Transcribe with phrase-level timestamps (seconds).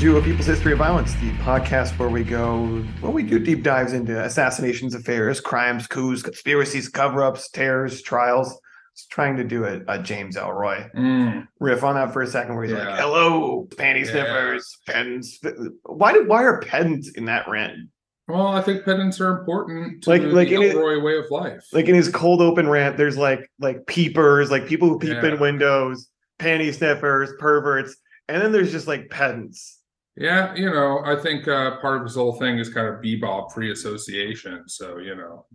[0.00, 3.62] to A People's History of Violence, the podcast where we go, well, we do deep
[3.62, 8.58] dives into assassinations, affairs, crimes, coups, conspiracies, cover ups, terrors, trials.
[8.94, 12.54] It's trying to do a, a James Ellroy Mm, riff on that for a second
[12.54, 14.10] where he's like, hello, panty Yeah.
[14.12, 15.38] sniffers, pedants.
[15.84, 17.90] Why did why are pedants in that rant?
[18.26, 21.62] Well, I think pedants are important to Like- like the in Ellroy way of life.
[21.72, 25.34] Like in his cold open rant, there's like like peepers, like people who peep Yeah.
[25.34, 27.96] in windows, panty sniffers, perverts,
[28.28, 29.76] and then there's just like pedants.
[30.20, 33.52] Yeah, you know, I think uh, part of his whole thing is kind of bebop
[33.52, 34.64] free association.
[34.68, 35.46] So, you know,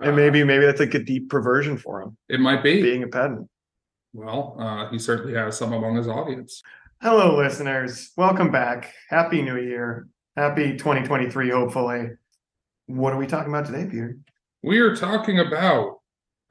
[0.00, 2.80] And uh, maybe maybe that's like a deep perversion for him, it might be.
[2.80, 3.48] being a pedant.
[4.14, 6.62] Well, uh, he certainly has some among his audience.
[7.02, 8.10] Hello, listeners.
[8.16, 8.94] Welcome back.
[9.10, 10.08] Happy New Year.
[10.38, 12.08] Happy 2023, hopefully.
[12.86, 14.16] What are we talking about today, Peter?
[14.62, 15.98] We are talking about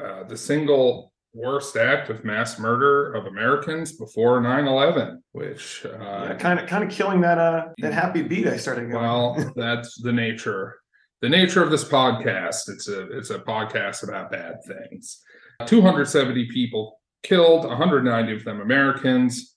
[0.02, 6.60] uh, the single worst act of mass murder of Americans before 9-11, which uh, kind
[6.60, 9.04] of kind of killing that uh that happy beat I started going.
[9.04, 10.80] Well, that's the nature.
[11.22, 12.70] The nature of this podcast.
[12.70, 15.22] It's a it's a podcast about bad things.
[15.66, 19.56] 270 people killed, 190 of them Americans.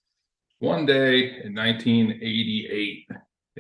[0.59, 3.07] One day in 1988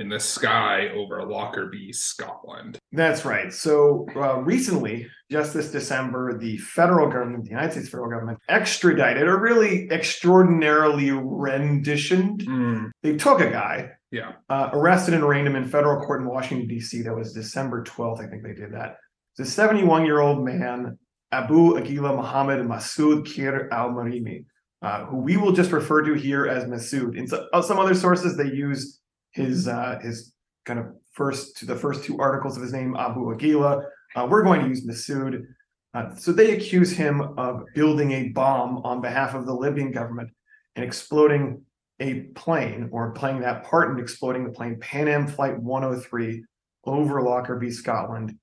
[0.00, 2.78] in the sky over Lockerbie, Scotland.
[2.90, 3.52] That's right.
[3.52, 9.24] So uh, recently, just this December, the federal government, the United States federal government, extradited
[9.28, 12.40] or really extraordinarily renditioned.
[12.46, 14.32] Mm, They took a guy, yeah.
[14.48, 17.02] uh, arrested and arraigned him in federal court in Washington, D.C.
[17.02, 18.96] That was December 12th, I think they did that.
[19.38, 20.98] It's a 71 year old man,
[21.30, 24.46] Abu Aguila Muhammad Masood Kir al Marimi,
[24.80, 27.16] uh, who we will just refer to here as Masood.
[27.18, 28.99] In so- uh, some other sources, they use
[29.32, 30.32] his uh, his
[30.64, 33.82] kind of first to the first two articles of his name, Abu Aguila.
[34.14, 35.44] Uh, we're going to use Masood.
[35.92, 40.30] Uh, so they accuse him of building a bomb on behalf of the Libyan government
[40.76, 41.62] and exploding
[41.98, 46.44] a plane or playing that part in exploding the plane Pan Am Flight 103
[46.84, 48.36] over Lockerbie, Scotland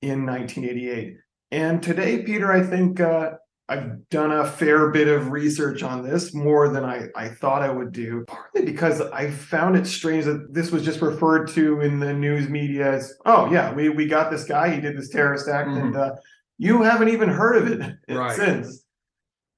[0.00, 1.16] in 1988.
[1.50, 3.32] And today, Peter, I think uh,
[3.72, 7.70] I've done a fair bit of research on this, more than I, I thought I
[7.70, 11.98] would do, partly because I found it strange that this was just referred to in
[11.98, 15.48] the news media as, oh, yeah, we, we got this guy, he did this terrorist
[15.48, 16.12] act, and uh,
[16.58, 18.36] you haven't even heard of it Right.
[18.36, 18.84] since.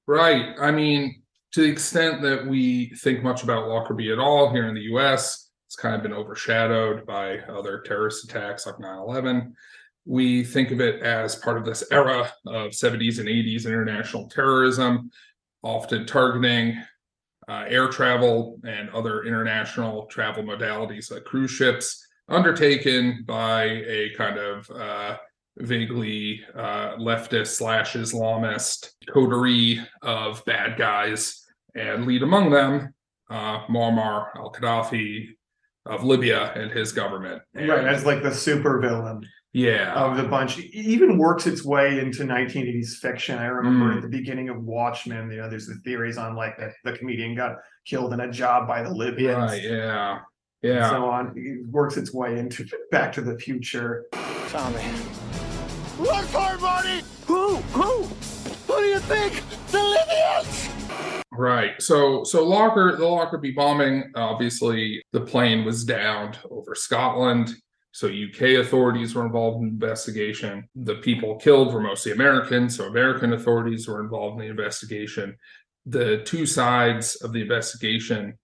[0.06, 0.54] Right.
[0.60, 1.22] I mean,
[1.53, 5.50] to the extent that we think much about Lockerbie at all here in the US,
[5.66, 9.54] it's kind of been overshadowed by other terrorist attacks like 9 11.
[10.06, 15.10] We think of it as part of this era of 70s and 80s international terrorism,
[15.62, 16.76] often targeting
[17.48, 24.38] uh, air travel and other international travel modalities like cruise ships, undertaken by a kind
[24.38, 25.16] of uh,
[25.59, 31.44] vaguely uh, leftist slash Islamist coterie of bad guys,
[31.75, 32.94] and lead among them
[33.31, 35.28] uh, Muammar al Gaddafi
[35.86, 37.42] of Libya and his government.
[37.54, 39.26] And- Right, as like the super villain.
[39.54, 43.38] Yeah, of the bunch It even works its way into 1980s fiction.
[43.38, 43.97] I remember Mm.
[43.97, 47.34] at the beginning of Watchmen, you know, there's the theories on like that the comedian
[47.34, 47.56] got
[47.87, 49.53] killed in a job by the Libyans.
[49.53, 50.91] right, yeah, and yeah.
[50.91, 51.32] So on.
[51.37, 54.06] It works its way into Back to the Future.
[54.48, 54.82] Tommy.
[56.00, 57.03] Look hard, Marty!
[57.26, 57.56] Who?
[57.56, 58.03] Who?
[58.66, 59.41] Who do you think?
[59.71, 60.69] The Libyans!
[61.32, 61.81] Right.
[61.82, 67.54] So so Locker the Lockerbie bombing, obviously the plane was downed over Scotland.
[67.94, 70.69] So UK authorities were involved in the investigation.
[70.75, 75.36] The people killed were mostly American, so American authorities were involved in the investigation.
[75.86, 78.36] The two sides of the investigation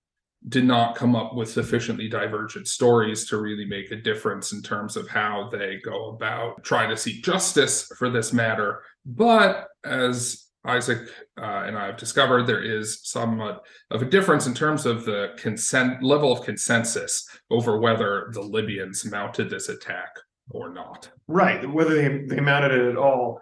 [0.48, 4.96] did not come up with sufficiently divergent stories to really make a difference in terms
[4.96, 8.82] of how they go about trying to seek justice for this matter.
[9.04, 11.08] But as Isaac
[11.40, 15.28] uh, and I have discovered, there is somewhat of a difference in terms of the
[15.38, 20.10] consent level of consensus over whether the Libyans mounted this attack
[20.50, 21.10] or not.
[21.28, 23.40] Right, whether they, they mounted it at all.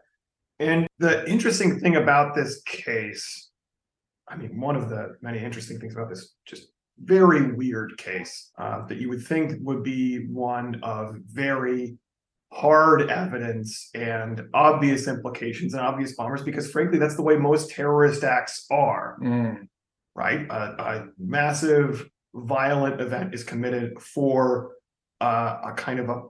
[0.61, 3.51] And the interesting thing about this case,
[4.29, 6.69] I mean, one of the many interesting things about this just
[7.01, 11.97] very weird case uh, that you would think would be one of very
[12.51, 18.25] hard evidence and obvious implications and obvious bombers, because frankly, that's the way most terrorist
[18.25, 19.69] acts are Mm,
[20.15, 20.47] right?
[20.51, 24.73] A, a massive violent event is committed for
[25.21, 26.23] uh, a kind of a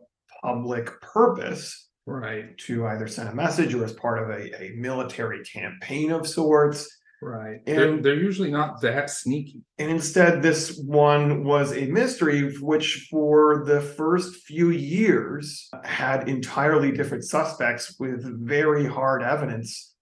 [0.43, 5.45] public purpose right, to either send a message or as part of a, a military
[5.45, 6.98] campaign of sorts.
[7.23, 7.65] Right.
[7.67, 9.63] they're, And- they're usually not that sneaky.
[9.79, 16.93] And instead, this one was a mystery, which for the first few years had entirely
[16.93, 19.95] different suspects with very hard evidence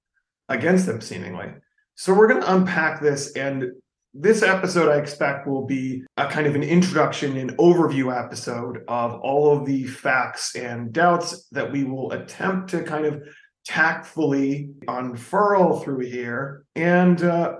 [0.49, 1.53] against them, seemingly.
[1.95, 3.33] So we're going to unpack this.
[3.33, 3.73] And
[4.19, 9.21] this episode I expect will be a kind of an introduction and overview episode of
[9.21, 13.23] all of the facts and doubts that we will attempt to kind of
[13.67, 17.55] tactfully unfurl through here and uh,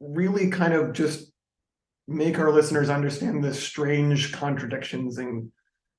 [0.00, 1.30] really kind of just
[2.08, 5.50] make our listeners understand the strange contradictions and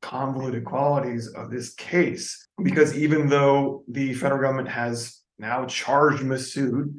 [0.01, 2.47] convoluted qualities of this case.
[2.61, 6.93] Because even though the federal government has now charged Masood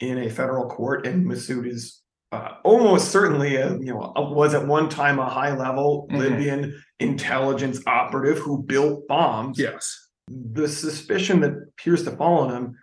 [0.00, 2.02] in a federal court, and Masood is
[2.32, 6.18] uh, almost certainly, a, you know, a- was at one time a high level Mhm.
[6.18, 9.99] Libyan intelligence operative who built bombs Yes.
[10.30, 12.76] The suspicion that appears to fall on him,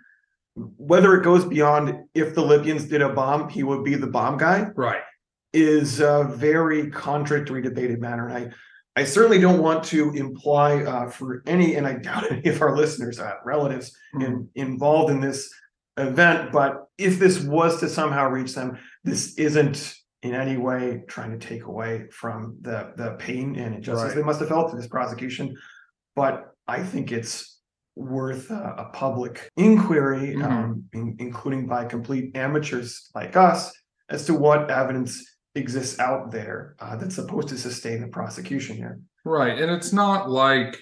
[0.55, 4.37] whether it goes beyond if the Libyans did a bomb, he would be the bomb
[4.37, 5.01] guy, Right.
[5.53, 8.27] is a very contradictory debated matter.
[8.27, 8.51] And
[8.97, 12.61] I, I certainly don't want to imply uh, for any, and I doubt any of
[12.61, 15.49] our listeners, uh, relatives in, involved in this
[15.97, 19.93] event, but if this was to somehow reach them, this isn't
[20.23, 24.15] in any way trying to take away from the the pain and injustice Right.
[24.15, 25.55] they must have felt through this prosecution.
[26.15, 27.59] But I think it's
[27.95, 30.43] worth a, a public inquiry, Mhm.
[30.45, 33.71] um, in- including by complete amateurs like us,
[34.09, 35.23] as to what evidence
[35.55, 38.99] exists out there uh, that's supposed to sustain the prosecution here.
[39.25, 39.57] Right.
[39.59, 40.77] And it's not like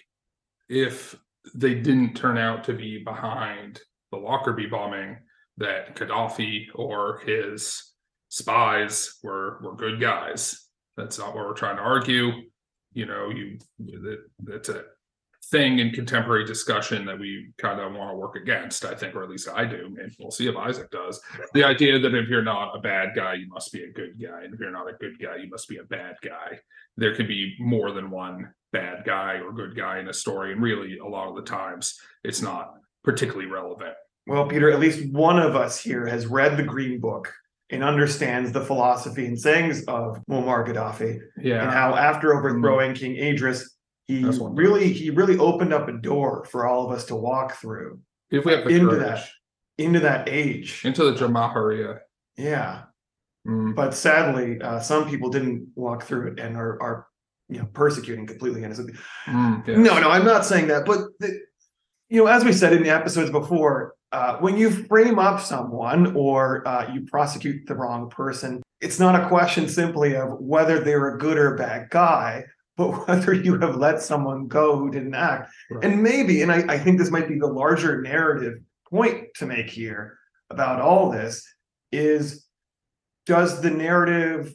[0.68, 1.16] if
[1.54, 3.80] they didn't turn out to be behind
[4.12, 5.18] the Lockerbie bombing
[5.58, 7.94] that Gaddafi or his
[8.30, 10.68] spies were were good guys.
[10.98, 12.32] That's not what we're trying to argue.
[12.94, 14.84] You know, you that that's a
[15.52, 19.24] thing in contemporary discussion that we kind of want to work against, I think, or
[19.24, 19.96] at least I do.
[20.00, 21.22] And we'll see if Isaac does.
[21.54, 24.44] The idea that if you're not a bad guy, you must be a good guy.
[24.44, 26.60] And if you're not a good guy, you must be a bad guy.
[26.98, 30.52] There could be more than one bad guy or good guy in a story.
[30.52, 33.94] And really, a lot of the times, it's not particularly relevant.
[34.28, 37.32] Well, Peter, at least one of us here has read the Green Book
[37.70, 41.64] and understands the philosophy and sayings of Muammar Gaddafi, yeah.
[41.64, 43.75] and how after overthrowing King Idris,
[44.08, 48.00] he really he really opened up a door for all of us to walk through
[48.32, 49.00] If we have into courage.
[49.80, 49.84] that.
[49.84, 50.84] into that age.
[50.86, 52.00] Into the Jamahiriya.
[52.38, 52.84] Yeah,
[53.48, 57.08] Mm, but sadly, uh, some people didn't walk through it and are are
[57.48, 58.90] you know persecuting completely innocent.
[59.28, 59.78] mm, yes.
[59.78, 60.86] No, no, I'm not saying that.
[60.86, 61.42] But the,
[62.10, 66.16] you know, as we said in the episodes before, uh, when you frame up someone
[66.16, 71.16] or uh, you prosecute the wrong person, it's not a question simply of whether they're
[71.16, 72.44] a good or bad guy,
[72.78, 75.52] but whether you have let someone go who didn't act.
[75.70, 75.86] Right.
[75.86, 79.70] And maybe, and I, I think this might be the larger narrative point to make
[79.70, 80.18] here
[80.50, 81.46] about all this
[81.92, 82.46] is
[83.26, 84.54] does the narrative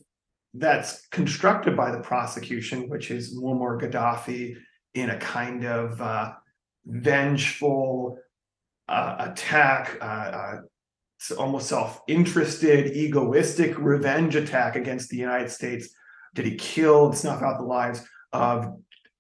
[0.55, 4.57] that's constructed by the prosecution, which is Muammar Gaddafi
[4.95, 6.33] in a kind of uh,
[6.87, 8.19] vengeful
[8.89, 10.61] uh, attack, uh, uh,
[11.39, 15.91] almost self-interested, egoistic revenge attack against the United States.
[16.35, 18.67] Did he kill and snuff out the lives of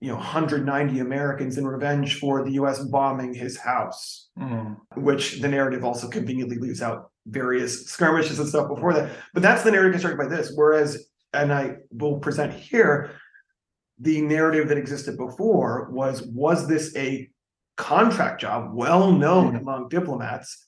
[0.00, 2.78] you know 190 Americans in revenge for the U.S.
[2.84, 4.30] bombing his house?
[4.38, 9.10] Mm, which the narrative also conveniently leaves out various skirmishes and stuff before that.
[9.34, 10.52] But that's the narrative constructed by this.
[10.54, 13.10] Whereas, and I will present here,
[13.98, 17.28] the narrative that existed before was was this a
[17.76, 19.60] contract job, well known Mhm.
[19.60, 20.66] among diplomats,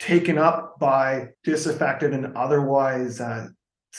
[0.00, 3.46] taken up by disaffected and otherwise uh,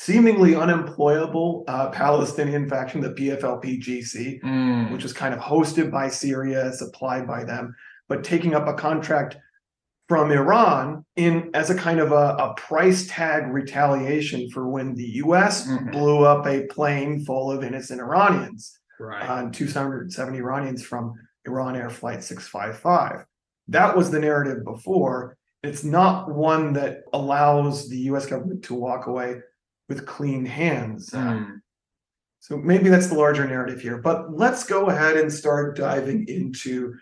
[0.04, 6.72] seemingly unemployable uh, Palestinian faction, the PFLP-GC mm, which was kind of hosted by Syria,
[6.72, 7.76] supplied by them,
[8.08, 9.38] but taking up a contract
[10.08, 15.10] from Iran in as a kind of a, a price tag retaliation for when the
[15.26, 15.92] US Mhm.
[15.92, 19.28] blew up a plane full of innocent Iranians right.
[19.28, 23.26] on 270 Iranians from Iran Air Flight 655.
[23.70, 25.38] That was the narrative before.
[25.64, 29.42] It's not one that allows the US government to walk away
[29.90, 31.12] with clean hands.
[31.12, 31.62] Mm,
[32.40, 36.94] so maybe that's the larger narrative here, but let's go ahead and start diving into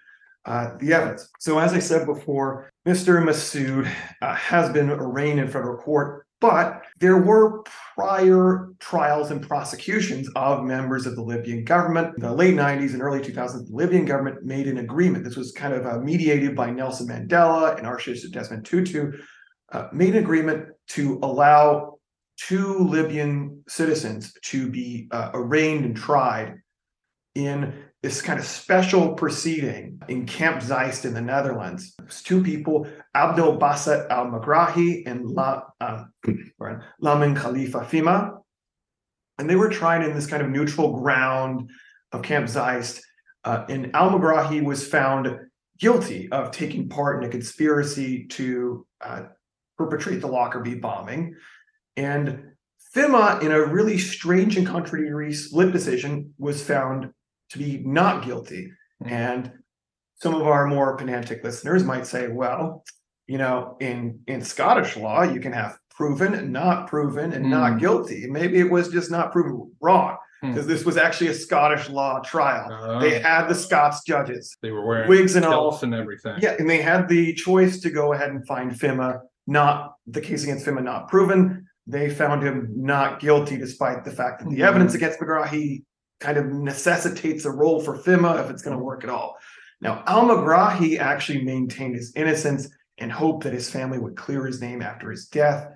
[0.46, 1.30] uh, the evidence.
[1.40, 3.24] So, as I said before, Mr.
[3.24, 7.64] Masood uh, has been arraigned in federal court, but there were
[7.96, 12.14] prior trials and prosecutions of members of the Libyan government.
[12.18, 15.24] In the late 90s and early 2000s, the Libyan government made an agreement.
[15.24, 19.14] This was kind of uh, mediated by Nelson Mandela and Archbishop Desmond Tutu,
[19.72, 21.95] uh, made an agreement to allow
[22.38, 26.56] two Libyan citizens to be uh, arraigned and tried
[27.34, 31.96] in this kind of special proceeding in Camp Zeist in the Netherlands.
[32.04, 36.06] It's two people, Abdel Basset Al Megrahi and La, uh,
[36.60, 38.38] pardon, Lamin Khalifa Fhimah.
[39.38, 41.70] And they were tried in this kind of neutral ground
[42.12, 43.02] of Camp Zeist.
[43.44, 45.40] Uh, and Al Megrahi was found
[45.80, 49.24] guilty of taking part in a conspiracy to uh,
[49.78, 51.36] perpetrate the Lockerbie bombing.
[51.98, 52.52] And
[52.96, 57.12] Fhimah, in a really strange and contradictory split decision, was found
[57.50, 58.72] to be not guilty.
[59.04, 59.12] Mhm.
[59.12, 59.52] And
[60.22, 62.84] some of our more pedantic listeners might say, well,
[63.28, 67.78] you know, in in Scottish law, you can have proven, not proven, and not Hmm.
[67.80, 68.28] guilty.
[68.30, 70.50] Maybe it was just not proven wrong Hmm.
[70.52, 72.72] because this was actually a Scottish law trial.
[72.72, 75.78] Uh, They had the Scots judges, they were wearing wigs and all.
[75.82, 76.36] and everything.
[76.42, 80.44] Yeah, and they had the choice to go ahead and find Fhimah not the case
[80.44, 81.65] against Fhimah not proven.
[81.88, 84.66] They found him not guilty, despite the fact that the Mhm.
[84.66, 85.84] evidence against Megrahi
[86.20, 89.38] kind of necessitates a role for Fhimah if it's going to work at all.
[89.82, 94.62] Now, Al Megrahi actually maintained his innocence and hoped that his family would clear his
[94.62, 95.68] name after his death.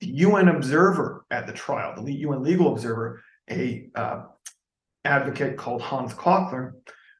[0.00, 4.24] The UN observer at the trial, the UN legal observer, a uh,
[5.04, 6.72] advocate called Hans Köchler,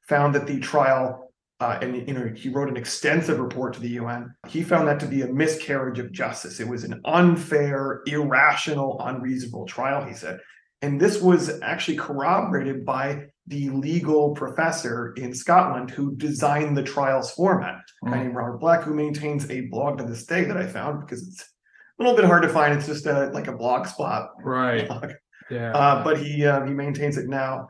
[0.08, 1.23] found that the trial
[1.61, 4.34] uh, and you know he wrote an extensive report to the UN.
[4.49, 6.61] He found that to be a miscarriage of justice.
[6.61, 10.04] It was an unfair, irrational, unreasonable trial.
[10.04, 10.40] He said,
[10.82, 17.30] and this was actually corroborated by the legal professor in Scotland who designed the trial's
[17.32, 17.76] format.
[18.06, 21.00] A guy named Robert Black, who maintains a blog to this day that I found
[21.00, 22.75] because it's a little bit hard to find.
[22.75, 24.87] It's just a, like a blog spot Right.
[24.88, 25.12] blog.
[25.50, 25.73] Yeah.
[25.76, 27.68] Uh, but he uh, he maintains it now.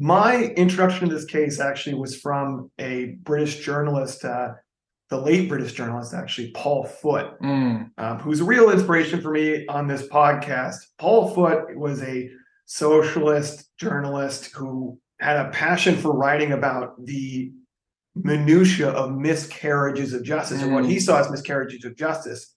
[0.00, 4.52] My introduction to this case actually was from a British journalist, uh,
[5.10, 7.90] the late British journalist, actually Paul Foot, Mm.
[7.98, 10.76] um, who's a real inspiration for me on this podcast.
[10.98, 12.30] Paul Foot was a
[12.66, 17.50] socialist journalist who had a passion for writing about the
[18.14, 22.54] minutia of miscarriages of justice or what he saw as miscarriages of justice.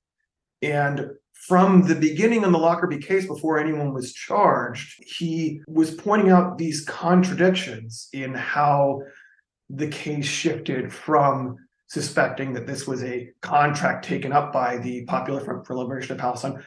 [0.62, 1.12] And
[1.48, 6.60] from the beginning on the Lockerbie case, before anyone was charged, he was pointing out
[6.60, 9.02] these contradictions in how
[9.68, 11.58] the case shifted from
[11.88, 16.20] suspecting that this was a contract taken up by the Popular Front for Liberation of
[16.20, 16.64] Palestine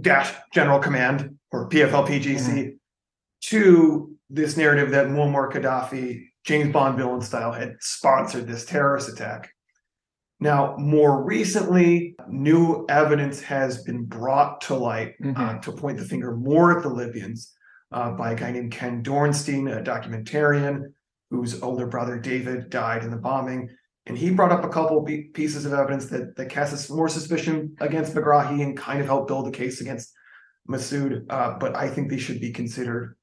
[0.00, 2.68] dash General Command or PFLPGC mm-hmm.
[3.42, 9.50] to this narrative that Muammar Gaddafi, James Bond villain style, had sponsored this terrorist attack.
[10.40, 15.62] Now, more recently, new evidence has been brought to light uh, Mhm.
[15.62, 17.54] to point the finger more at the Libyans
[17.90, 20.92] uh, by a guy named Ken Dornstein, a documentarian
[21.30, 23.68] whose older brother David died in the bombing.
[24.06, 25.04] And he brought up a couple
[25.34, 29.46] pieces of evidence that, that casts more suspicion against Megrahi and kind of helped build
[29.46, 30.14] the case against
[30.70, 31.26] Masood.
[31.28, 33.16] Uh, but I think they should be considered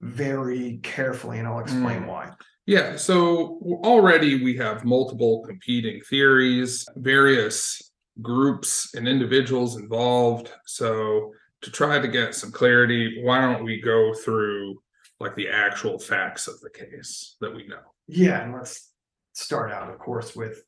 [0.00, 2.32] very carefully, and I'll explain why.
[2.66, 10.50] Yeah, so already we have multiple competing theories, various groups and individuals involved.
[10.66, 11.32] So
[11.62, 14.80] to try to get some clarity, why don't we go through
[15.20, 17.82] like the actual facts of the case that we know?
[18.08, 18.90] Yeah, and let's
[19.32, 20.62] start out, of course, with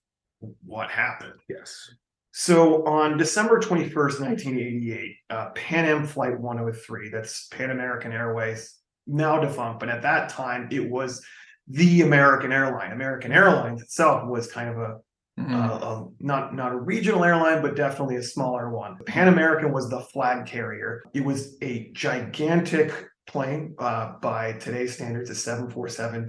[0.65, 1.41] what happened.
[1.49, 1.91] Yes.
[2.31, 8.77] So on December 21st, 1988, uh, Pan Am Flight 103, that's Pan American Airways,
[9.09, 11.25] now defunct, but at that time it was
[11.69, 12.93] the American airline.
[12.93, 14.97] American Airlines itself was kind of a,
[15.39, 18.97] uh, a not not a regional airline, but definitely a smaller one.
[19.07, 21.03] Pan American was the flag carrier.
[21.15, 22.93] It was a gigantic
[23.27, 26.27] plane uh, by today's standards, a 747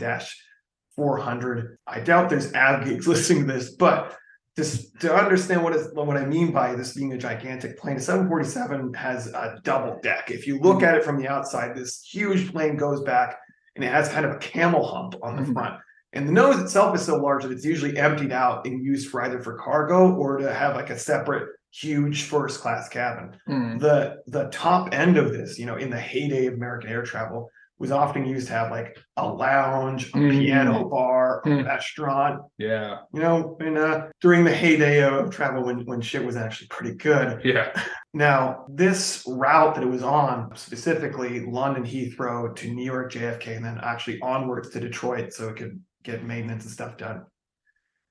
[0.95, 1.77] 400.
[1.87, 4.15] I doubt there's avgeeks listening to this, but
[4.57, 8.01] just to understand what is what I mean by this being a gigantic plane, a
[8.01, 10.29] 747 has a double deck.
[10.29, 13.37] If you look at it from the outside, this huge plane goes back
[13.79, 15.53] and it has kind of a camel hump on the Mhm.
[15.53, 15.75] front.
[16.13, 19.21] And the nose itself is so large that it's usually emptied out and used for
[19.23, 23.79] either for cargo or to have like a separate huge first class cabin Mm.
[23.79, 27.49] the the top end of this, you know, in the heyday of American air travel,
[27.79, 30.31] was often used to have like a lounge, a Mm.
[30.31, 31.65] piano bar, a Mm.
[31.65, 32.41] restaurant.
[32.57, 32.99] Yeah.
[33.13, 36.95] You know, and uh, during the heyday of travel, when when shit was actually pretty
[36.95, 37.41] good.
[37.43, 37.71] Yeah.
[38.11, 43.63] Now, this route that it was on, specifically London Heathrow to New York JFK, and
[43.63, 47.27] then actually onwards to Detroit, so it could get maintenance and stuff done.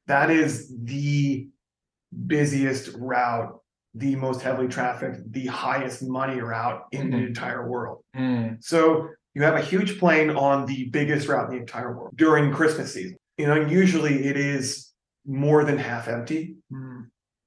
[0.07, 1.49] That is the
[2.29, 3.59] busiest route,
[3.95, 7.27] the most heavily trafficked, the highest money route in the Mhm.
[7.29, 8.05] entire world.
[8.17, 8.63] Mm.
[8.63, 12.52] So you have a huge plane on the biggest route in the entire world during
[12.52, 13.16] Christmas season.
[13.37, 14.92] You know, usually it is
[15.26, 16.56] more than half empty.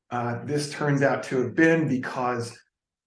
[0.10, 2.58] Uh, this turns out to have been because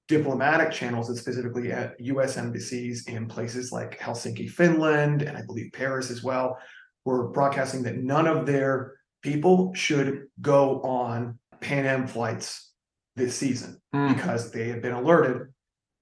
[0.09, 5.73] diplomatic channels, and specifically at US embassies in places like Helsinki, Finland, and I believe
[5.73, 6.59] Paris as well,
[7.05, 12.73] were broadcasting that none of their people should go on Pan Am flights
[13.17, 14.15] this season Mm.
[14.15, 15.49] because they had been alerted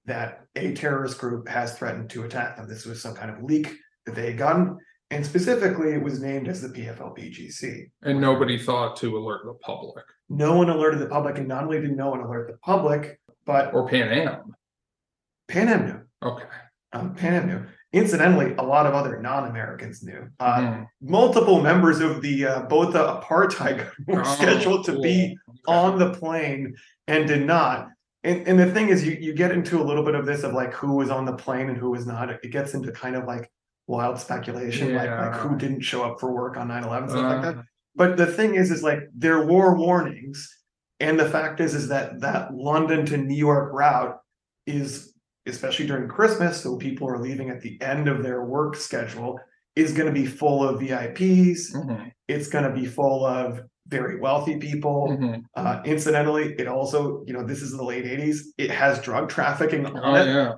[0.05, 2.67] that a terrorist group has threatened to attack them.
[2.67, 3.73] This was some kind of leak
[4.05, 4.77] that they had gotten.
[5.11, 7.89] And specifically, it was named as the PFLPGC.
[8.01, 11.79] And nobody thought to alert the public No one alerted the public, and not only
[11.79, 14.55] did no one alert the public, but or Pan Am.
[15.47, 16.01] Pan Am knew.
[16.29, 16.45] Okay.
[16.93, 17.63] Um, Pan Am knew.
[17.91, 20.27] Incidentally, a lot of other non-Americans knew.
[20.39, 20.87] Uh, Mhm.
[21.01, 25.75] multiple members of the uh, both the apartheid were Oh, scheduled to be cool.
[25.75, 26.75] on the plane
[27.07, 27.89] and did not.
[28.23, 30.53] And, and the thing is, you, you get into a little bit of this of
[30.53, 32.29] like who was on the plane and who was not.
[32.29, 33.51] It gets into kind of like
[33.87, 37.55] wild speculation, like like who didn't show up for work on 9-11, stuff like that.
[37.57, 37.63] Uh,
[37.95, 40.47] But the thing is, is like there were warnings,
[40.99, 44.17] and the fact is, is that that London to New York route
[44.65, 45.13] is
[45.45, 49.37] especially during Christmas, so people are leaving at the end of their work schedule,
[49.75, 51.75] is going to be full of VIPs.
[51.75, 55.09] mhm, It's going to be full of very wealthy people.
[55.09, 55.43] mhm.
[55.55, 58.39] Uh, incidentally, it also, you know, this is the late 80s.
[58.57, 60.27] It has drug trafficking on Oh, it.
[60.27, 60.53] yeah.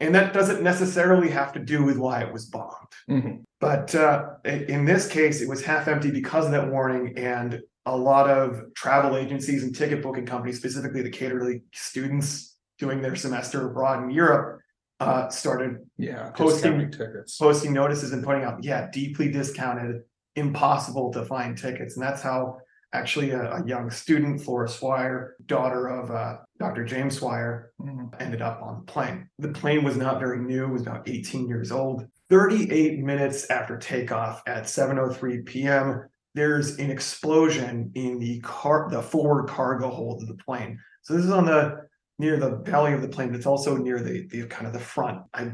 [0.00, 2.92] And that doesn't necessarily have to do with why it was bombed.
[3.08, 3.44] Mhm.
[3.60, 7.96] But uh, in this case, it was half empty because of that warning, and a
[7.96, 13.16] lot of travel agencies and ticket booking companies, specifically the cater to students doing their
[13.16, 14.60] semester abroad in Europe,
[15.00, 16.30] uh, started Yeah.
[16.30, 17.38] Posting- tickets.
[17.38, 20.02] posting notices and putting out, yeah, deeply discounted,
[20.36, 22.58] impossible to find tickets, and that's how
[22.92, 26.84] actually a, a young student, Flora Swire, daughter of uh, Dr.
[26.84, 28.10] James Swire, Mhm.
[28.20, 29.28] ended up on the plane.
[29.38, 32.06] The plane was not very new, it was about 18 years old.
[32.30, 39.48] 38 minutes after takeoff at 7:03 p.m., there's an explosion in the car the forward
[39.48, 40.78] cargo hold of the plane.
[41.02, 41.86] So this is on the
[42.18, 44.78] near the belly of the plane, but it's also near the the kind of the
[44.80, 45.22] front.
[45.34, 45.52] I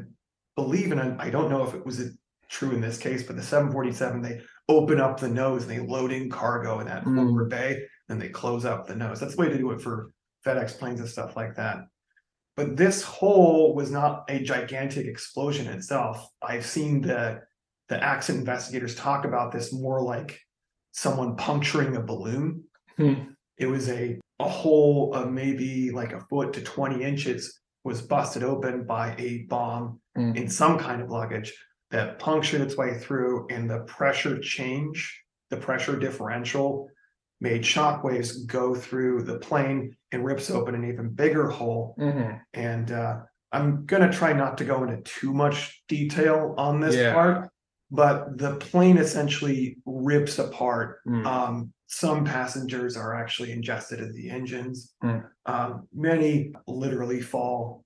[0.56, 2.16] believe and I, I don't know if it was
[2.48, 6.12] true in this case, but the 747 they open up the nose and they load
[6.12, 7.16] in cargo in that Mm.
[7.16, 9.20] forward bay, and they close up the nose.
[9.20, 10.12] That's the way to do it for
[10.46, 11.78] FedEx planes and stuff like that.
[12.56, 16.26] But this hole was not a gigantic explosion itself.
[16.42, 17.40] I've seen the
[17.88, 20.40] the accident investigators talk about this more like
[20.92, 22.64] someone puncturing a balloon.
[22.96, 23.14] Hmm.
[23.58, 28.42] It was a a hole of maybe like a foot to 20 inches was busted
[28.42, 30.34] open by a bomb Hmm.
[30.36, 31.52] in some kind of luggage
[31.92, 36.88] that punctured its way through and the pressure change, the pressure differential
[37.40, 41.94] made shockwaves go through the plane and rips open an even bigger hole.
[41.98, 42.40] Mhm.
[42.54, 43.20] And uh,
[43.52, 47.12] I'm gonna try not to go into too much detail on this Yeah.
[47.12, 47.50] part,
[47.90, 51.00] but the plane essentially rips apart.
[51.06, 51.26] Mm.
[51.26, 54.94] Um, some passengers are actually ingested in the engines.
[55.02, 55.18] Hmm.
[55.44, 57.81] Um, many literally fall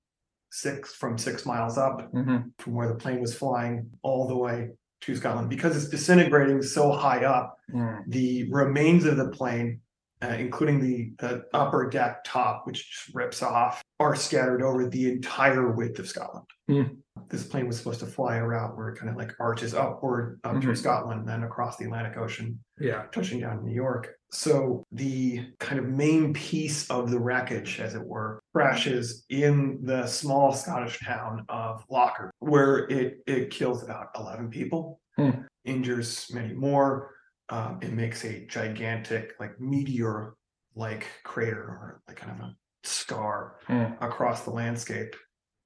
[0.61, 2.51] six from six miles up Mhm.
[2.59, 4.71] from where the plane was flying all the way
[5.03, 7.59] to Scotland because it's disintegrating so high up.
[7.73, 8.05] Mm.
[8.09, 9.81] The remains of the plane,
[10.23, 15.13] uh, including the, the upper deck top, which just rips off, are scattered over the
[15.13, 16.47] entire width of Scotland.
[16.69, 16.83] Hmm.
[17.29, 20.41] This plane was supposed to fly a route where it kind of like arches upward
[20.45, 20.79] up through Mhm.
[20.79, 23.05] Scotland then across the Atlantic Ocean Yeah.
[23.13, 24.16] touching down in New York.
[24.33, 30.07] So the kind of main piece of the wreckage, as it were, crashes in the
[30.07, 35.43] small Scottish town of Locker, where it it kills about eleven people, Hmm.
[35.65, 37.15] injures many more.
[37.49, 43.93] Um, it makes a gigantic, like meteor-like crater or like kind of a scar Hmm.
[44.01, 45.15] across the landscape.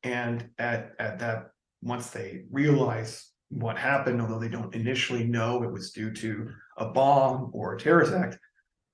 [0.02, 1.50] And at at that,
[1.82, 6.86] once they realize what happened, although they don't initially know it was due to a
[6.92, 8.38] bomb or a terrorist act,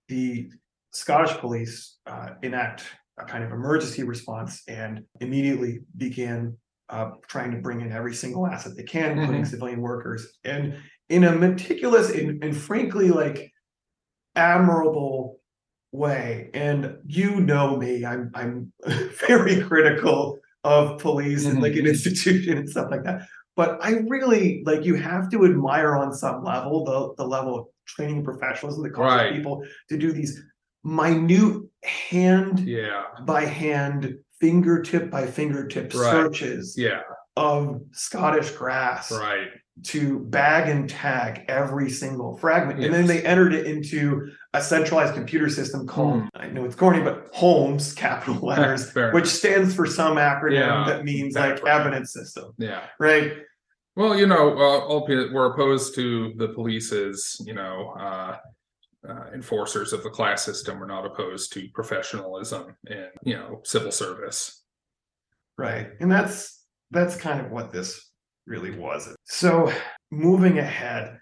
[0.09, 0.51] the
[0.93, 2.85] Scottish police uh, enact
[3.19, 6.57] a kind of emergency response and immediately begin
[6.89, 9.51] uh, trying to bring in every single asset they can, including Mhm.
[9.51, 10.77] civilian workers, and
[11.09, 13.51] in a meticulous and, and frankly like
[14.35, 15.41] admirable
[15.93, 16.51] way.
[16.55, 18.73] And you know me, I'm I'm
[19.29, 21.89] very critical of police and like an Mhm.
[21.89, 23.27] institution and stuff like that.
[23.57, 27.67] But I really like you have to admire on some level the the level of
[27.87, 29.33] training and professionalism that causes Right.
[29.35, 30.43] people to do these
[30.85, 33.03] minute hand Yeah.
[33.23, 36.11] by hand, fingertip by fingertip Right.
[36.11, 37.01] searches Yeah.
[37.37, 39.49] of Scottish grass Right.
[39.85, 42.83] to bag and tag every single fragment.
[42.83, 46.29] And then they entered it into a centralized computer system called, Hmm.
[46.35, 51.05] I know it's corny, but Holmes, capital letters, which stands for some acronym Yeah, that
[51.05, 52.83] means like evidence system, Yeah.
[53.01, 53.33] right?
[53.97, 58.37] Well, you know, uh, we're opposed to the police's, you know, uh,
[59.09, 60.79] uh, enforcers of the class system.
[60.79, 64.63] We're not opposed to professionalism and, you know, civil service.
[65.57, 65.89] Right.
[66.01, 68.11] And that's that's kind of what this
[68.47, 69.15] really was.
[69.25, 69.73] So
[70.11, 71.19] moving ahead,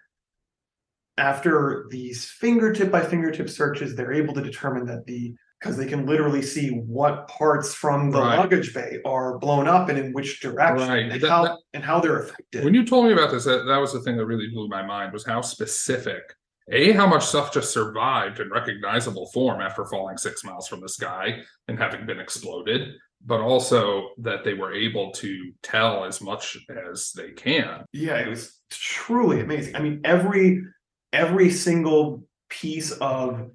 [1.17, 6.05] after these fingertip by fingertip searches, they're able to determine that the because they can
[6.05, 8.37] literally see what parts from the Right.
[8.39, 11.11] luggage bay are blown up and in which direction Right.
[11.11, 12.65] and That- how that- and how they're affected.
[12.65, 14.85] When you told me about this, that, that was the thing that really blew my
[14.85, 16.23] mind was how specific.
[16.71, 20.89] A, how much stuff just survived in recognizable form after falling six miles from the
[20.89, 22.93] sky and having been exploded.
[23.27, 26.59] but also that they were able to tell as much
[26.93, 27.83] as they can.
[27.91, 29.75] Yeah, it was truly amazing.
[29.77, 30.63] I mean, every
[31.11, 33.51] every single piece of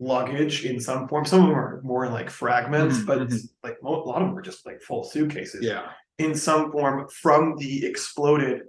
[0.00, 1.24] luggage in some form.
[1.24, 3.48] Some of them are more like fragments, Mhm, but mhm.
[3.64, 5.64] like a lot of them were just like full suitcases.
[5.64, 5.90] Yeah.
[6.18, 8.62] in some form from the exploded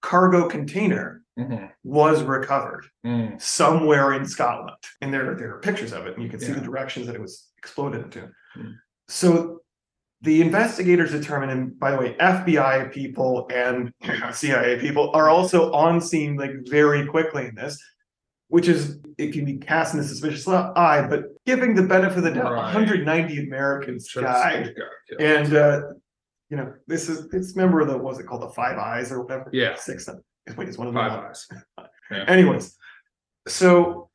[0.00, 1.70] cargo container Mhm.
[1.84, 3.38] was recovered Mm.
[3.40, 4.78] somewhere in Scotland.
[5.02, 7.20] And there, there are pictures of it, and you can see the directions that it
[7.20, 8.30] was exploded into.
[8.54, 8.70] Hmm.
[9.08, 9.60] So
[10.22, 13.92] the investigators determined, and by the way, FBI people and
[14.32, 17.78] CIA people are also on scene like very quickly in this,
[18.50, 22.24] which is it can be cast in a suspicious eye, but giving the benefit of
[22.24, 22.74] the doubt, Right.
[22.74, 24.74] 190 Americans died.
[25.08, 25.20] killed.
[25.20, 25.80] And uh,
[26.50, 29.48] you know, this is it's of the was it called the Five Eyes or whatever?
[29.52, 29.76] Yeah.
[29.76, 30.08] Six.
[30.56, 31.46] Wait, it's one of the five eyes.
[32.28, 32.76] Anyways,
[33.46, 34.10] so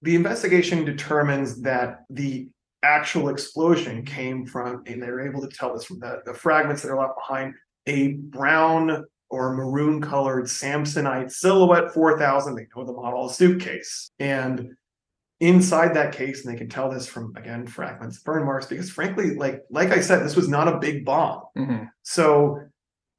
[0.00, 2.48] the investigation determines that the
[2.82, 6.90] actual explosion came from, and they're able to tell this from the, the fragments that
[6.90, 7.52] are left behind,
[7.86, 12.54] a brown or maroon colored Samsonite Silhouette 4000.
[12.54, 14.10] They know the model suitcase.
[14.18, 14.70] And
[15.40, 19.34] inside that case, and they can tell this from again fragments, burn marks, because frankly,
[19.36, 21.42] like like I said, this was not a big bomb.
[21.56, 21.88] Mhm.
[22.02, 22.60] So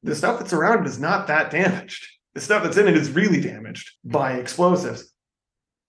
[0.04, 2.06] the stuff that's around it is not that damaged.
[2.34, 5.12] The stuff that's in it is really damaged by explosives.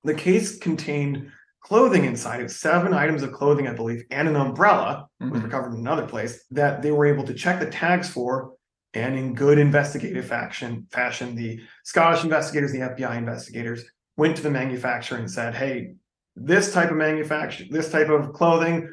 [0.05, 1.31] The case contained
[1.63, 5.43] clothing inside it, seven items of clothing, I believe, and an umbrella was Mhm.
[5.45, 8.53] recovered in another place that they were able to check the tags for.
[8.95, 13.85] And in good investigative fashion, fashion, the Scottish investigators, the FBI investigators
[14.17, 15.93] went to the manufacturer and said, Hey,
[16.35, 18.93] this type of manufacture, this type of clothing,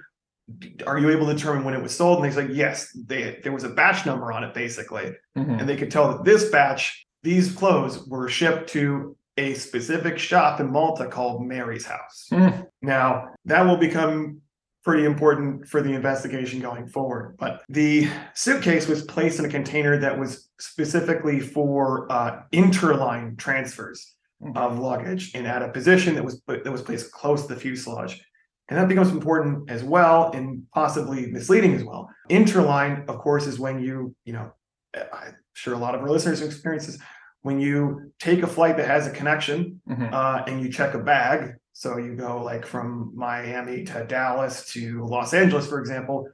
[0.85, 2.23] are you able to determine when it was sold?
[2.23, 5.11] And they said, yes, they, there was a batch number on it basically.
[5.37, 5.59] Mhm.
[5.59, 10.59] And they could tell that this batch, these clothes were shipped to a specific shop
[10.59, 12.27] in Malta called Mary's House.
[12.31, 12.65] Mm.
[12.81, 14.41] Now, that will become
[14.87, 17.35] pretty important for the investigation going forward.
[17.37, 24.15] But the suitcase was placed in a container that was specifically for uh, interline transfers
[24.55, 28.23] of luggage and at a position that was that was placed close to the fuselage.
[28.69, 32.09] And that becomes important as well and possibly misleading as well.
[32.29, 34.51] Interline, of course, is when you, you know,
[34.95, 36.97] I'm sure a lot of our listeners have experiences
[37.41, 40.13] when you take a flight that has a connection Mhm.
[40.13, 41.55] uh, and you check a bag.
[41.77, 46.27] So you go like from Miami to Dallas to Los Angeles, for example.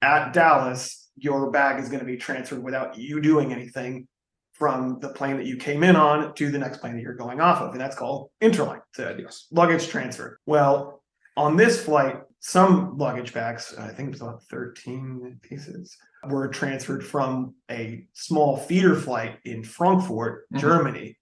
[0.00, 4.06] At Dallas, your bag is going to be transferred without you doing anything
[4.52, 7.40] from the plane that you came in on to the next plane that you're going
[7.40, 7.72] off of.
[7.72, 8.82] And that's called interline.
[8.96, 9.48] Yes.
[9.50, 10.38] luggage transfer.
[10.46, 11.02] Well,
[11.36, 15.96] on this flight, some luggage bags, I think it was about 13 pieces,
[16.28, 20.58] were transferred from a small feeder flight in Frankfurt, Mhm.
[20.60, 21.18] Germany,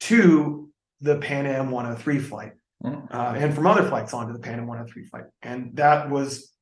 [0.00, 0.70] to
[1.02, 2.52] the Pan Am 103 flight.
[2.84, 5.24] Uh, and from other flights onto the Pan Am 103 flight.
[5.42, 6.52] And that was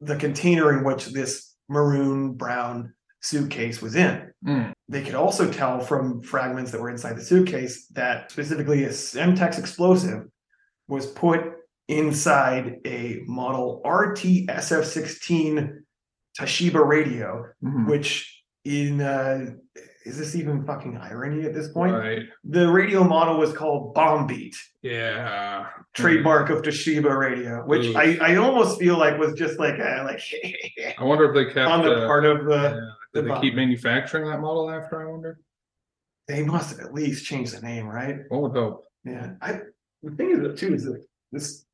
[0.00, 4.30] the container in which this maroon brown suitcase was in.
[4.46, 4.72] Mm.
[4.88, 9.58] They could also tell from fragments that were inside the suitcase that specifically a Semtex
[9.58, 10.24] explosive
[10.88, 11.40] was put
[11.88, 15.78] inside a model RT SF16
[16.38, 17.88] Toshiba radio, Mhm.
[17.88, 19.54] which in uh
[20.04, 21.94] is this even fucking irony at this point?
[21.94, 22.22] Right.
[22.44, 25.66] The radio model was called BomBeat, Yeah.
[25.94, 27.96] trademark of Toshiba radio, which Ooh.
[27.96, 30.20] I, I almost feel like was just like a, like
[30.98, 32.80] I wonder if they kept on the uh, part of the yeah.
[33.14, 33.40] the Did they bomb.
[33.42, 35.00] keep manufacturing that model after?
[35.06, 35.38] I wonder.
[36.28, 38.16] they must have at least changed the name, right?
[38.28, 38.84] One would hope.
[39.04, 39.60] Yeah, I
[40.02, 41.64] the thing is that too is that this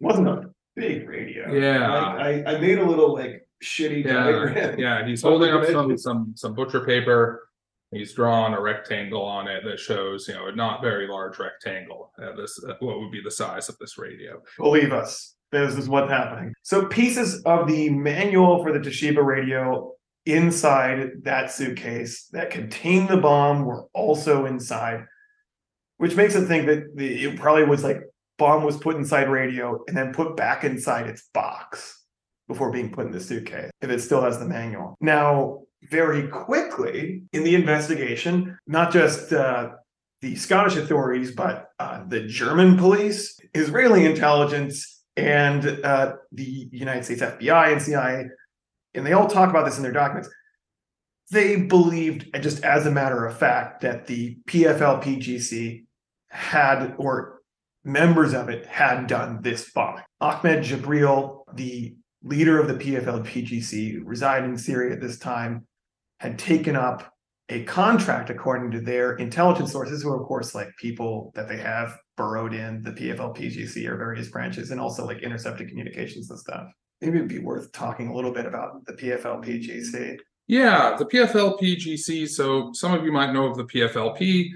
[0.00, 1.52] wasn't a big radio.
[1.52, 1.92] Yeah.
[1.92, 4.78] Like, I I made a little like shitty Yeah, diagram.
[4.78, 5.06] yeah.
[5.06, 7.46] He's holding up some some some butcher paper.
[7.92, 12.12] He's drawn a rectangle on it that shows, you know, a not very large rectangle.
[12.22, 14.40] Uh, this uh, what would be the size of this radio.
[14.58, 16.54] Believe us, this is what's happening.
[16.62, 19.92] So pieces of the manual for the Toshiba radio
[20.26, 25.04] inside that suitcase that contained the bomb were also inside,
[25.96, 28.02] which makes it think that the it probably was like
[28.38, 32.04] bomb was put inside radio and then put back inside its box
[32.46, 34.96] before being put in the suitcase if it still has the manual.
[35.00, 39.70] Now, very quickly in the investigation, not just uh,
[40.20, 47.22] the Scottish authorities, but uh, the German police, Israeli intelligence, and uh, the United States
[47.22, 48.28] FBI and CIA,
[48.94, 50.28] and they all talk about this in their documents.
[51.30, 55.84] They believed, just as a matter of fact, that the PFLPGC
[56.28, 57.40] had, or
[57.84, 60.02] members of it had done this bombing.
[60.20, 65.66] Ahmed Jabril, the leader of the PFLPGC, who resided in Syria at this time,
[66.20, 67.12] had taken up
[67.48, 71.56] a contract according to their intelligence sources, who are of course like people that they
[71.56, 76.68] have burrowed in the PFLPGC or various branches, and also like intercepted communications and stuff.
[77.00, 80.18] Maybe it'd be worth talking a little bit about the PFLPGC.
[80.46, 82.28] Yeah, the PFLP-GC.
[82.28, 84.50] So some of you might know of the PFLP,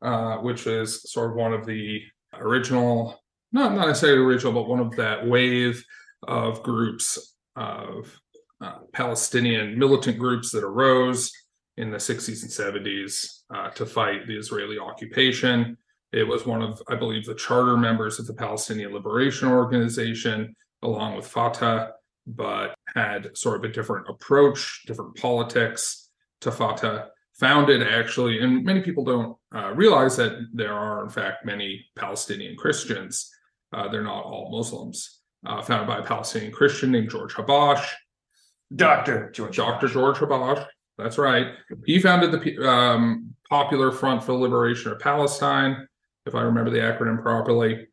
[0.00, 2.00] uh, which is sort of one of the
[2.34, 3.20] original,
[3.52, 5.84] not not necessarily original, but one of that wave
[6.26, 8.14] of groups of
[8.60, 11.32] uh, Palestinian militant groups that arose
[11.76, 15.76] in the 60s and 70s uh, to fight the Israeli occupation.
[16.12, 21.16] It was one of, I believe, the charter members of the Palestinian Liberation Organization, along
[21.16, 21.92] with Fatah,
[22.26, 27.08] but had sort of a different approach, different politics to Fatah.
[27.38, 32.56] Founded actually, and many people don't uh, realize that there are, in fact, many Palestinian
[32.56, 33.30] Christians.
[33.72, 35.20] Uh, they're not all Muslims.
[35.46, 37.86] Uh, founded by a Palestinian Christian named George Habash.
[38.74, 39.30] Dr.
[39.30, 39.56] George.
[39.56, 39.88] Dr.
[39.88, 40.66] George Habash.
[40.96, 41.54] That's right.
[41.86, 45.86] He founded the um, Popular Front for the Liberation of Palestine,
[46.26, 47.86] if I remember the acronym properly.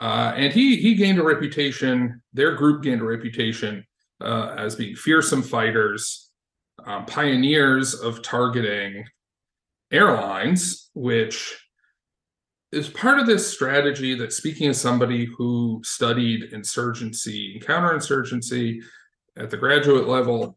[0.00, 2.20] Uh, and he he gained a reputation.
[2.32, 3.86] Their group gained a reputation
[4.20, 6.30] uh, as being fearsome fighters,
[6.84, 9.04] um, pioneers of targeting
[9.90, 11.56] airlines, which
[12.72, 18.82] is part of this strategy that speaking as somebody who studied insurgency and counterinsurgency
[19.36, 20.56] at the graduate level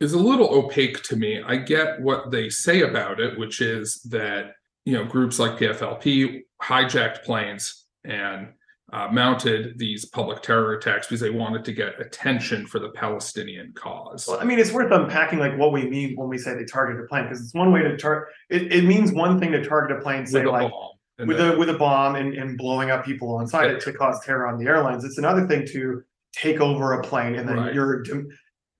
[0.00, 1.42] is a little opaque to me.
[1.44, 4.54] I get what they say about it, which is that
[4.84, 8.48] you know groups like PFLP hijacked planes and
[8.92, 13.72] uh, mounted these public terror attacks because they wanted to get attention for the Palestinian
[13.74, 14.26] cause.
[14.28, 17.02] Well, I mean, it's worth unpacking like what we mean when we say they targeted
[17.02, 18.28] a plane, because it's one way to target.
[18.50, 20.70] It, it means one thing to target a plane, say like
[21.18, 23.78] with a with a bomb and, and blowing up people on site Yeah.
[23.78, 25.04] to cause terror on the airlines.
[25.04, 27.74] It's another thing to take over a plane and then Right.
[27.74, 28.04] you're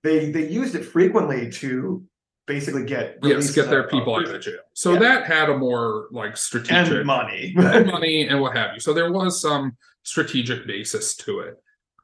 [0.03, 2.03] they they used it frequently to
[2.45, 4.59] basically get yes, get their people out of jail.
[4.73, 4.99] So Yeah.
[4.99, 7.53] that had a more like strategic and money.
[7.57, 8.79] and money and what have you.
[8.79, 11.55] So there was some strategic basis to it.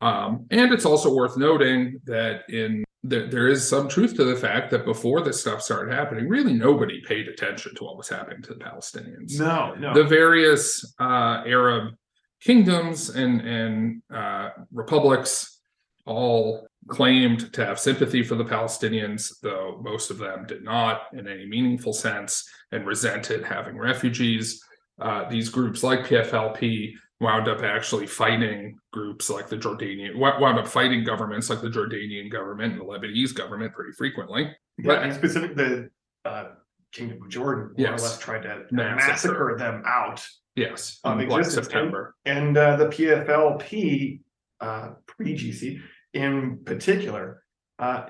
[0.01, 4.35] Um, and it's also worth noting that in there, there is some truth to the
[4.35, 8.41] fact that before this stuff started happening, really nobody paid attention to what was happening
[8.43, 9.37] to the Palestinians.
[9.39, 9.93] no, no.
[9.93, 11.95] The various uh, Arab
[12.41, 15.59] kingdoms and and uh, republics
[16.05, 21.27] all claimed to have sympathy for the Palestinians, though most of them did not in
[21.27, 24.63] any meaningful sense and resented having refugees.
[24.99, 30.57] Uh, these groups like PFLP wound up actually fighting groups like the Jordanian, wo- wound
[30.57, 34.49] up fighting governments like the Jordanian government and the Lebanese government pretty frequently.
[34.79, 35.89] yeah, and specific the
[36.25, 36.45] uh,
[36.91, 37.99] Kingdom of Jordan more Yes.
[38.01, 39.11] or less tried to Massacre.
[39.11, 40.25] massacre them out.
[40.55, 41.67] Yes, Of existence.
[41.67, 42.15] September.
[42.25, 44.21] And uh, the PFLP,
[44.59, 45.79] uh, pre-GC
[46.13, 47.43] in particular,
[47.77, 48.05] uh,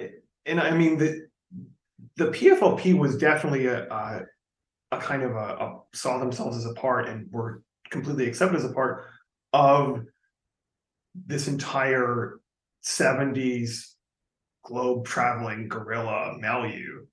[0.45, 1.28] and I mean the
[2.15, 4.21] the PFLP was definitely a a,
[4.91, 8.65] a kind of a, a saw themselves as a part and were completely accepted as
[8.65, 9.06] a part
[9.54, 10.06] of
[11.13, 12.39] this entire
[12.84, 13.93] '70s
[14.63, 17.06] globe traveling guerrilla milieu.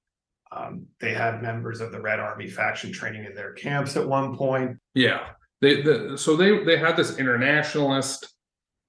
[0.57, 4.37] Um, they had members of the Red Army faction training in their camps at one
[4.37, 4.79] point.
[4.95, 5.29] Yeah.
[5.61, 8.35] They the so they they had this internationalist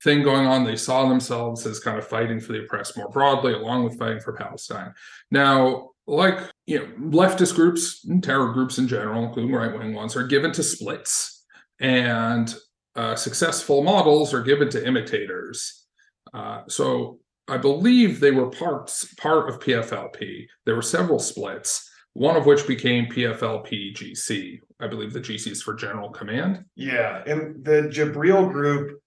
[0.03, 0.63] thing going on.
[0.63, 4.19] They saw themselves as kind of fighting for the oppressed more broadly, along with fighting
[4.19, 4.93] for Palestine.
[5.31, 10.27] Now, like you know, leftist groups and terror groups in general, including right-wing ones, are
[10.27, 11.45] given to splits,
[11.79, 12.53] and
[12.95, 15.85] uh, successful models are given to imitators.
[16.33, 20.45] Uh, so I believe they were parts part of PFLP.
[20.65, 24.59] There were several splits, one of which became PFLP GC.
[24.79, 26.65] I believe the GC is for General Command.
[26.75, 28.99] Yeah, and the Jabril group.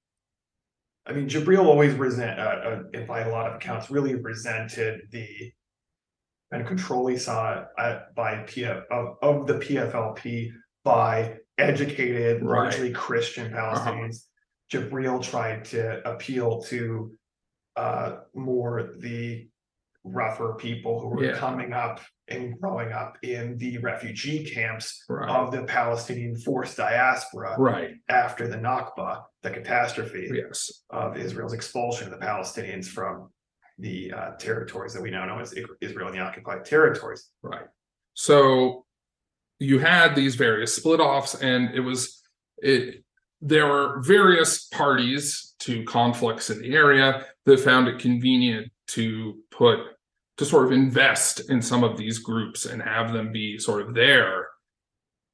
[1.07, 5.03] I mean, Jabril always resent, uh, uh, and by a lot of accounts, really resented
[5.11, 5.53] the
[6.53, 10.51] of control he saw at, by PF of, of the PFLP
[10.83, 12.65] by educated, Right.
[12.65, 14.25] largely Christian Palestinians.
[14.73, 17.13] Jabril tried to appeal to
[17.81, 19.49] uh, more the
[20.05, 21.37] rougher people who were Yeah.
[21.47, 25.29] coming up and growing up in the refugee camps Right.
[25.29, 27.93] of the Palestinian forced diaspora right.
[28.09, 29.11] after the Nakba,
[29.43, 30.85] the catastrophe Yes.
[30.91, 33.15] of Israel's expulsion of the Palestinians from
[33.79, 37.23] the uh, territories that we now know as Israel and the occupied territories.
[37.43, 37.69] Right.
[38.15, 38.87] So
[39.59, 42.23] you had these various split offs, and it was
[42.59, 43.05] it.
[43.43, 49.79] There were various parties to conflicts in the area that found it convenient to put
[50.39, 53.95] to sort of invest in some of these groups and have them be sort of
[53.95, 54.47] their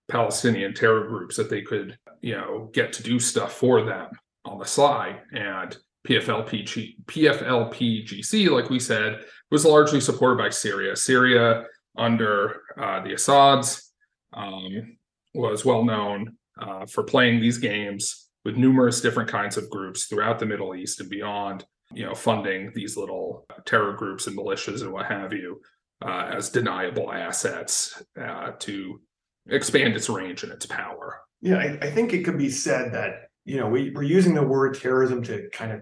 [0.08, 4.08] Palestinian terror groups that they could, you know, get to do stuff for them
[4.44, 5.20] on the sly.
[5.32, 5.76] And
[6.06, 10.96] PFLP PFLPGC, like we said, was largely supported by Syria.
[10.96, 11.64] Syria
[11.96, 13.92] under uh, the Assads,
[14.32, 14.96] um,
[15.34, 20.38] was well known uh, for playing these games with numerous different kinds of groups throughout
[20.38, 21.64] the Middle East and beyond.
[21.92, 25.60] You know, funding these little terror groups and militias and what have you
[26.04, 29.00] uh, as deniable assets uh, to
[29.48, 31.20] expand its range and its power.
[31.40, 34.42] Yeah, I, I think it could be said that, you know, we, we're using the
[34.42, 35.80] word terrorism to kind of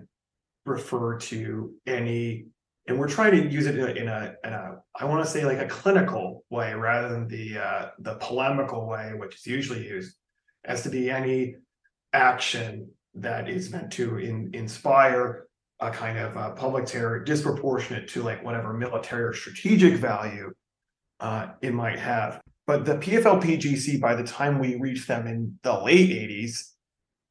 [0.66, 2.46] refer to any,
[2.86, 5.30] and we're trying to use it in a, in a, in a I want to
[5.30, 9.86] say like a clinical way rather than the, uh, the polemical way, which is usually
[9.86, 10.14] used
[10.64, 11.56] as to be any
[12.12, 15.46] action that is meant to in, inspire
[15.80, 20.52] a kind of uh, public terror disproportionate to like whatever military or strategic value
[21.20, 22.40] uh, it might have.
[22.66, 26.70] But the PFLP-GC, by the time we reach them in the late 80s,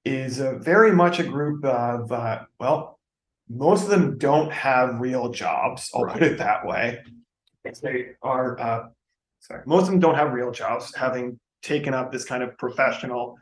[0.05, 2.99] is uh, very much a group of, uh, well,
[3.49, 5.89] most of them don't have real jobs.
[5.95, 6.99] I'll put it that way.
[7.81, 8.87] They are, uh,
[9.39, 13.37] sorry, most of them don't have real jobs, having taken up this kind of professional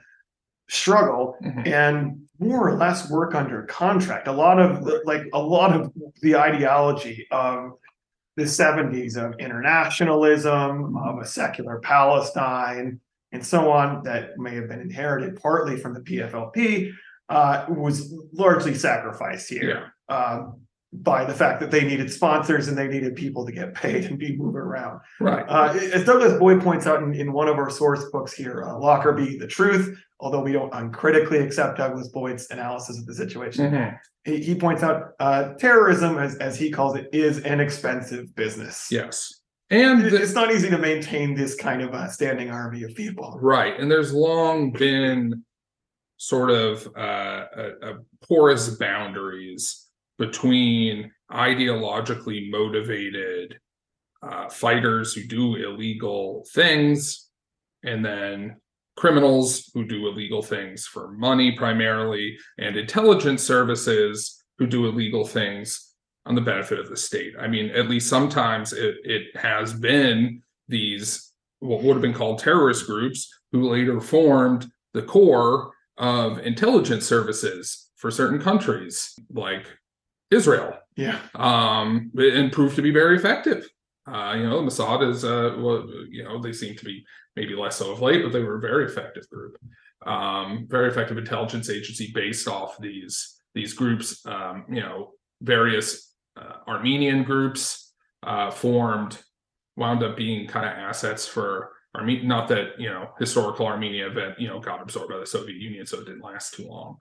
[0.72, 1.68] struggle Mhm.
[1.68, 4.28] and more or less work under contract.
[4.28, 7.74] A lot of the- like a lot of the ideology of
[8.38, 13.02] the 70s of internationalism, of a secular Palestine,
[13.34, 16.92] and so on that may have been inherited partly from the PFLP
[17.30, 20.61] uh, was largely sacrificed here um,
[20.94, 24.20] by the fact that they needed sponsors and they needed people to get paid and
[24.20, 25.00] be moving around.
[25.22, 25.46] Right.
[25.48, 28.78] Uh, as Douglas Boyd points out in, in one of our source books here, uh,
[28.78, 33.98] Lockerbie, The Truth, although we don't uncritically accept Douglas Boyd's analysis of the situation, Mhm.
[34.26, 38.90] he, he points out uh, terrorism, as, as he calls it, is an expensive business.
[38.92, 39.40] Yes.
[39.70, 43.40] And the- it's not easy to maintain this kind of a standing army of people.
[43.42, 43.80] Right.
[43.80, 45.46] And there's long been
[46.18, 47.94] sort of uh, a, a
[48.28, 49.88] porous boundaries
[50.22, 53.58] between ideologically motivated
[54.22, 57.28] uh, fighters who do illegal things
[57.84, 58.56] and then
[58.96, 65.96] criminals who do illegal things for money primarily and intelligence services who do illegal things
[66.28, 67.34] on the benefit of the state.
[67.40, 71.32] I mean, at least sometimes it, it has been these
[71.62, 77.90] what would have been called terrorist groups who later formed the core of intelligence services
[77.96, 79.66] for certain countries like
[80.32, 80.78] Israel.
[80.96, 81.20] Yeah.
[81.36, 83.68] um and proved to be very effective.
[84.12, 87.56] Uh you know the Mossad is uh well you know they seem to be maybe
[87.56, 89.58] less so of late but they were a very effective group.
[90.06, 94.26] Um very effective intelligence agency based off these these groups.
[94.26, 99.18] Um you know various uh, Armenian groups uh formed
[99.76, 104.40] wound up being kind of assets for Armenia not that you know historical Armenia event
[104.40, 106.98] you know got absorbed by the Soviet Union so it didn't last too long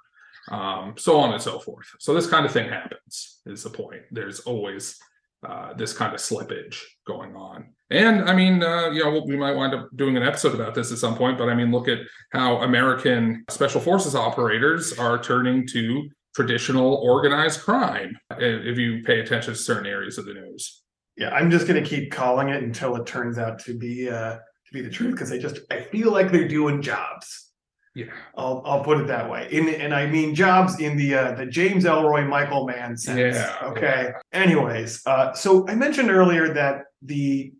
[0.51, 1.87] um, so on and so forth.
[1.99, 3.41] So this kind of thing happens.
[3.47, 4.03] Is the point?
[4.11, 4.99] There's always
[5.47, 9.57] uh, this kind of slippage going on, and I mean, uh, you know, we might
[9.57, 11.39] wind up doing an episode about this at some point.
[11.39, 11.99] But I mean, look at
[12.33, 18.17] how American special forces operators are turning to traditional organized crime.
[18.39, 20.83] If you pay attention to certain areas of the news.
[21.17, 24.73] Yeah, I'm just gonna keep calling it until it turns out to be uh to
[24.73, 27.50] be the truth because I just I feel like they're doing jobs.
[27.95, 28.07] Yeah.
[28.37, 29.49] I'll I'll put it that way.
[29.51, 33.37] In and I mean jobs in the uh the James Ellroy Michael Mann sense.
[33.37, 34.13] Yeah, Okay.
[34.33, 37.53] Anyways, uh so I mentioned earlier that the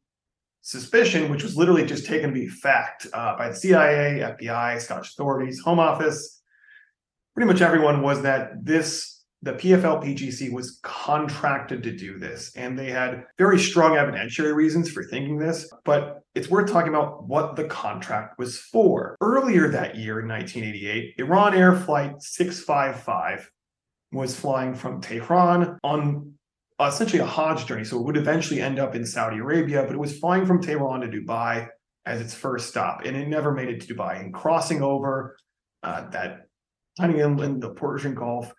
[0.63, 5.11] suspicion, which was literally just taken to be fact uh by the CIA, FBI, Scottish
[5.15, 6.41] authorities, Home Office,
[7.35, 12.91] pretty much everyone was that this the PFLPGC was contracted to do this, and they
[12.91, 15.71] had very strong evidentiary reasons for thinking this.
[15.85, 19.17] But it's worth talking about what the contract was for.
[19.21, 23.51] Earlier that year in 1988, Iran Air Flight 655
[24.13, 26.35] was flying from Tehran on
[26.79, 27.85] essentially a Hajj journey.
[27.85, 31.01] So it would eventually end up in Saudi Arabia, but it was flying from Tehran
[31.01, 31.69] to Dubai
[32.07, 34.21] as its first stop, and it never made it to Dubai.
[34.21, 35.37] And crossing over
[35.83, 36.47] uh, that
[36.99, 38.53] tiny inland, the Persian Gulf,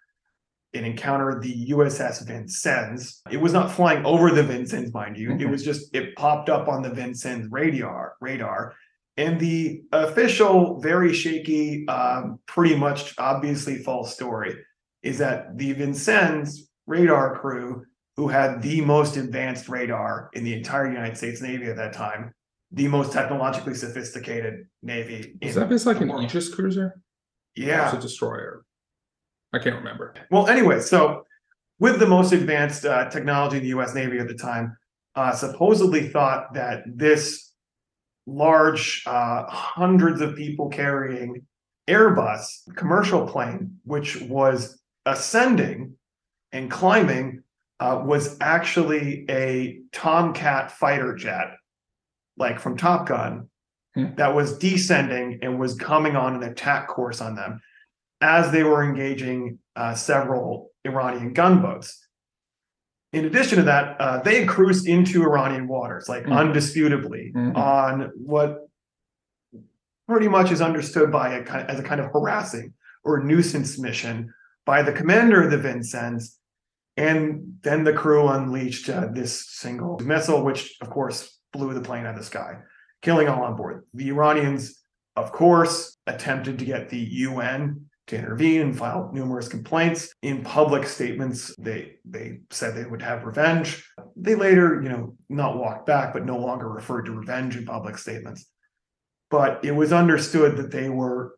[0.74, 3.22] it encountered the USS Vincennes.
[3.30, 5.32] It was not flying over the Vincennes, mind you.
[5.38, 8.74] It was just it popped up on the Vincennes radar radar.
[9.18, 14.56] And the official, very shaky, um, pretty much obviously false story
[15.04, 20.88] is that the Vincennes radar crew, who had the most advanced radar in the entire
[20.88, 22.34] United States Navy at that time,
[22.72, 25.36] the most technologically sophisticated Navy.
[25.42, 26.10] Is that based like an.
[26.10, 27.02] Aegis cruiser?
[27.56, 27.88] Yeah.
[27.88, 28.64] is it a destroyer?
[29.54, 30.14] I can't remember.
[30.30, 31.26] Well, anyway, so
[31.80, 33.93] with the most advanced uh, technology in the U.S.
[33.93, 34.78] Navy at the time,
[35.16, 37.52] uh, supposedly thought that this
[38.26, 41.45] large, uh, hundreds of people carrying
[41.89, 45.95] Airbus commercial plane, which was ascending
[46.52, 47.43] and climbing,
[47.80, 51.56] uh, was actually a Tomcat fighter jet
[52.38, 53.49] like from Top Gun,
[53.93, 54.16] Hmm.
[54.16, 57.60] that was descending and was coming on an attack course on them
[58.22, 62.08] as they were engaging uh, several Iranian gunboats.
[63.14, 66.32] In addition to that, uh, they had cruised into Iranian waters, like Hmm.
[66.34, 67.56] undisputably, Mhm.
[67.58, 68.68] on what
[70.08, 74.34] pretty much is understood by a kind as a kind of harassing or nuisance mission
[74.66, 76.38] by the commander of the Vincennes.
[76.98, 82.06] And then the crew unleashed uh, this single missile, which of course blew the plane
[82.06, 82.60] out of the sky,
[83.02, 83.86] killing all on board.
[83.94, 84.84] The Iranians,
[85.16, 90.14] of course, attempted to get the UN to intervene and filed numerous complaints.
[90.22, 93.89] In public statements, they they said they would have revenge.
[94.18, 97.97] They later, you know, not walked back, but no longer referred to revenge in public
[97.97, 98.45] statements.
[99.30, 101.36] But it was understood that they were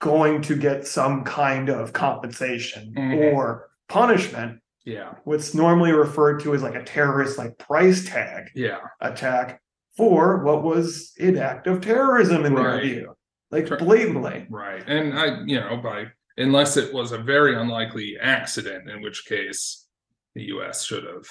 [0.00, 3.32] going to get some kind of compensation Mhm.
[3.34, 5.14] or punishment Yeah.
[5.24, 8.78] what's normally referred to as like a terrorist like price tag Yeah.
[9.00, 9.60] attack
[9.96, 13.14] for what was an act of terrorism in their view
[13.52, 14.82] like blatantly Right.
[14.88, 16.06] And I, you know, by
[16.38, 19.86] unless it was a very unlikely accident, in which case
[20.34, 21.26] the US should have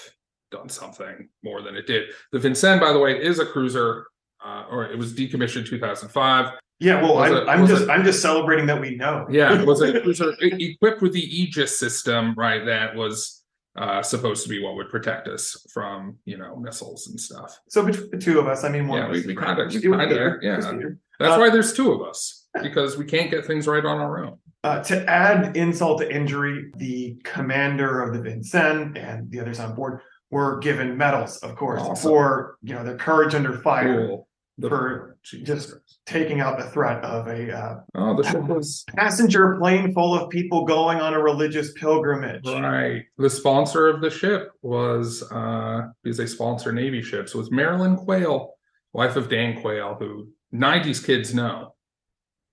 [0.52, 2.10] done something more than it did.
[2.32, 4.06] The Vincennes, by the way, is a cruiser,
[4.46, 6.54] uh, or it was decommissioned 2005.
[6.80, 9.60] yeah well Was I'm, it- I'm just it- i'm just celebrating that we know Yeah,
[9.60, 12.66] it was a cruiser equipped with the Aegis system, right?
[12.66, 13.41] That was
[13.76, 17.58] uh, supposed to be what would protect us from, you know, missiles and stuff.
[17.70, 19.48] so between the two of us i mean one Yeah, of we- us we kinda-
[19.48, 19.58] right.
[19.58, 20.40] we was kinda- Peter.
[20.42, 20.54] yeah.
[20.54, 20.98] It was Peter.
[21.20, 24.26] That's Uh, why there's two of us because we can't get things right on our
[24.26, 24.38] own.
[24.64, 29.74] Uh, to add insult to injury, the commander of the Vincennes and the others on
[29.74, 32.10] board were given medals, of course, Awesome.
[32.12, 34.28] for you know their courage under fire, Cool.
[34.70, 35.74] For just-
[36.06, 40.30] taking out the threat of a uh, Oh, the ship was passenger plane full of
[40.30, 42.46] people going on a religious pilgrimage.
[42.46, 43.04] right.
[43.18, 48.56] The sponsor of the ship was uh because they sponsor Navy ships was Marilyn Quayle,
[48.94, 51.76] wife of Dan Quayle, who 90s kids know.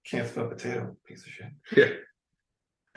[0.07, 1.47] Can't spell potato, piece of shit.
[1.77, 1.97] Yeah.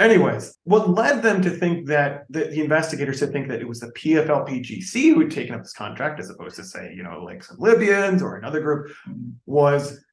[0.02, 3.82] Anyways, what led them to think that the, the investigators to think that it was
[3.82, 7.44] the PFLPGC who had taken up this contract, as opposed to say, you know, like
[7.44, 8.92] some Libyans or another group,
[9.46, 10.04] was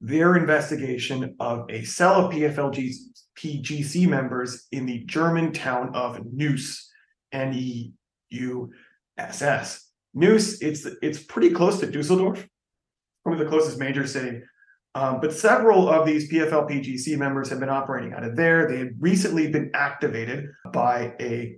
[0.00, 6.88] their investigation of a cell of PFLPGC members in the German town of Neuss,
[7.32, 7.92] N E
[8.30, 8.70] U
[9.18, 9.90] S S.
[10.14, 12.46] Neuss, it's it's pretty close to Dusseldorf,
[13.24, 14.42] probably the closest major city.
[14.94, 18.68] Um, but several of these PFLPGC members have been operating out of there.
[18.68, 21.56] They had recently been activated by a,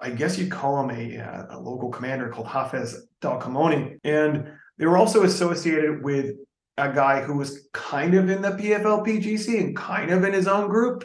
[0.00, 3.98] I guess you'd call him a, uh, a local commander called Hafez Dalkamoni.
[4.02, 6.34] And they were also associated with
[6.76, 10.68] a guy who was kind of in the PFLPGC and kind of in his own
[10.68, 11.04] group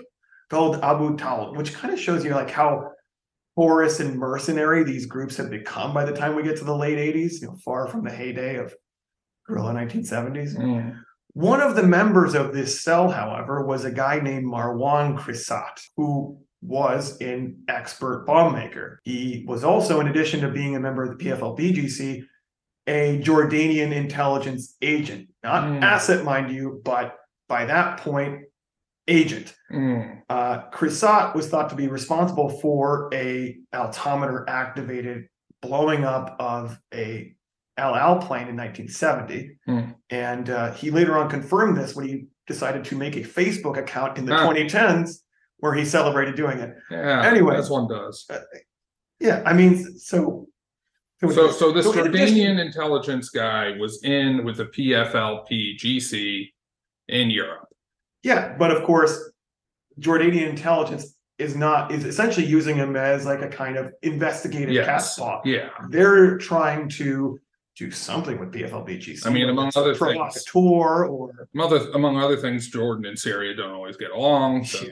[0.50, 2.92] called Abu Talb, which kind of shows you like how
[3.56, 6.98] porous and mercenary these groups have become by the time we get to the late
[6.98, 8.74] 80s, you know, far from the heyday of
[9.48, 10.58] guerrilla 1970s.
[10.58, 11.00] Mm.
[11.34, 16.38] One of the members of this cell, however, was a guy named Marwan Khreesat, who
[16.62, 19.00] was an expert bomb maker.
[19.04, 22.24] He was also, in addition to being a member of the PFLPGC,
[22.88, 25.84] a Jordanian intelligence agent, not Hmm.
[25.84, 27.16] asset, mind you, but
[27.48, 28.44] by that point,
[29.08, 29.56] agent.
[29.72, 30.22] Mm.
[30.30, 35.28] Uh, Khreesat was thought to be responsible for a altimeter activated
[35.62, 37.34] blowing up of a
[37.78, 39.58] Al plane in 1970.
[39.66, 39.80] Hmm.
[40.10, 44.18] And uh, he later on confirmed this when he decided to make a Facebook account
[44.18, 44.48] in the Ah.
[44.48, 45.22] 2010s
[45.58, 46.76] where he celebrated doing it.
[46.90, 47.24] Yeah.
[47.24, 47.56] Anyway.
[47.56, 48.28] as one does.
[49.20, 50.48] Yeah, I mean, so.
[51.22, 56.48] So, so this so Jordanian intelligence guy was in with the PFLP GC
[57.10, 57.68] in Europe.
[58.24, 59.30] Yeah, but of course,
[60.00, 64.88] Jordanian intelligence is not is essentially using him as like a kind of investigative Yes.
[65.20, 65.42] catspot.
[65.46, 65.70] Yeah.
[65.90, 67.40] They're trying to
[67.82, 69.26] do something with PFLPGC.
[69.26, 73.06] I mean, whether among it's other things- provocateur or Among other, among other things, Jordan
[73.06, 74.66] and Syria don't always get along.
[74.66, 74.86] So.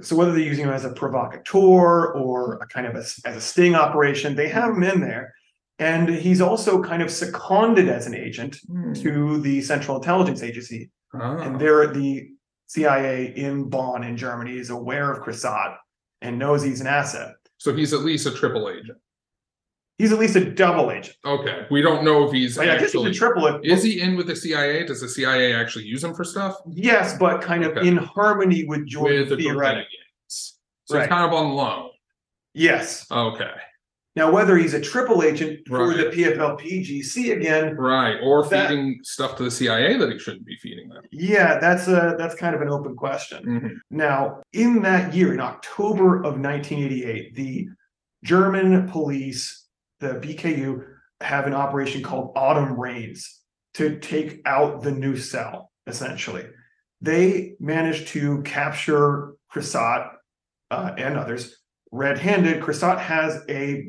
[0.00, 3.40] So whether they're using him as a provocateur or a kind of a, as a
[3.40, 5.34] sting operation, they have him in there.
[5.78, 8.92] And he's also kind of seconded as an agent Hmm.
[8.94, 10.90] to the Central Intelligence Agency.
[11.14, 11.38] Ah.
[11.38, 12.28] And they're the
[12.66, 15.76] CIA in Bonn in Germany is aware of Khreesat
[16.22, 17.34] and knows he's an asset.
[17.58, 18.98] So he's at least a triple agent.
[19.98, 21.16] He's at least a double agent.
[21.24, 21.66] Okay.
[21.70, 23.10] We don't know if he's Like, I guess he's actually.
[23.12, 23.60] a triple.
[23.62, 24.84] Is he in with the CIA?
[24.84, 26.56] Does the CIA actually use him for stuff?
[26.68, 27.86] Yes, but kind of Okay.
[27.86, 29.84] in harmony with Jordan with the theoretically.
[30.28, 30.52] Jordanians.
[30.86, 31.02] So Right.
[31.02, 31.90] he's kind of on loan.
[32.54, 33.06] Yes.
[33.10, 33.50] Okay.
[34.16, 36.12] Now, whether he's a triple agent for the Right.
[36.12, 38.16] PFLPGC again, Right.
[38.22, 41.02] Or That- feeding stuff to the CIA that he shouldn't be feeding them.
[41.12, 43.44] yeah, that's a that's kind of an open question.
[43.44, 43.74] Mhm.
[43.90, 47.68] Now, in that year, in October of 1988, the
[48.24, 49.63] German police,
[50.04, 50.84] the BKU,
[51.20, 53.40] have an operation called Autumn Rains.
[53.74, 56.44] to take out the Neuss cell, essentially.
[57.00, 60.12] They managed to capture Khreesat
[60.70, 61.58] uh, and others
[61.90, 62.62] red-handed.
[62.62, 63.88] Khreesat has a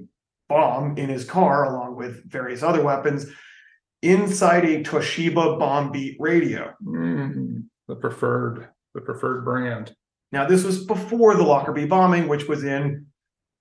[0.50, 3.28] bomb in his car along with various other weapons
[4.02, 6.74] inside a Toshiba BomBeat radio.
[6.84, 9.94] Mm, the preferred, the preferred brand.
[10.32, 13.06] Now, this was before the Lockerbie bombing, which was in,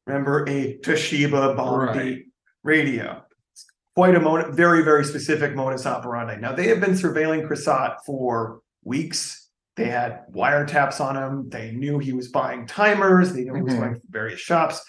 [0.06, 2.02] remember, a Toshiba bomb Right.
[2.02, 2.23] beat
[2.64, 3.22] radio.
[3.52, 6.36] It's Quite a mo- very, very specific modus operandi.
[6.40, 9.48] Now, they have been surveilling Khreesat for weeks.
[9.76, 11.48] They had wiretaps on him.
[11.50, 13.32] They knew he was buying timers.
[13.32, 13.78] They knew he was Mhm.
[13.80, 14.80] going to various shops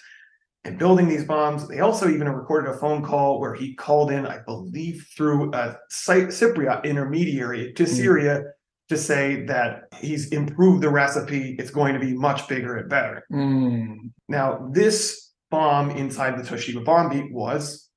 [0.64, 1.68] and building these bombs.
[1.68, 5.76] They also even recorded a phone call where he called in, I believe, through a
[5.90, 7.88] Cy- Cypriot intermediary to Mm.
[7.88, 8.42] Syria
[8.88, 11.56] to say that he's improved the recipe.
[11.58, 13.24] It's going to be much bigger and better.
[13.32, 15.25] Mm, Now, this
[15.56, 17.88] bomb inside the Toshiba BomBeat was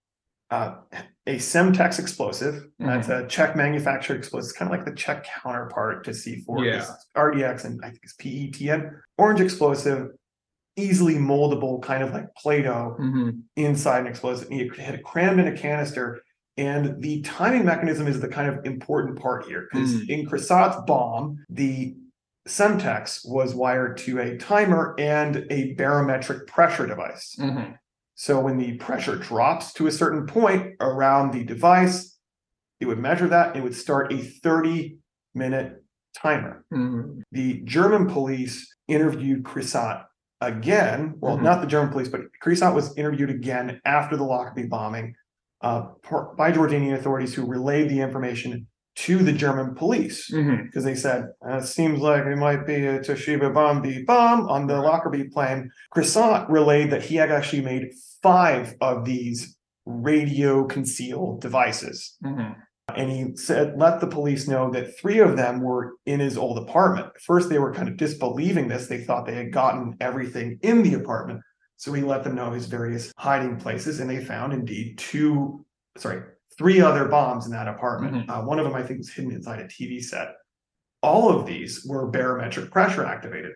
[0.49, 0.75] uh,
[1.27, 2.65] a Semtex explosive.
[2.79, 6.65] That's a Czech manufactured explosive, It's kind of like the Czech counterpart to C4.
[6.65, 6.85] Yeah.
[7.17, 8.91] RDX and I think it's PETN.
[9.17, 10.11] Orange explosive,
[10.77, 14.49] easily moldable, kind of like Play-Doh mhm, inside an explosive.
[14.51, 16.21] You could hit it crammed in a canister.
[16.57, 20.09] And the timing mechanism is the kind of important part here because Mm.
[20.09, 21.95] in Khreesat's bomb, the
[22.47, 27.35] Semtex was wired to a timer and a barometric pressure device.
[27.39, 27.77] mhm.
[28.15, 32.17] So when the pressure drops to a certain point around the device,
[32.81, 33.55] it would measure that.
[33.55, 34.97] It would start a 30
[35.35, 35.83] minute
[36.15, 36.65] timer.
[36.73, 40.05] Mm, The German police interviewed Khreesat
[40.41, 41.15] again.
[41.19, 41.43] Well, Mhm.
[41.43, 45.15] not the German police, but Khreesat was interviewed again after the Lockerbie bombing
[45.61, 45.81] uh,
[46.37, 48.67] by Jordanian authorities who relayed the information
[49.05, 50.29] to the German police
[50.65, 54.49] because they said uh, it seems like it might be a Toshiba bomb B bomb
[54.49, 55.71] on the Lockerbie plane.
[55.95, 62.17] Khreesat relayed that he had actually made five of these radio concealed devices.
[62.23, 62.55] Mhm.
[62.95, 66.57] And he said, let the police know that three of them were in his old
[66.57, 67.09] apartment.
[67.21, 68.87] First, they were kind of disbelieving this.
[68.87, 71.41] They thought they had gotten everything in the apartment.
[71.77, 75.63] So he let them know his various hiding places, and they found indeed two,
[75.97, 76.23] sorry,
[76.59, 78.29] three other bombs in that apartment.
[78.29, 80.35] Uh, one of them, I think, was hidden inside a TV set.
[81.01, 83.53] All of these were barometric pressure activated.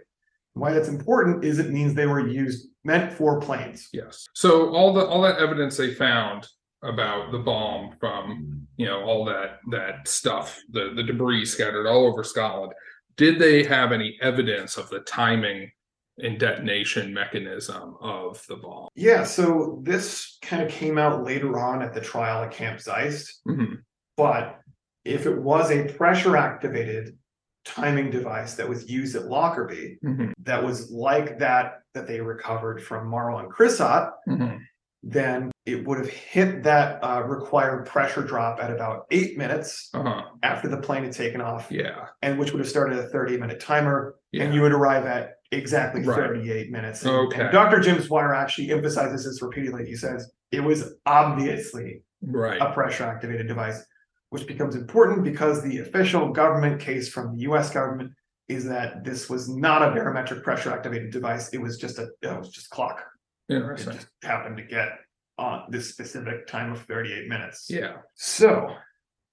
[0.53, 3.89] Why that's important is it means they were used meant for planes.
[3.91, 4.25] Yes.
[4.33, 6.47] So all the all that evidence they found
[6.83, 12.05] about the bomb from you know all that that stuff, the the debris scattered all
[12.05, 12.71] over Scotland.
[13.17, 15.71] Did they have any evidence of the timing
[16.19, 18.89] and detonation mechanism of the bomb?
[18.95, 23.41] Yeah, so this kind of came out later on at the trial at Camp Zeist.
[23.47, 23.77] Mhm.
[24.17, 24.59] But
[25.05, 27.17] if it was a pressure activated
[27.65, 30.33] timing device that was used at Lockerbie, Mhm.
[30.43, 34.59] that was like that that they recovered from Marwan Khreesat, Mhm.
[35.03, 40.23] then it would have hit that uh, required pressure drop at about eight minutes Uh-huh.
[40.41, 42.07] after the plane had taken off, Yeah.
[42.21, 44.43] and which would have started a 30 minute timer, Yeah.
[44.43, 46.15] and you would arrive at exactly Right.
[46.17, 47.03] 38 minutes.
[47.03, 47.41] And, Okay.
[47.41, 47.79] and Dr.
[47.79, 49.85] Jim Swire actually emphasizes this repeatedly.
[49.85, 52.61] He says it was obviously right.
[52.61, 53.85] a pressure activated device,
[54.29, 58.11] which becomes important because the official government case from the US government
[58.49, 61.49] is that this was not a barometric pressure activated device.
[61.53, 63.01] It was just a it was just clock.
[63.49, 63.93] It Interesting.
[63.93, 64.89] just happened to get
[65.37, 67.67] on this specific time of 38 minutes.
[67.69, 67.97] Yeah.
[68.15, 68.75] So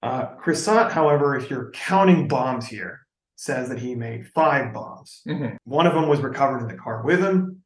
[0.01, 3.00] uh Khreesat, however, if you're counting bombs here,
[3.41, 5.23] says that he made five bombs.
[5.27, 5.57] Mhm.
[5.63, 7.63] One of them was recovered in the car with him.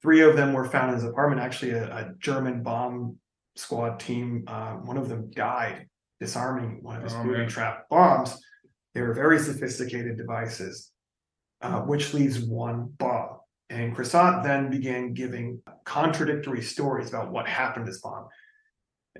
[0.00, 1.40] Three of them were found in his apartment.
[1.42, 3.18] Actually, a, a German bomb
[3.56, 5.88] squad team, uh, one of them died
[6.20, 7.48] disarming one of his Oh, booby man.
[7.48, 8.40] trap bombs.
[8.94, 10.92] They were very sophisticated devices,
[11.62, 13.38] uh, which leaves one bomb.
[13.70, 18.28] And Khreesat then began giving contradictory stories about what happened to this bomb.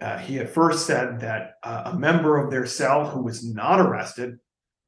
[0.01, 3.81] Uh, he at first said that uh, a member of their cell who was not
[3.81, 4.39] arrested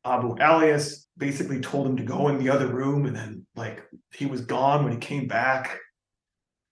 [0.04, 3.82] Abu Alias basically told him to go in the other room, and then like
[4.12, 5.78] he was gone when he came back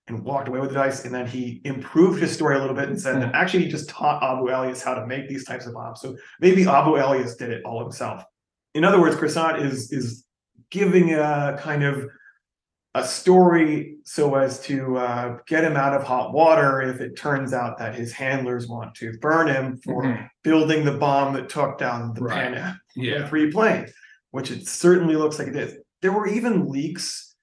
[0.06, 1.04] and walked away with the dice.
[1.04, 3.90] And then he improved his story a little bit and said that actually he just
[3.90, 6.00] taught Abu Alias how to make these types of bombs.
[6.00, 8.24] So maybe Abu Alias did it all himself.
[8.74, 10.24] In other words, Khreesat is is
[10.70, 12.06] giving a kind of
[12.94, 17.52] a story so as to uh, get him out of hot water if it turns
[17.52, 20.28] out that his handlers want to burn him for Mhm.
[20.42, 22.34] building the bomb that took down the Right.
[22.34, 23.28] Pan Am Yeah.
[23.28, 23.86] three plane,
[24.30, 25.76] which it certainly looks like it is.
[26.02, 27.34] There were even leaks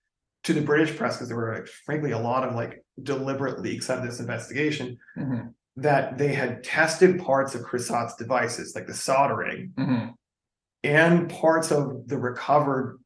[0.44, 3.90] to the British press because there were like, frankly a lot of like deliberate leaks
[3.90, 5.54] out of this investigation Mhm.
[5.78, 10.14] that they had tested parts of Khreesat's devices, like the soldering, Mhm.
[10.84, 12.98] and parts of the recovered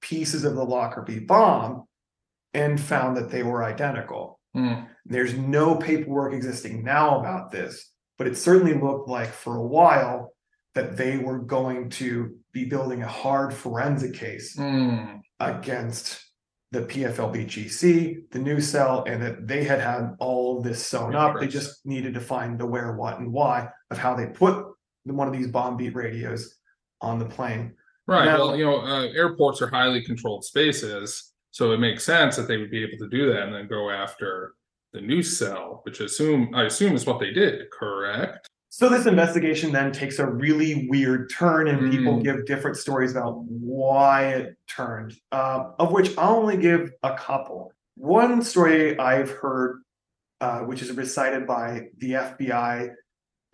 [0.00, 1.84] pieces of the Lockerbie bomb,
[2.54, 4.40] and found that they were identical.
[4.56, 4.86] Mm.
[5.06, 10.32] There's no paperwork existing now about this, but it certainly looked like for a while
[10.74, 15.16] that they were going to be building a hard forensic case Hmm.
[15.38, 16.24] against
[16.72, 21.40] the PFLPGC, the Neuss cell, and that they had had all of this sewn up.
[21.40, 24.64] They just needed to find the where, what, and why of how they put
[25.04, 26.56] one of these BomBeat radios
[27.00, 27.74] on the plane.
[28.10, 28.24] Right.
[28.24, 32.48] Now- well, you know, uh, airports are highly controlled spaces, so it makes sense that
[32.48, 34.54] they would be able to do that and then go after
[34.92, 37.70] the Neuss cell, which assume I assume is what they did.
[37.70, 38.48] Correct.
[38.68, 42.24] So this investigation then takes a really weird turn, and people Mm.
[42.24, 45.14] give different stories about why it turned.
[45.32, 47.72] Uh, of which I'll only give a couple.
[47.96, 49.82] One story I've heard,
[50.40, 52.90] uh, which is recited by the FBI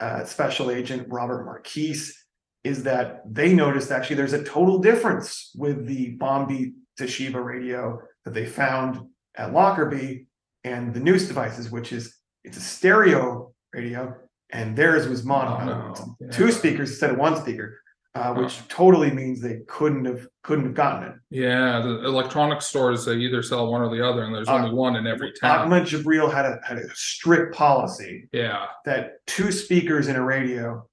[0.01, 2.26] uh, Special Agent Robert Marquise,
[2.67, 8.35] is that they noticed actually there's a total difference with the Bombi Toshiba radio that
[8.35, 9.01] they found
[9.37, 10.27] at Lockerbie
[10.65, 14.15] and the Neuss devices, which is it's a stereo radio,
[14.51, 15.95] and theirs was mono, Mono,
[16.33, 16.51] two yeah.
[16.53, 17.79] speakers instead of one speaker,
[18.15, 21.15] uh, which totally means they couldn't have couldn't have gotten it.
[21.31, 24.73] Yeah, the electronic stores they either sell one or the other, and there's Uh, only
[24.73, 25.67] one in every town.
[25.67, 30.89] Ahmed Jibril had a had a strict policy Yeah, that two speakers in a radio,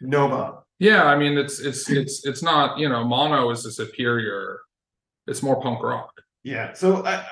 [0.00, 0.54] no bomb.
[0.78, 1.04] Yeah.
[1.04, 4.60] I mean, it's it's it's it's not you know mono is a superior.
[5.26, 6.12] It's more punk rock.
[6.44, 7.26] Yeah, so I,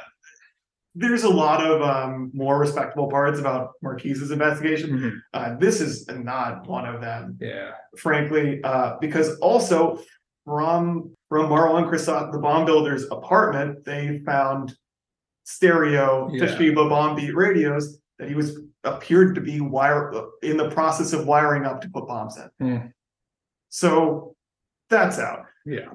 [0.97, 5.23] there's a lot of um, more respectable parts about Marquise's investigation.
[5.33, 10.01] Uh, this is not one of them, Yeah, frankly, uh, because also
[10.45, 14.75] from from Marwan Khreesat, the bomb builder's apartment, they found
[15.45, 16.47] stereo Yeah.
[16.47, 21.65] Toshiba BomBeat radios that he was appeared to be wire in the process of wiring
[21.67, 22.51] up to put bombs in.
[22.67, 22.87] Hmm.
[23.79, 24.37] So
[24.89, 25.47] that's out.
[25.67, 25.91] yeah.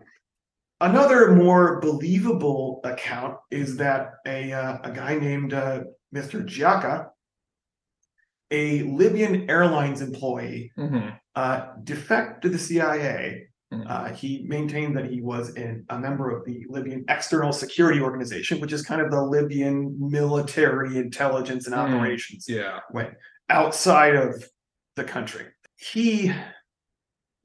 [0.81, 6.45] Another more believable account is that a uh, a guy named uh, Mr.
[6.45, 7.09] Giaka,
[8.51, 13.47] a Libyan Airlines employee, hmm uh, defected to the CIA.
[13.73, 13.85] Mhm.
[13.89, 18.59] Uh, he maintained that he was in, a member of the Libyan External Security Organization,
[18.59, 21.81] which is kind of the Libyan military intelligence and Hmm.
[21.81, 22.79] operations Yeah.
[22.91, 23.11] went
[23.49, 24.43] outside of
[24.97, 25.45] the country.
[25.77, 26.33] He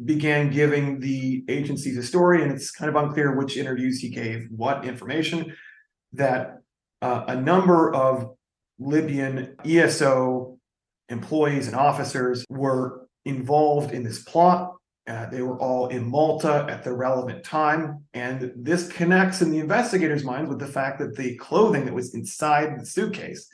[0.02, 4.48] began giving the agencies a story, and it's kind of unclear which interviews he gave
[4.50, 5.54] what information.
[6.12, 6.58] That
[7.02, 8.34] uh, a number of
[8.78, 10.58] Libyan ESO
[11.08, 14.74] employees and officers were involved in this plot.
[15.06, 18.04] Uh, they were all in Malta at the relevant time.
[18.14, 22.14] And this connects in the investigators' minds with the fact that the clothing that was
[22.14, 23.46] inside the suitcase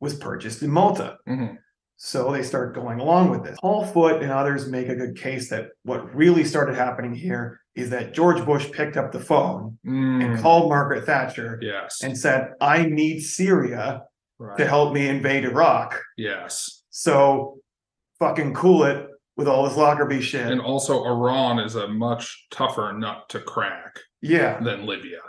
[0.00, 1.18] was purchased in Malta.
[1.28, 1.58] Mhm.
[1.98, 3.56] So they start going along with this.
[3.60, 7.90] Paul Foot and others make a good case that what really started happening here is
[7.90, 12.02] that George Bush picked up the phone and Mm, called Margaret Thatcher yes.
[12.02, 14.02] and said, I need Syria
[14.38, 14.58] right.
[14.58, 16.00] to help me invade Iraq.
[16.16, 16.82] Yes.
[16.90, 17.58] So
[18.18, 20.50] fucking cool it with all this Lockerbie shit.
[20.50, 25.20] And also, Iran is a much tougher nut to crack yeah, than Libya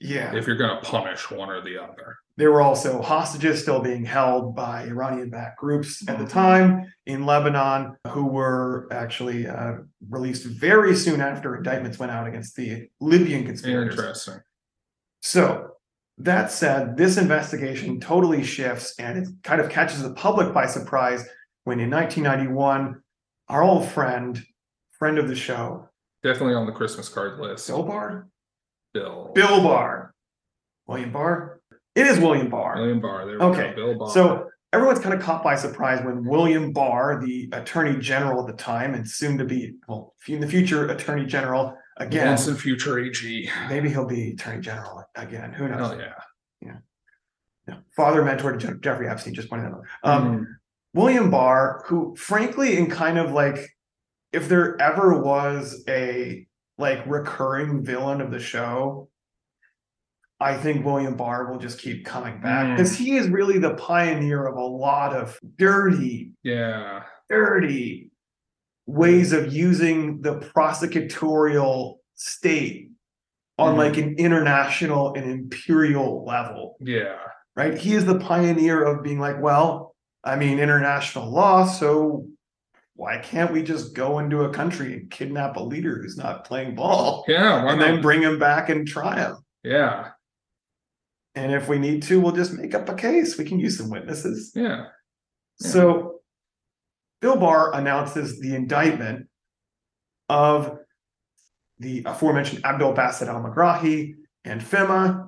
[0.00, 0.34] yeah.
[0.34, 2.16] if you're going to punish one or the other.
[2.38, 6.30] There were also hostages still being held by Iranian backed groups at the Mhm.
[6.30, 9.76] time in Lebanon, who were actually uh,
[10.10, 13.94] released very soon after indictments went out against the Libyan conspirators.
[13.94, 14.40] Interesting.
[15.22, 15.70] So,
[16.18, 21.26] that said, this investigation totally shifts and it kind of catches the public by surprise
[21.64, 23.02] when in 1991,
[23.48, 24.42] our old friend,
[24.98, 25.88] friend of the show,
[26.22, 27.68] Definitely on the Christmas card list.
[27.68, 28.28] Barr?
[29.00, 29.30] Bill.
[29.34, 30.14] Bill Barr.
[30.86, 31.60] William Barr?
[31.94, 32.76] It is William Barr.
[32.80, 33.26] William Barr.
[33.26, 33.72] There Okay.
[33.74, 34.10] Bill Barr.
[34.10, 38.62] So everyone's kind of caught by surprise when William Barr, the attorney general at the
[38.62, 42.98] time, and soon to be, well, in the future, attorney general again, Once in future
[42.98, 43.50] AG.
[43.68, 45.52] maybe he'll be attorney general again.
[45.52, 45.78] Who knows?
[45.92, 46.12] Hell yeah.
[47.68, 47.78] Yeah.
[47.96, 49.84] Father mentor to Jeffrey Epstein, just pointing that out.
[50.04, 50.46] Um, Mm,
[50.94, 53.58] William Barr, who frankly, in kind of like,
[54.32, 56.46] if there ever was a
[56.78, 59.08] like recurring villain of the show,
[60.38, 62.76] I think William Barr will just keep coming back Mm.
[62.76, 67.04] because he is really the pioneer of a lot of dirty, yeah.
[67.30, 68.10] dirty
[68.86, 72.90] ways of using the prosecutorial state
[73.58, 73.78] on Mhm.
[73.78, 77.16] like an international and imperial level Yeah.
[77.56, 77.76] right?
[77.76, 82.26] He is the pioneer of being like, well, I mean, international law, so
[82.96, 86.74] why can't we just go into a country and kidnap a leader who's not playing
[86.74, 87.70] ball Yeah.
[87.70, 89.36] And then bring him back and try him?
[89.62, 90.10] Yeah.
[91.34, 93.36] And if we need to, we'll just make up a case.
[93.36, 94.52] We can use some witnesses.
[94.54, 94.86] Yeah.
[95.60, 95.68] Yeah.
[95.68, 96.20] So
[97.20, 99.28] Bill Barr announces the indictment
[100.30, 100.78] of
[101.78, 105.26] the aforementioned Abdul Basit al Megrahi and Fhimah.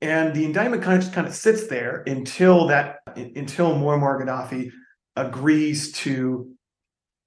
[0.00, 4.70] And the indictment kind of just kind of sits there until that until Muammar Gaddafi
[5.14, 6.55] agrees to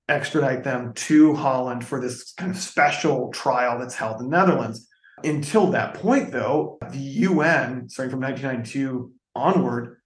[0.10, 4.88] extradite them to Holland for this kind of special trial that's held in the Netherlands.
[5.24, 9.98] Until that point, though, the UN, starting from 1992 onward,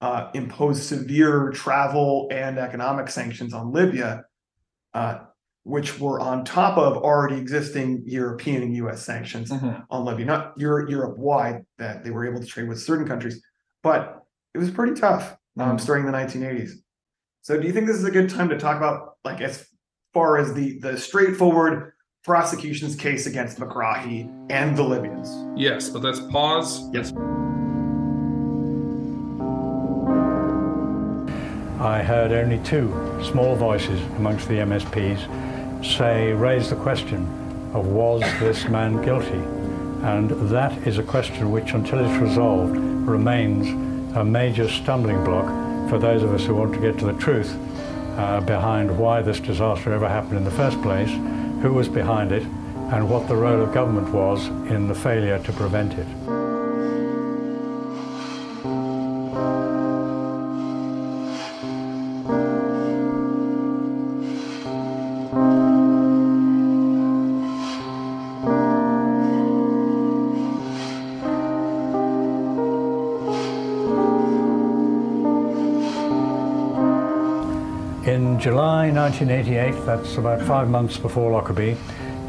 [0.00, 4.24] uh, imposed severe travel and economic sanctions on Libya,
[4.94, 5.18] uh,
[5.64, 9.84] which were on top of already existing European and US sanctions Mhm.
[9.90, 13.40] on Libya, not Europe, Europe wide, that they were able to trade with certain countries,
[13.82, 14.22] but
[14.54, 15.80] it was pretty tough um, Mhm.
[15.80, 16.82] starting the 1980s.
[17.42, 19.66] So, do you think this is a good time to talk about, like, as
[20.12, 21.92] far as the the straightforward
[22.24, 25.28] prosecution's case against Megrahi and the Libyans?
[25.56, 26.88] Yes, but let's pause.
[26.92, 27.12] Yes.
[31.80, 32.92] I heard only two
[33.24, 37.26] small voices amongst the MSPs say, raise the question
[37.74, 39.42] of was this man guilty?
[40.06, 43.66] And that is a question which, until it's resolved, remains
[44.16, 45.46] a major stumbling block
[45.90, 47.52] for those of us who want to get to the truth
[48.16, 51.10] uh, behind why this disaster ever happened in the first place,
[51.62, 52.42] who was behind it,
[52.92, 56.41] and what the role of government was in the failure to prevent it.
[78.42, 81.76] July 1988, that's about five months before Lockerbie,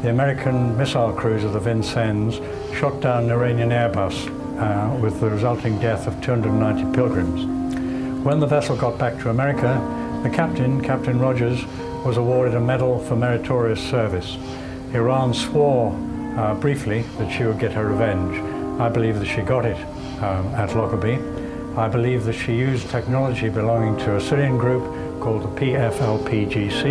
[0.02, 2.36] the American missile cruiser, the Vincennes,
[2.78, 4.28] shot down an Iranian Airbus
[4.60, 8.24] uh, with the resulting death of 290 pilgrims.
[8.24, 9.74] When the vessel got back to America,
[10.22, 11.64] the captain, Captain Rogers,
[12.04, 14.36] was awarded a medal for meritorious service.
[14.92, 15.90] Iran swore
[16.36, 18.36] uh, briefly that she would get her revenge.
[18.80, 19.84] I believe that she got it
[20.22, 21.18] um, at Lockerbie.
[21.76, 24.84] I believe that she used technology belonging to a Syrian group
[25.24, 26.84] called the PFLPGC,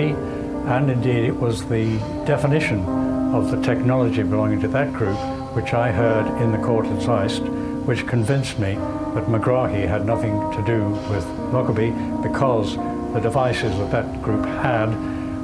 [0.68, 2.84] and indeed it was the definition
[3.32, 5.16] of the technology belonging to that group
[5.54, 7.48] which I heard in the court at Zeist,
[7.86, 8.74] which convinced me
[9.14, 11.24] that Megrahi had nothing to do with
[11.54, 11.92] Lockerbie
[12.24, 12.76] because
[13.14, 14.90] the devices that that group had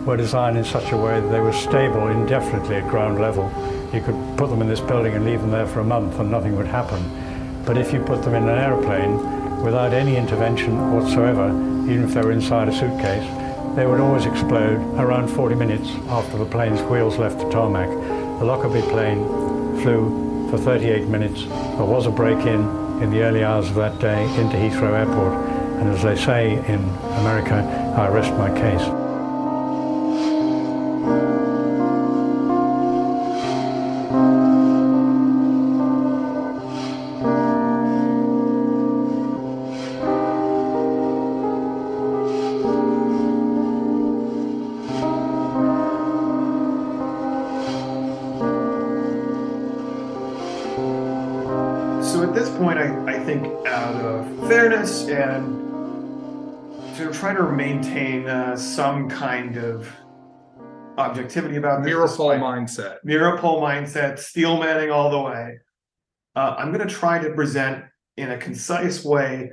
[0.04, 3.52] were designed in such a way that they were stable indefinitely at ground level.
[3.94, 6.32] You could put them in this building and leave them there for a month and
[6.32, 7.04] nothing would happen.
[7.68, 12.22] But if you put them in an aeroplane without any intervention whatsoever, even if they
[12.22, 13.28] were inside a suitcase,
[13.76, 17.90] they would always explode around 40 minutes after the plane's wheels left the tarmac.
[18.40, 19.26] The Lockerbie plane
[19.82, 21.44] flew for 38 minutes.
[21.44, 22.62] There was a break-in
[23.02, 25.34] in the early hours of that day into Heathrow Airport.
[25.80, 26.84] And as they say in
[27.20, 27.56] America,
[27.98, 28.99] I rest my case.
[59.10, 59.90] Some kind of
[60.98, 62.98] objectivity about this, Miracle mindset.
[63.04, 65.58] Miracle mindset, steel manning all the way.
[66.36, 67.86] Uh, I'm going to try to present
[68.18, 69.52] in a concise way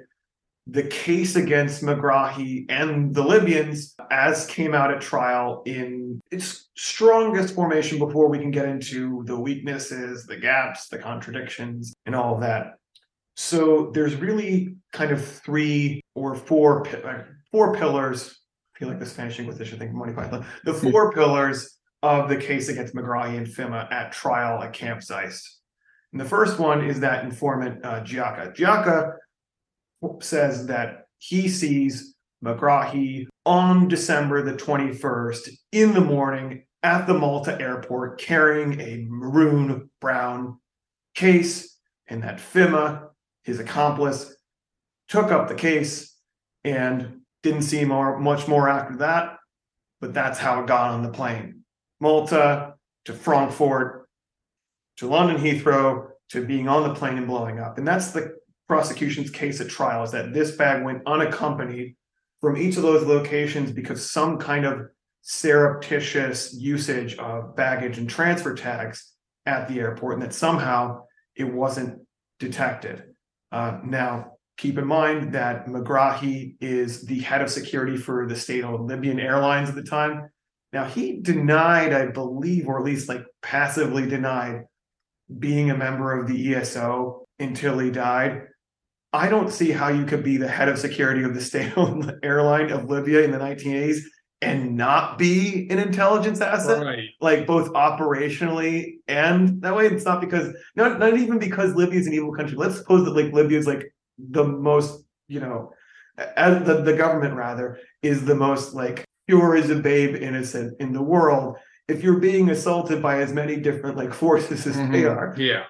[0.66, 7.54] the case against Megrahi and the Libyans as came out at trial in its strongest
[7.54, 12.40] formation before we can get into the weaknesses, the gaps, the contradictions, and all of
[12.40, 12.74] that.
[13.36, 18.36] So there's really kind of three or four uh, four pillars.
[18.77, 20.45] I feel like the Spanish Inquisition, I think Monty Python.
[20.64, 25.61] The four pillars of the case against Megrahi and Fhimah at trial at Camp Zeist.
[26.12, 28.55] And the first one is that informant uh, Giaka.
[28.55, 29.14] Giaka
[30.22, 32.14] says that he sees
[32.45, 39.89] Megrahi on December the 21st in the morning at the Malta airport carrying a maroon
[40.03, 40.59] brown
[41.14, 43.09] case, and that Fhimah,
[43.43, 44.37] his accomplice,
[45.09, 46.14] took up the case
[46.62, 49.36] and didn't see more, much more after that.
[50.01, 51.62] But that's how it got on the plane.
[52.01, 52.74] Malta
[53.07, 54.09] to Frankfurt
[54.99, 57.78] to London Heathrow to being on the plane and blowing up.
[57.78, 58.36] And that's the
[58.68, 61.97] prosecution's case at trial is that this bag went unaccompanied
[62.40, 64.88] from each of those locations because some kind of
[65.22, 69.12] surreptitious usage of baggage and transfer tags
[69.47, 71.03] at the airport and that somehow
[71.36, 72.01] it wasn't
[72.38, 73.14] detected.
[73.53, 78.64] Uh, now, keep in mind that Megrahi is the head of security for the state
[78.64, 80.28] owned Libyan Airlines at the time.
[80.72, 84.64] Now, he denied, I believe, or at least like passively denied
[85.38, 88.42] being a member of the ESO until he died.
[89.12, 92.70] I don't see how you could be the head of security of the state-owned airline
[92.70, 94.00] of Libya in the 1980s
[94.42, 97.09] and not be an intelligence asset, Right.
[97.20, 99.86] like both operationally and that way.
[99.86, 102.57] It's not because not not even because Libya is an evil country.
[102.57, 105.72] Let's suppose that like Libya is like the most, you know,
[106.36, 110.92] as the, the government rather is the most like pure as a babe innocent in
[110.92, 111.56] the world.
[111.88, 115.16] If you're being assaulted by as many different like forces as they Mhm.
[115.16, 115.64] are, Yeah.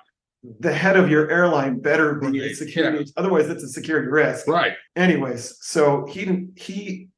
[0.61, 3.11] the head of your airline better be a Right, security.
[3.17, 4.47] Otherwise, that's a security risk.
[4.47, 4.75] Right.
[4.95, 7.09] Anyways, so he he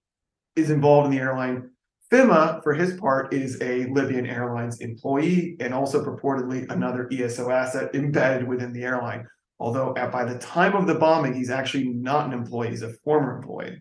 [0.56, 1.70] is involved in the airline.
[2.10, 7.94] Fhimah, for his part, is a Libyan Airlines employee and also purportedly another ESO asset
[7.94, 9.26] embedded within the airline.
[9.60, 12.92] Although at, by the time of the bombing, he's actually not an employee, he's a
[13.04, 13.80] former employee.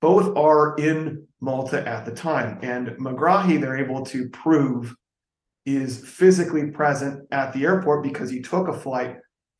[0.00, 4.94] Both are in Malta at the time, and Megrahi, they're able to prove
[5.66, 9.18] is physically present at the airport because he took a flight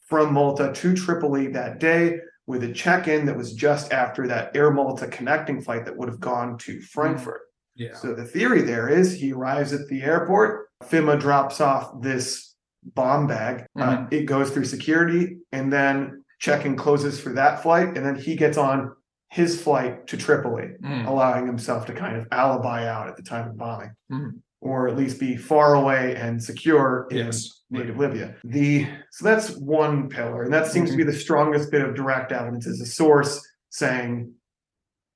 [0.08, 4.72] from Malta to Tripoli that day with a check-in that was just after that Air
[4.72, 7.42] Malta connecting flight that would have gone to mm, Frankfurt.
[7.76, 7.94] Yeah.
[7.94, 12.49] So the theory there is he arrives at the airport, Fhimah drops off this
[12.94, 14.12] bomb bag, uh, Mhm.
[14.12, 18.56] it goes through security, and then check-in closes for that flight, and then he gets
[18.56, 18.92] on
[19.28, 21.06] his flight to Tripoli, Mm.
[21.06, 24.40] allowing himself to kind of alibi out at the time of bombing, Mhm.
[24.60, 27.62] or at least be far away and secure in Yes.
[27.70, 28.34] native Libya.
[28.42, 32.32] The so that's one pillar, and that seems to be the strongest bit of direct
[32.32, 34.32] evidence is a source saying,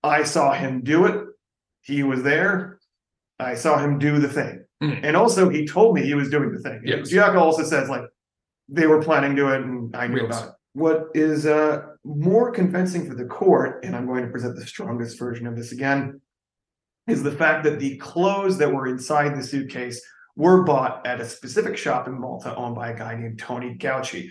[0.04, 1.26] "I saw him do it.
[1.80, 2.78] He was there.
[3.40, 5.01] I saw him do the thing, Mhm.
[5.03, 7.09] and also he told me he was doing the thing." Yes.
[7.09, 8.05] Giacomo also says like
[8.68, 10.51] they were planning to do it, and I knew about it.
[10.74, 15.18] What is uh, more convincing for the court, and I'm going to present the strongest
[15.18, 16.20] version of this again,
[17.07, 20.03] is the fact that the clothes that were inside the suitcase
[20.37, 24.30] were bought at a specific shop in Malta owned by a guy named Tony Gauci.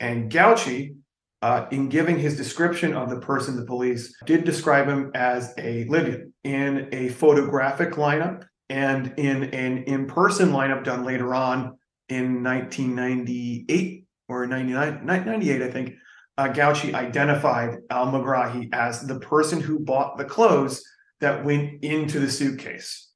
[0.00, 0.96] And Gauci,
[1.42, 5.84] uh, in giving his description of the person, the police did describe him as a
[5.84, 12.42] Libyan in a photographic lineup and in an in person lineup done later on in
[12.42, 15.94] 1998 or 99, 98, I think.
[16.36, 20.82] Uh, Gauci identified Al Megrahi as the person who bought the clothes
[21.20, 23.08] that went into the suitcase.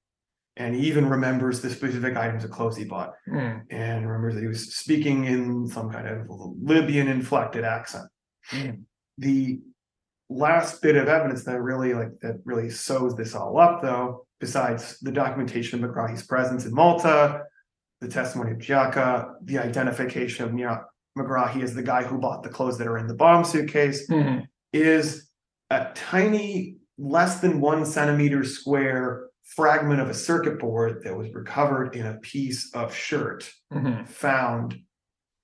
[0.57, 3.63] And he even remembers the specific items of clothes he bought Mm.
[3.71, 8.09] and remembers that he was speaking in some kind of Libyan inflected accent.
[8.53, 8.83] Mm.
[9.19, 9.61] The
[10.29, 14.99] last bit of evidence that really like that really sews this all up, though, besides
[15.01, 17.43] the documentation of Megrahi's presence in Malta,
[18.01, 20.53] the testimony of Giaka, the identification of
[21.19, 24.47] Megrahi as the guy who bought the clothes that are in the bomb suitcase, Mhm.
[24.73, 25.29] is
[25.71, 29.25] a tiny, less than one centimeter square
[29.57, 34.07] fragment of a circuit board that was recovered in a piece of shirt Mhm.
[34.09, 34.77] found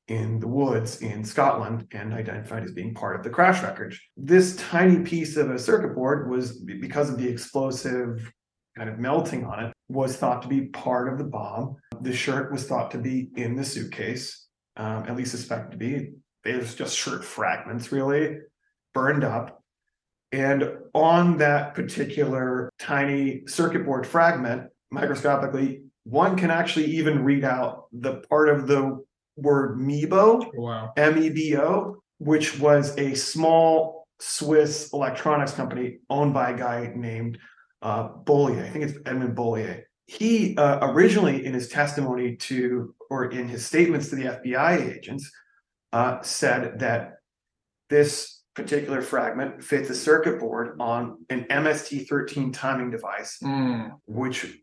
[0.07, 4.11] in the woods in Scotland and identified as being part of the crash wreckage.
[4.17, 8.31] This tiny piece of a circuit board was because of the explosive
[8.77, 11.77] kind of melting on it was thought to be part of the bomb.
[12.01, 14.47] The shirt was thought to be in the suitcase,
[14.77, 16.13] um, at least suspected to be.
[16.43, 18.39] There's just shirt fragments really
[18.93, 19.63] burned up.
[20.33, 27.87] And on that particular tiny circuit board fragment, microscopically, one can actually even read out
[27.93, 29.03] the part of the
[29.37, 30.93] word Mebo, Wow.
[30.97, 36.93] M E B O, which was a small Swiss electronics company owned by a guy
[36.95, 37.39] named
[37.85, 38.65] uh, Bollier.
[38.65, 39.83] I think it's Edmund Bollier.
[40.07, 45.31] He uh, originally, in his testimony to, or in his statements to the FBI agents,
[45.93, 47.19] uh, said that
[47.91, 53.93] this particular fragment fits a circuit board on an MST13 timing device Mm.
[54.07, 54.59] which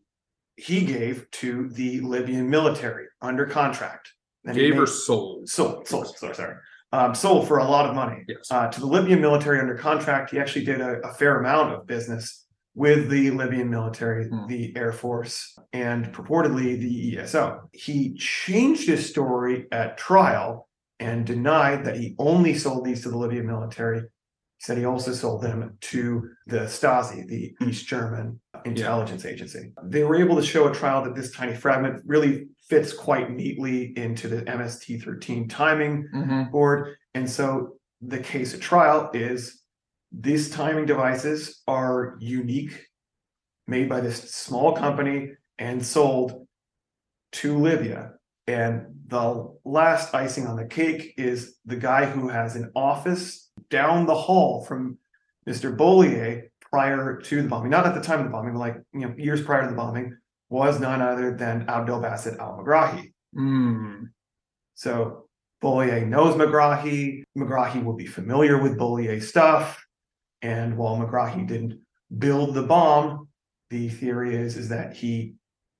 [0.56, 4.12] he gave to the Libyan military under contract.
[4.44, 5.48] And Gave or sold?
[5.48, 6.56] sold, sold, sorry, sorry,
[6.92, 8.50] um, sold for a lot of money Yes.
[8.50, 10.30] uh, to the Libyan military under contract.
[10.30, 12.41] He actually did a, a fair amount of business
[12.74, 14.46] with the Libyan military, Hmm.
[14.46, 17.68] the Air Force, and purportedly the ESO.
[17.72, 20.68] He changed his story at trial
[20.98, 24.00] and denied that he only sold these to the Libyan military.
[24.00, 24.06] He
[24.66, 29.72] said he also sold them to the Stasi, the East German intelligence agency.
[29.82, 33.92] They were able to show at trial that this tiny fragment really fits quite neatly
[33.98, 36.50] into the MST 13 timing Mhm.
[36.52, 36.94] board.
[37.12, 39.61] And so the case at trial is
[40.12, 42.86] these timing devices are unique,
[43.66, 46.46] made by this small company and sold
[47.32, 48.12] to Libya.
[48.46, 54.06] And the last icing on the cake is the guy who has an office down
[54.06, 54.98] the hall from
[55.48, 55.76] Mr.
[55.76, 59.00] Bollier prior to the bombing, not at the time of the bombing, but like you
[59.00, 60.16] know, years prior to the bombing,
[60.48, 63.12] was none other than Abdel al Megrahi.
[63.34, 64.10] Mm.
[64.74, 65.28] So
[65.62, 67.22] Bollier knows Megrahi.
[67.38, 69.82] Megrahi will be familiar with Bollier stuff.
[70.42, 71.80] And while Megrahi didn't
[72.18, 73.28] build the bomb,
[73.70, 75.34] the theory is, is that he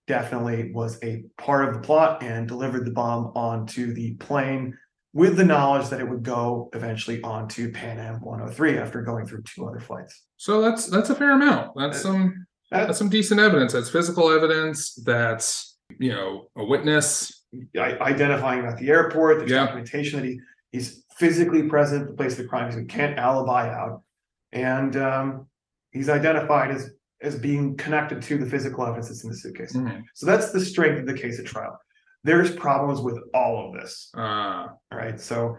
[0.06, 4.76] definitely was a part of the plot and delivered the bomb onto the plane
[5.12, 9.42] with the knowledge that it would go eventually onto Pan Am 103 after going through
[9.42, 10.22] two other flights.
[10.38, 11.72] So that's that's a fair amount.
[11.76, 13.74] That's some That- that's some decent evidence.
[13.74, 14.94] That's physical evidence.
[14.94, 17.40] That's you know a witness.
[17.76, 19.64] identifying at the airport, there's Yeah.
[19.66, 20.40] documentation that he
[20.72, 24.02] he's physically present at the place of the crime, so he can't alibi out.
[24.52, 25.46] And um,
[25.90, 26.90] he's identified as
[27.20, 29.72] as being connected to the physical evidence that's in the suitcase.
[29.76, 30.02] Mhm.
[30.14, 31.78] So that's the strength of the case at trial.
[32.24, 34.10] There's problems with all of this.
[34.16, 34.20] Uh,
[34.90, 35.56] All right, so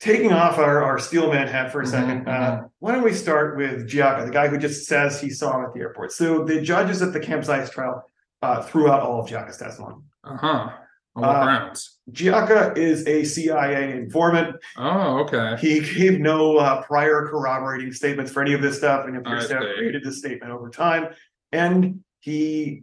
[0.00, 3.56] taking off our, our steelman hat for a 2nd Mhm, uh, why don't we start
[3.56, 6.12] with Giaka, the guy who just says he saw him at the airport.
[6.12, 8.02] So the judges at the Camp Zeist trial
[8.42, 9.96] uh, threw out all of Giaka's testimony.
[10.22, 10.70] uh huh.
[11.16, 11.93] On what Uh, grounds?
[12.12, 14.56] Giaka is a CIA informant.
[14.76, 15.56] Oh, okay.
[15.58, 19.54] He gave no uh, prior corroborating statements for any of this stuff, and appears to
[19.54, 21.08] have created this statement over time.
[21.52, 22.82] And he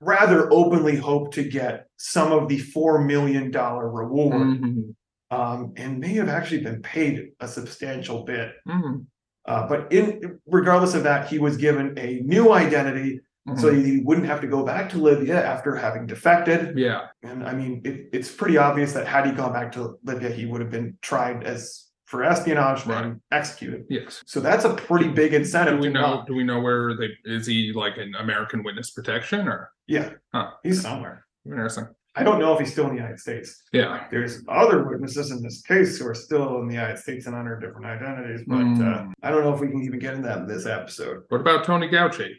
[0.00, 4.94] rather openly hoped to get some of the four million dollar reward, Mhm.
[5.30, 8.52] um, and may have actually been paid a substantial bit.
[8.66, 9.06] Mhm.
[9.46, 13.20] Uh, but in regardless of that, he was given a new identity,
[13.56, 13.84] so Mhm.
[13.84, 16.78] he wouldn't have to go back to Libya after having defected.
[16.78, 17.06] yeah.
[17.22, 20.46] And I mean, it, it's pretty obvious that had he gone back to Libya, he
[20.46, 23.04] would have been tried as for espionage Right.
[23.04, 23.84] and executed.
[23.90, 24.22] Yes.
[24.26, 25.80] So that's a pretty big incentive.
[25.80, 26.00] Do we know?
[26.00, 30.10] not- Do we know where they is he like an American witness protection or Yeah,
[30.32, 30.50] Huh.
[30.62, 31.26] he's somewhere.
[31.46, 31.86] interesting?
[32.16, 33.64] I don't know if he's still in the United States.
[33.72, 34.04] Yeah.
[34.10, 37.58] There's other witnesses in this case who are still in the United States and under
[37.58, 39.12] different identities, but uh, Hmm.
[39.22, 41.24] I don't know if we can even get into that in this episode.
[41.28, 42.30] What about Tony Gauci?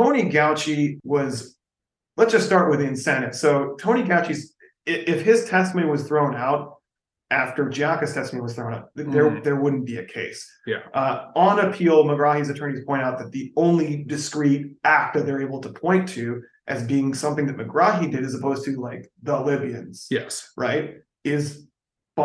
[0.00, 1.56] Tony Gauci was,
[2.16, 3.34] let's just start with the incentive.
[3.34, 4.54] So Tony Gauci's,
[4.88, 6.76] i- if his testimony was thrown out
[7.30, 9.44] after Giaka's testimony was thrown out, th- there, Mhm.
[9.44, 10.44] there wouldn't be a case.
[10.66, 10.78] Yeah.
[10.94, 15.60] Uh, on appeal, Megrahi's attorneys point out that the only discrete act that they're able
[15.60, 20.06] to point to as being something that Megrahi did as opposed to like the Libyans,
[20.10, 20.50] Yes.
[20.56, 20.94] right,
[21.24, 21.66] is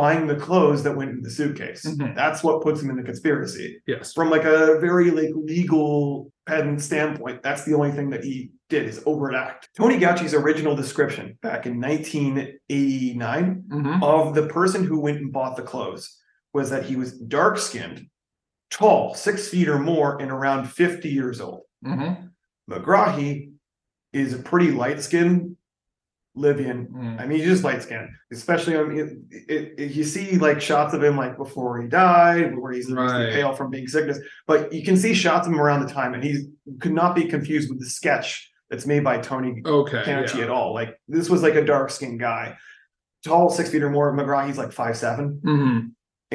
[0.01, 1.85] buying the clothes that went in the suitcase.
[1.85, 2.15] Mhm.
[2.15, 4.13] That's what puts him in the conspiracy Yes.
[4.13, 8.83] from like a very like legal pedant standpoint, that's the only thing that he did
[8.87, 9.69] is overt act.
[9.77, 14.03] Tony Gauci's original description back in 1989 Mhm.
[14.03, 16.17] of the person who went and bought the clothes
[16.53, 18.07] was that he was dark skinned,
[18.69, 21.61] tall, six feet or more, and around 50 years old.
[21.85, 22.29] Mhm.
[22.69, 23.51] Megrahi
[24.13, 25.57] is a pretty light skinned
[26.35, 27.19] Libyan Mm.
[27.19, 30.93] I mean, he's just light skinned, especially on it, it, it- you see like shots
[30.93, 33.31] of him like before he died, where he's Right.
[33.31, 36.23] pale from being sickness, but you can see shots of him around the time, and
[36.23, 36.45] he
[36.81, 40.03] could not be confused with the sketch that's made by Tony Okay.
[40.03, 40.43] Canacci yeah.
[40.45, 40.73] at all.
[40.73, 42.57] Like this was like a dark skinned guy,
[43.23, 44.11] tall, six feet or more.
[44.15, 45.91] McGraw, he's like five seven, Mhm.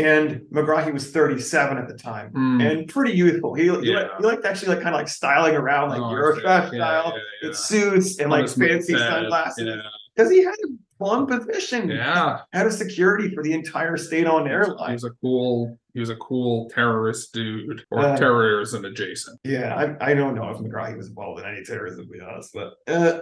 [0.06, 2.32] And Megrahi was thirty seven at the time.
[2.32, 2.62] Mm.
[2.70, 3.54] And pretty youthful.
[3.54, 4.08] He, he, liked, Yeah.
[4.18, 7.12] he liked actually like kind of like styling around like Oh, I Yeah, style, yeah,
[7.42, 7.48] yeah.
[7.48, 9.82] with suits and like fancy set, sunglasses Yeah.
[10.14, 11.88] because he had a plum position.
[11.90, 12.40] Yeah.
[12.52, 14.66] Head of security for the entire state-owned airline.
[14.76, 14.92] He airline.
[14.94, 15.78] was a cool.
[15.94, 19.40] He was a cool terrorist dude, or Uh, terrorism adjacent.
[19.44, 22.52] Yeah, I, I don't know if Megrahi was involved in any terrorism, to be honest,
[22.54, 23.20] but uh,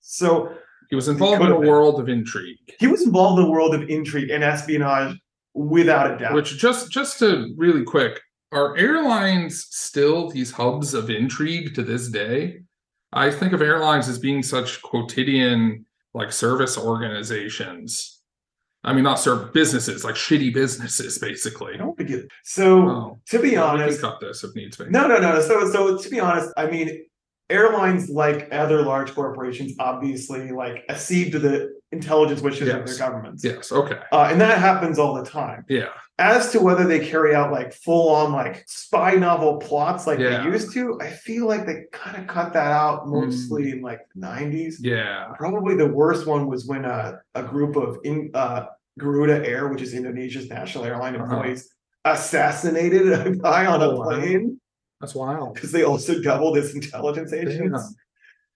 [0.00, 0.50] so
[0.88, 1.68] He was involved in a been.
[1.68, 2.56] world of intrigue.
[2.78, 5.14] he was involved in a world of intrigue and espionage
[5.54, 6.34] without a doubt.
[6.34, 8.20] Which just just to really quick,
[8.52, 12.60] are airlines still these hubs of intrigue to this day?
[13.12, 15.84] I think of airlines as being such quotidian
[16.14, 18.18] like service organizations.
[18.82, 21.76] I mean, not serve businesses, like shitty businesses, I basically.
[21.76, 22.28] don't think it.
[22.44, 24.86] So Oh, to be we can honest, cut this if needs be.
[24.88, 25.40] no, no, no.
[25.42, 27.04] So so to be honest, I mean,
[27.50, 32.98] airlines like other large corporations obviously like accede to the intelligence wishes of their Yes.
[32.98, 33.72] governments, Yes.
[33.72, 33.98] Okay.
[34.12, 35.64] uh, and that happens all the time.
[35.68, 35.88] Yeah.
[36.22, 40.42] as to whether they carry out like full on like spy novel plots like Yeah.
[40.44, 44.00] they used to, I feel like they kind of cut that out mostly in like
[44.14, 44.74] the 90s.
[44.80, 45.28] Yeah.
[45.38, 48.66] Probably the worst one was when a, a group of in uh
[48.98, 51.24] Garuda Air, which is Indonesia's national airline Uh-huh.
[51.24, 51.70] employees,
[52.04, 54.04] assassinated a guy on a Oh, wow.
[54.10, 54.60] plane
[55.00, 55.54] That's wild.
[55.54, 57.94] because they also doubled as intelligence agents.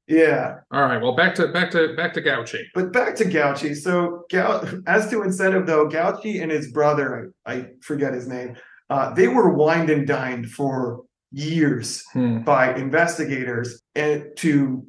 [0.07, 0.57] Yeah.
[0.71, 1.01] All right.
[1.01, 2.61] Well, back to back to back to Gauci.
[2.75, 3.75] But back to Gauci.
[3.75, 8.57] So Gau- as to incentive though, Gauci and his brother, I, I forget his name,
[8.91, 11.03] uh, they were wined and dined for
[11.33, 12.41] years Hmm.
[12.41, 14.87] by investigators and to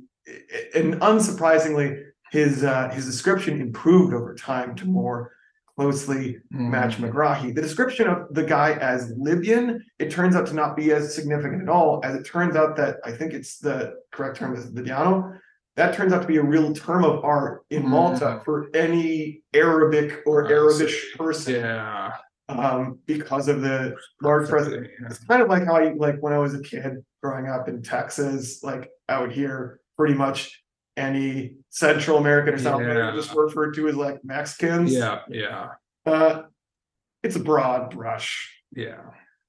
[0.76, 2.01] and unsurprisingly,
[2.32, 5.32] his uh, his description improved over time to more
[5.78, 6.71] closely Hmm.
[6.71, 7.53] match Megrahi.
[7.53, 11.63] The description of the guy as Libyan, it turns out to not be as significant
[11.63, 15.38] at all, as it turns out that I think it's the correct term is Libyano.
[15.78, 17.88] that turns out to be a real term of art in Mhm.
[17.89, 21.55] Malta for any Arabic or Arabish person.
[21.55, 22.13] Yeah.
[22.47, 24.88] Um, because of the large presence.
[25.01, 25.07] Yeah.
[25.07, 27.82] It's kind of like how I like when I was a kid growing up in
[27.82, 30.63] Texas, like I would hear pretty much
[30.97, 34.93] any Central American or South American just referred to as like Mexicans.
[34.93, 35.19] Yeah.
[35.29, 35.69] Yeah.
[36.05, 36.43] Uh,
[37.23, 38.51] it's a broad brush.
[38.75, 39.01] Yeah.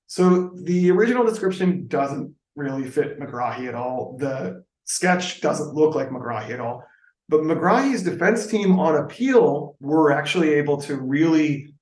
[0.07, 4.16] So the original description doesn't really fit Megrahi at all.
[4.18, 6.84] The sketch doesn't look like Megrahi at all.
[7.28, 11.74] But Megrahi's defense team on appeal were actually able to really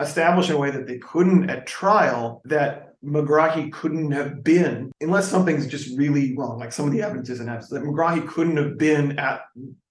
[0.00, 5.28] establish in a way that they couldn't at trial that Megrahi couldn't have been, unless
[5.28, 8.78] something's just really wrong, like some of the evidence isn't absolute, that Megrahi couldn't have
[8.78, 9.42] been at,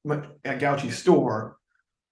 [0.10, 1.58] at Gauci's store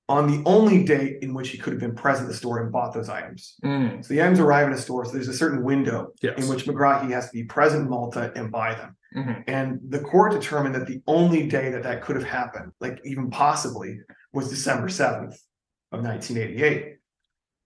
[0.10, 2.72] on the only date in which he could have been present at the store and
[2.72, 3.56] bought those items.
[3.64, 6.38] Mm, So the items arrive in a store, so there's a certain window yes.
[6.38, 8.98] in which Megrahi has to be present in Malta and buy them.
[9.16, 9.44] Mhm.
[9.48, 13.30] And the court determined that the only day that that could have happened, like even
[13.30, 14.00] possibly,
[14.34, 15.38] was December 7th
[15.92, 16.98] of 1988.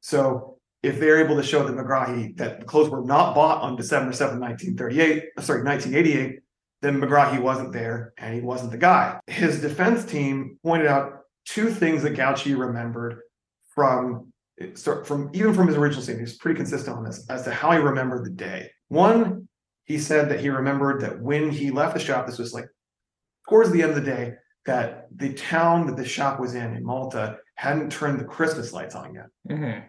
[0.01, 0.52] So
[0.83, 4.11] if they're able to show that Megrahi, that the clothes were not bought on December
[4.11, 6.39] 7th, 1938, uh, sorry, 1988,
[6.81, 9.19] then Megrahi wasn't there and he wasn't the guy.
[9.27, 13.19] His defense team pointed out two things that Gauci remembered
[13.73, 14.31] from
[15.03, 17.79] from even from his original statement, he's pretty consistent on this as to how he
[17.79, 18.69] remembered the day.
[18.89, 19.47] One,
[19.85, 22.67] he said that he remembered that when he left the shop, this was like
[23.49, 24.33] towards the end of the day,
[24.65, 28.95] that the town that the shop was in in Malta hadn't turned the Christmas lights
[28.95, 29.25] on yet.
[29.49, 29.83] Mhm.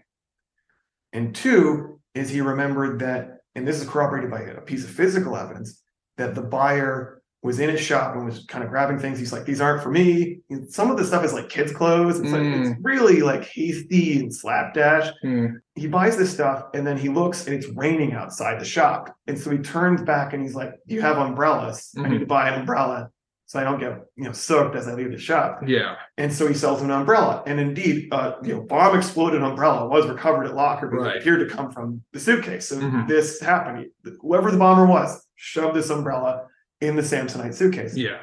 [1.15, 5.37] And two is he remembered that, and this is corroborated by a piece of physical
[5.37, 5.83] evidence,
[6.19, 9.19] that the buyer was in his shop and was kind of grabbing things.
[9.19, 10.39] He's like, these aren't for me.
[10.49, 12.19] And some of the stuff is like kids' clothes.
[12.19, 15.11] It's like it's really like hasty and slapdash.
[15.23, 19.15] Mm, He buys this stuff and then he looks and it's raining outside the shop.
[19.27, 21.93] And so he turns back and he's like, you have umbrellas?
[21.99, 23.11] I need to buy an umbrella
[23.55, 25.61] so I don't get you know soaked as I leave the shop.
[25.65, 25.95] Yeah.
[26.19, 27.45] And so he sells an umbrella.
[27.47, 30.97] And indeed, uh, you know, bomb exploded umbrella was recovered at Lockerbie.
[30.97, 31.17] Right.
[31.17, 32.67] It appeared to come from the suitcase.
[32.69, 33.07] So Mhm.
[33.07, 33.87] this happened.
[34.23, 36.47] Whoever the bomber was shoved this umbrella
[36.81, 37.97] in the Samsonite suitcase.
[37.97, 38.19] Yeah.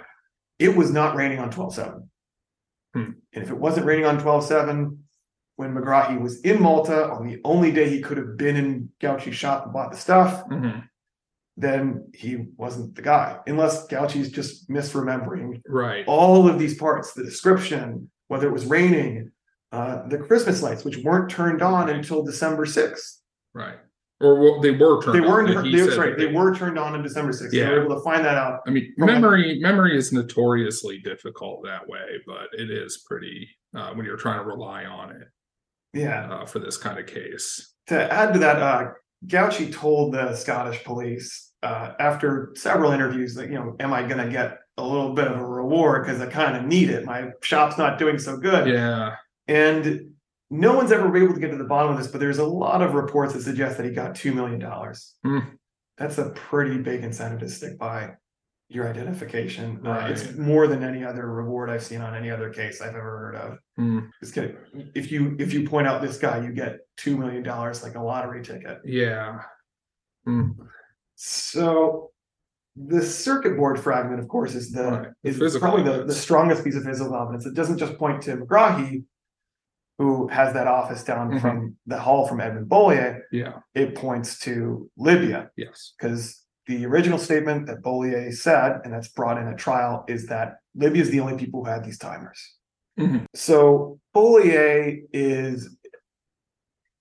[0.60, 2.10] It was not raining on 12-7.
[2.94, 3.12] Hmm.
[3.34, 4.98] And if it wasn't raining on 12-7,
[5.56, 9.36] when Megrahi was in Malta on the only day he could have been in Gauci's
[9.36, 10.84] shop and bought the stuff, Mhm.
[11.62, 13.38] Then he wasn't the guy.
[13.46, 16.04] Unless Gauci's just misremembering Right.
[16.08, 19.32] all of these parts, the description, whether it was raining,
[19.72, 23.22] uh, the Christmas lights, which weren't turned on until December 6th.
[23.54, 23.78] Right.
[24.20, 25.16] Or well, they were turned.
[25.16, 27.52] They on, weren't, they, said right, that they were turned on on December 6th.
[27.52, 27.70] They Yeah.
[27.72, 28.62] were able to find that out.
[28.66, 34.06] I mean, memory memory is notoriously difficult that way, but it is pretty uh, when
[34.06, 35.28] you're trying to rely on it
[35.94, 36.30] Yeah.
[36.32, 37.68] uh, for this kind of case.
[37.88, 38.92] to add to that, uh,
[39.28, 44.26] Gauci told the Scottish police uh, after several interviews that, you know, am I going
[44.26, 47.06] to get a little bit of a reward because I kind of need it?
[47.06, 48.68] My shop's not doing so good.
[48.68, 49.16] Yeah.
[49.48, 50.12] And
[50.50, 52.46] no one's ever been able to get to the bottom of this, but there's a
[52.46, 54.62] lot of reports that suggest that he got $2 million.
[55.24, 55.56] Hmm.
[55.98, 58.12] That's a pretty big incentive to stick by
[58.70, 59.86] your identification.
[59.86, 63.02] Uh, it's more than any other reward I've seen on any other case I've ever
[63.02, 63.58] heard of.
[63.76, 64.00] Hmm.
[64.22, 64.56] Just kidding.
[64.96, 68.42] If you if you point out this guy, you get $2 million like a lottery
[68.42, 68.80] ticket.
[68.86, 69.42] Yeah.
[70.26, 70.52] Hmm.
[71.24, 72.10] So
[72.76, 76.64] the circuit board fragment, of course, is the Right, is physical probably the, the strongest
[76.64, 77.46] piece of physical evidence.
[77.46, 79.04] It doesn't just point to Megrahi,
[80.00, 81.42] who has that office down Mhm.
[81.42, 83.22] from the hall from Edmund Bollier.
[83.32, 83.60] Yeah.
[83.76, 85.94] It points to Libya Yes.
[86.00, 90.56] because the original statement that Bollier said, and that's brought in at trial, is that
[90.74, 92.42] Libya is the only people who had these timers.
[93.00, 93.26] Mhm.
[93.36, 95.78] So Bollier is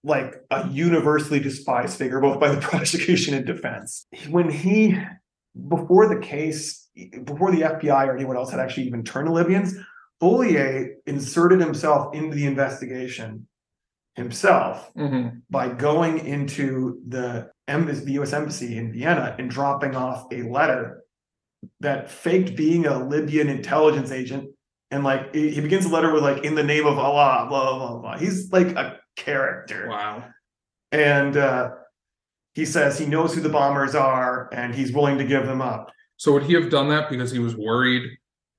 [0.03, 4.07] like a universally despised figure, both by the prosecution and defense.
[4.31, 4.97] When he,
[5.69, 6.89] before the case,
[7.25, 9.75] before the FBI or anyone else had actually even turned to Libyans,
[10.23, 13.47] Bollier inserted himself into the investigation
[14.17, 15.43] himself Mhm.
[15.51, 18.33] by going into the embassy, the U.S.
[18.33, 21.03] embassy in Vienna, and dropping off a letter
[21.81, 24.51] that faked being a Libyan intelligence agent,
[24.91, 27.79] and like he he begins the letter with like "in the name of Allah," blah
[27.79, 27.99] blah blah.
[28.01, 28.19] blah.
[28.19, 30.25] He's like a character, Wow.
[30.93, 31.71] and uh,
[32.55, 35.91] he says he knows who the bombers are, and he's willing to give them up.
[36.17, 38.11] So would he have done that because he was worried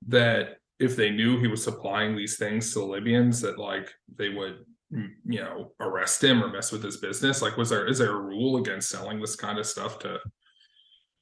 [0.08, 4.30] that if they knew he was supplying these things to the Libyans, that like they
[4.30, 7.42] would, mm, you know, arrest him or mess with his business?
[7.42, 10.18] Like, was there is there a rule against selling this kind of stuff to?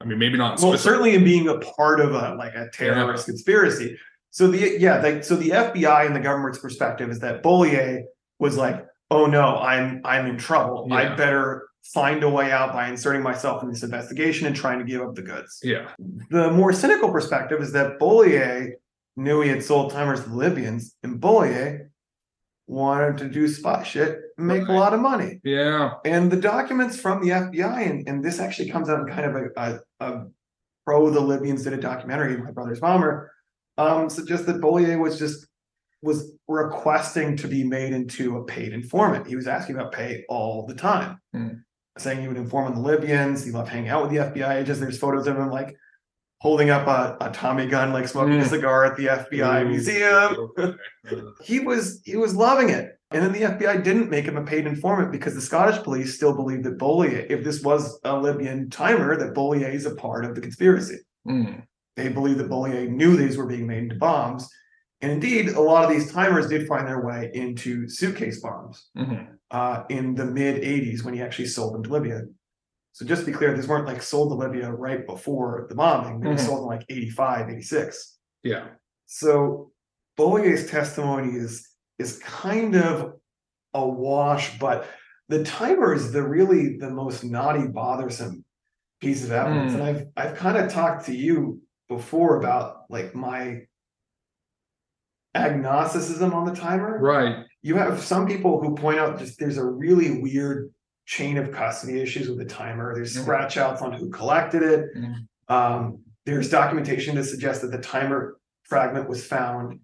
[0.02, 0.62] I mean, maybe not.
[0.62, 3.98] well certainly in being a part of a like a terrorist conspiracy
[4.30, 8.04] so the yeah like so the fbi and the government's perspective is that Bollier
[8.40, 11.16] was like oh no i'm i'm in trouble i Yeah.
[11.16, 15.02] better find a way out by inserting myself in this investigation and trying to give
[15.02, 15.90] up the goods Yeah.
[16.30, 18.74] the more cynical perspective is that Bollier
[19.18, 21.90] knew he had sold timers to the Libyans, and Bollier
[22.68, 25.42] wanted to do spot shit and make a lot of money.
[25.44, 25.96] Yeah.
[26.06, 29.36] And the documents from the FBI, and, and this actually comes out in kind of
[29.36, 30.26] a, a, a
[30.86, 33.30] pro the Libyans did a documentary, My Brother's Bomber,
[33.78, 35.48] um, suggest that Bollier was just
[36.02, 39.28] was requesting to be made into a paid informant.
[39.28, 41.48] He was asking about pay all the time, Hmm.
[41.98, 43.44] saying he would inform on the Libyans.
[43.44, 44.80] He loved hanging out with the FBI agents.
[44.80, 45.76] There's photos of him like
[46.42, 48.50] holding up a, a Tommy gun, like smoking a Hmm.
[48.50, 50.50] cigar at the FBI Ooh, museum
[51.44, 52.96] he was he was loving it.
[53.12, 56.36] And then the FBI didn't make him a paid informant because the Scottish police still
[56.36, 60.36] believed that Bollier, if this was a Libyan timer, that Bollier is a part of
[60.36, 60.98] the conspiracy.
[61.28, 61.64] Mm,
[61.96, 64.48] They believed that Bollier knew these were being made into bombs.
[65.02, 69.28] And indeed, a lot of these timers did find their way into suitcase bombs mhm.
[69.50, 72.24] uh, in the mid 80s when he actually sold them to Libya.
[72.92, 76.20] So just to be clear, these weren't like sold to Libya right before the bombing.
[76.20, 76.46] They were Mhm.
[76.46, 78.18] sold in like 85, 86.
[78.44, 78.70] Yeah.
[79.06, 79.72] So
[80.18, 81.66] Bollier's testimony is
[81.98, 83.14] is kind of
[83.74, 84.88] a wash, but
[85.28, 88.44] the timer is the really the most naughty, bothersome
[89.00, 89.74] piece of evidence.
[89.74, 89.76] Mm.
[89.76, 93.62] And I've I've kind of talked to you before about like my
[95.36, 97.00] agnosticism on the timer.
[97.00, 97.46] Right.
[97.62, 100.72] You have some people who point out just there's a really weird
[101.06, 102.94] chain of custody issues with the timer.
[102.94, 103.22] There's Mhm.
[103.22, 104.86] scratch outs on who collected it.
[104.96, 105.14] Mhm.
[105.48, 109.80] Um, there's documentation to suggest that the timer fragment was found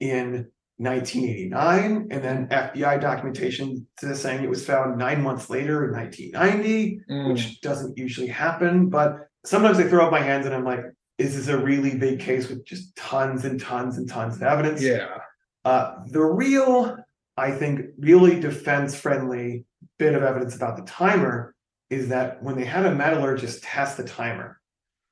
[0.00, 0.46] in
[0.78, 7.02] 1989, and then FBI documentation to saying it was found nine months later in 1990,
[7.10, 8.88] Mm, which doesn't usually happen.
[8.88, 10.80] But sometimes I throw up my hands and I'm like,
[11.20, 14.82] is this a really big case with just tons and tons and tons of evidence?
[14.82, 15.18] yeah.
[15.66, 16.96] Uh, the real,
[17.36, 19.66] I think, really defense friendly
[19.98, 21.54] bit of evidence about the timer
[21.90, 24.58] is that when they had a metallurgist test the timer,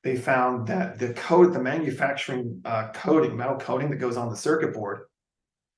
[0.02, 4.36] they found that the code, the manufacturing uh, coating, metal coating that goes on the
[4.36, 5.02] circuit board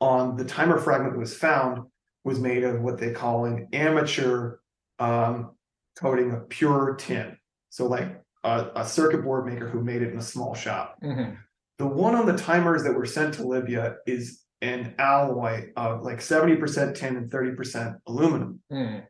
[0.01, 1.83] on the timer fragment that was found
[2.23, 4.59] was made of what they call an amateur
[5.01, 5.51] um,
[5.99, 7.37] coating of pure tin.
[7.71, 10.97] So, like a, a circuit board maker who made it in a small shop.
[11.03, 11.37] mhm.
[11.79, 16.19] The one on the timers that were sent to Libya is an alloy of like
[16.19, 18.61] 70% tin and 30% aluminum.
[18.71, 19.07] Mm,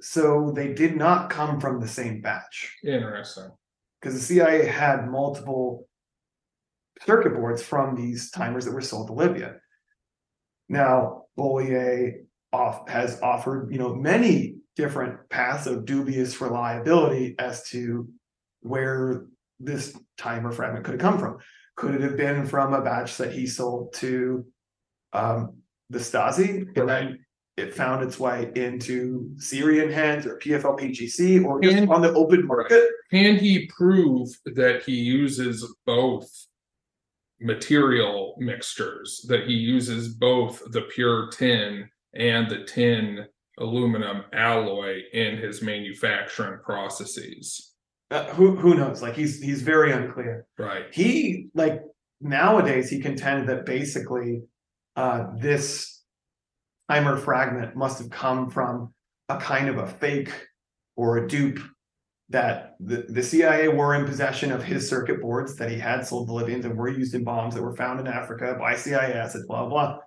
[0.00, 3.50] So they did not come from the same batch Interesting.
[4.00, 5.86] because the CIA had multiple
[7.06, 9.54] circuit boards from these timers that were sold to Libya.
[10.68, 18.08] Now, Bollier off has offered, you know, many different paths of dubious reliability as to
[18.60, 19.26] where
[19.58, 21.38] this timer fragment could have come from.
[21.76, 24.44] Could it have been from a batch that he sold to
[25.12, 25.56] um,
[25.88, 27.18] the Stasi, and then
[27.56, 32.84] it found its way into Syrian hands or PFLPGC or just on the open market?
[33.10, 36.28] Can he prove that he uses both
[37.40, 43.26] material mixtures, that he uses both the pure tin and the tin
[43.58, 47.69] aluminum alloy in his manufacturing processes?
[48.10, 49.02] Uh, who who knows?
[49.02, 50.46] Like he's he's very unclear.
[50.58, 50.86] Right.
[50.92, 51.82] He like
[52.20, 54.42] nowadays he contends that basically
[54.96, 56.02] uh this
[56.90, 58.92] timer fragment must have come from
[59.28, 60.32] a kind of a fake
[60.96, 61.60] or a dupe
[62.30, 66.28] that the, the CIA were in possession of his circuit boards that he had sold
[66.28, 69.46] to Libyans and were used in bombs that were found in Africa by CIS and
[69.46, 69.98] blah blah,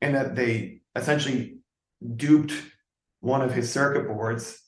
[0.00, 1.58] and that they essentially
[2.16, 2.52] duped
[3.20, 4.60] one of his circuit boards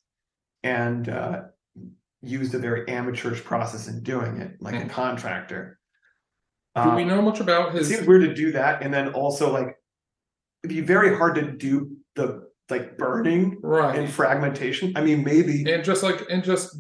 [0.63, 1.43] and uh,
[2.23, 4.89] used a very amateurish process in doing it, like a Hmm.
[4.89, 5.79] contractor.
[6.77, 7.89] Do we Um, know much about It his?
[7.89, 9.77] seems weird to do that, and then also like
[10.65, 13.99] it'd be very hard to do the like burning right.
[13.99, 14.93] and fragmentation.
[14.97, 16.75] I mean, maybe And just like, and just,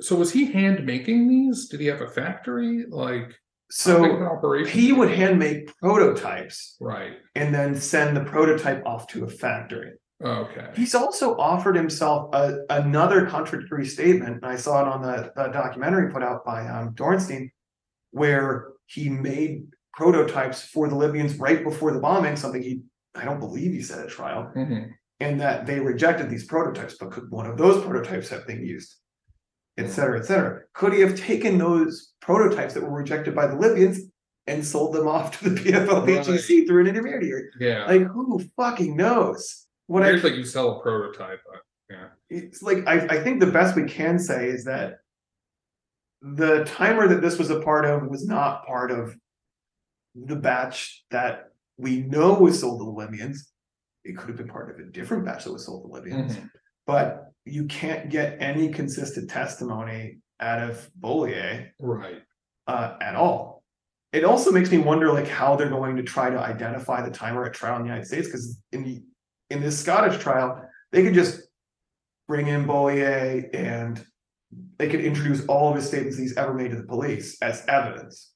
[0.00, 1.68] so was he hand making these?
[1.68, 2.84] Did he have a factory?
[2.90, 3.32] Like,
[3.86, 4.64] how big of an so.
[4.64, 7.12] He would hand make prototypes Right.
[7.36, 9.92] and then send the prototype off to a factory.
[10.22, 10.68] Okay.
[10.76, 14.36] He's also offered himself a, another contradictory statement.
[14.36, 17.50] and I saw it on the, the documentary put out by um, Dornstein,
[18.10, 19.64] where he made
[19.94, 22.82] prototypes for the Libyans right before the bombing, something he,
[23.14, 24.90] I don't believe he said at trial, Mhm.
[25.20, 28.94] and that they rejected these prototypes, but could one of those prototypes have been used?
[29.78, 30.60] Et cetera, et cetera.
[30.74, 34.00] Could he have taken those prototypes that were rejected by the Libyans
[34.46, 37.44] and sold them off to the PFLPGC through an intermediary?
[37.58, 37.86] Yeah.
[37.86, 39.66] Like, who fucking knows?
[39.90, 41.40] What I Here's like you sell a prototype,
[41.90, 42.10] yeah.
[42.28, 44.98] it's like I, I think the best we can say is that
[46.22, 49.16] the timer that this was a part of was not part of
[50.14, 51.46] the batch that
[51.76, 53.50] we know was sold to the Libyans.
[54.04, 56.50] It could have been part of a different batch that was sold to Libyans, Mhm.
[56.86, 62.22] but you can't get any consistent testimony out of Bollier Right.
[62.68, 63.64] uh, at all.
[64.12, 67.44] it also makes me wonder like how they're going to try to identify the timer
[67.44, 69.02] at trial in the United States because in the
[69.50, 70.62] in this Scottish trial
[70.92, 71.42] they could just
[72.26, 74.04] bring in Bollier and
[74.78, 78.32] they could introduce all of his statements he's ever made to the police as evidence.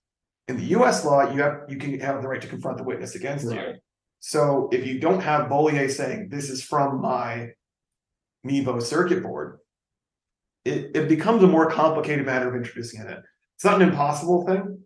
[0.46, 1.04] In the U.S.
[1.04, 3.74] law, you have you can have the right to confront the witness against you.
[4.20, 7.50] So if you don't have Bollier saying this is from my
[8.46, 9.58] Mebo circuit board,
[10.64, 13.22] it, it becomes a more complicated matter of introducing it.
[13.56, 14.80] It's not an impossible thing.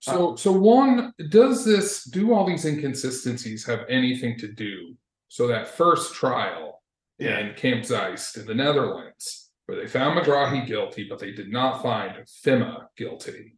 [0.00, 4.94] So, so one, does this, do all these inconsistencies have anything to do?
[5.28, 6.82] So that first trial
[7.18, 11.82] in Camp Zeist in the Netherlands, where they found Megrahi guilty, but they did not
[11.82, 12.14] find
[12.44, 13.56] Fhimah guilty.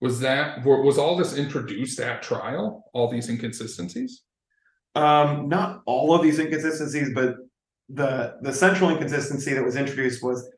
[0.00, 4.22] Was that, was all this introduced at trial, all these inconsistencies?
[4.94, 7.36] Um, not all of these inconsistencies, but
[7.88, 10.48] the the central inconsistency that was introduced was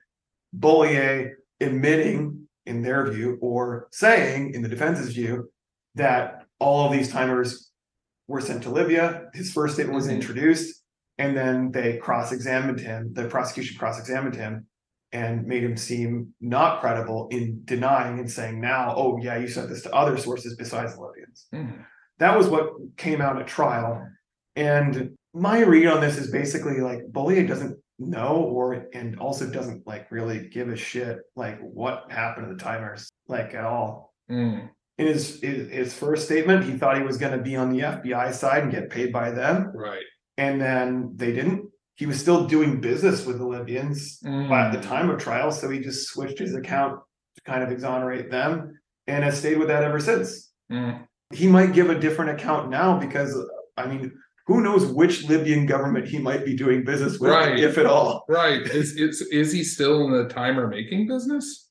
[0.59, 5.51] Bollier admitting, in their view, or saying in the defense's view,
[5.95, 7.71] that all of these timers
[8.29, 9.29] were sent to Libya.
[9.35, 10.15] His first statement was Mhm.
[10.15, 10.83] introduced,
[11.19, 13.13] and then they cross-examined him.
[13.13, 14.67] The prosecution cross-examined him
[15.13, 19.69] and made him seem not credible in denying and saying now, oh yeah, you sent
[19.69, 21.83] this to other sources besides the Libyans Hmm,
[22.19, 24.09] that was what came out at trial.
[24.57, 29.87] And my read on this is basically like Bollier doesn't know or and also doesn't
[29.87, 34.13] like really give a shit like what happened to the timers like at all.
[34.29, 34.59] hmm,
[34.99, 37.81] In his his, his first statement, he thought he was going to be on the
[37.81, 40.05] FBI side and get paid by them, right.
[40.39, 41.69] and then they didn't.
[41.97, 44.21] He was still doing business with the Libyans
[44.53, 47.01] at the time of trial, so he just switched his account
[47.37, 50.91] to kind of exonerate them, and has stayed with that ever since hmm,
[51.33, 53.37] he might give a different account now because
[53.77, 54.13] I mean,
[54.47, 57.59] who knows which Libyan government he might be doing business with, Right.
[57.59, 58.25] if at all.
[58.29, 61.64] Right, is, is, is he still in the timer making business?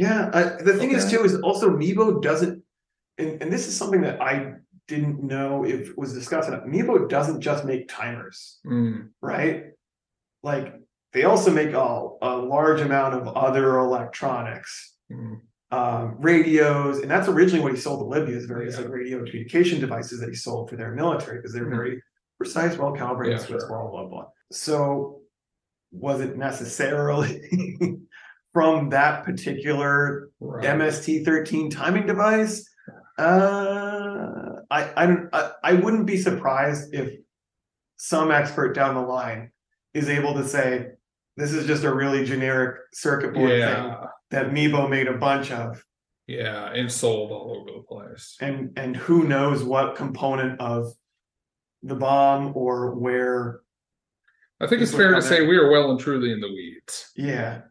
[0.00, 2.62] Yeah, I, the thing is too is also Mebo doesn't,
[3.18, 4.54] and, and this is something that I
[4.88, 6.48] didn't know if was discussed.
[6.48, 6.64] enough.
[6.64, 9.66] Mebo doesn't just make timers, Hmm, right?
[10.42, 10.74] Like
[11.12, 14.96] they also make a, a large amount of other electronics.
[15.10, 15.34] hmm,
[15.70, 18.82] um, radios, and that's originally what he sold to Libya is various Yeah.
[18.82, 21.76] like radio communication devices that he sold for their military because they're Mhm.
[21.76, 22.02] very
[22.38, 23.68] precise, well calibrated, Yeah, sure.
[23.68, 24.26] blah blah blah.
[24.52, 25.20] So
[25.92, 27.32] was it necessarily
[28.54, 30.64] from that particular right.
[30.64, 32.66] MST thirteen timing device?
[33.18, 37.18] Uh, I I don't I, I wouldn't be surprised if
[37.96, 39.50] some expert down the line
[39.92, 40.86] is able to say
[41.36, 43.94] this is just a really generic circuit board thing
[44.30, 45.82] that Mebo made a bunch of,
[46.26, 48.36] yeah, and sold all over the place.
[48.40, 50.92] and and who knows what component of
[51.82, 53.60] the bomb or where.
[54.60, 57.10] I think it's fair to say we are well and truly in the weeds.
[57.16, 57.62] Yeah,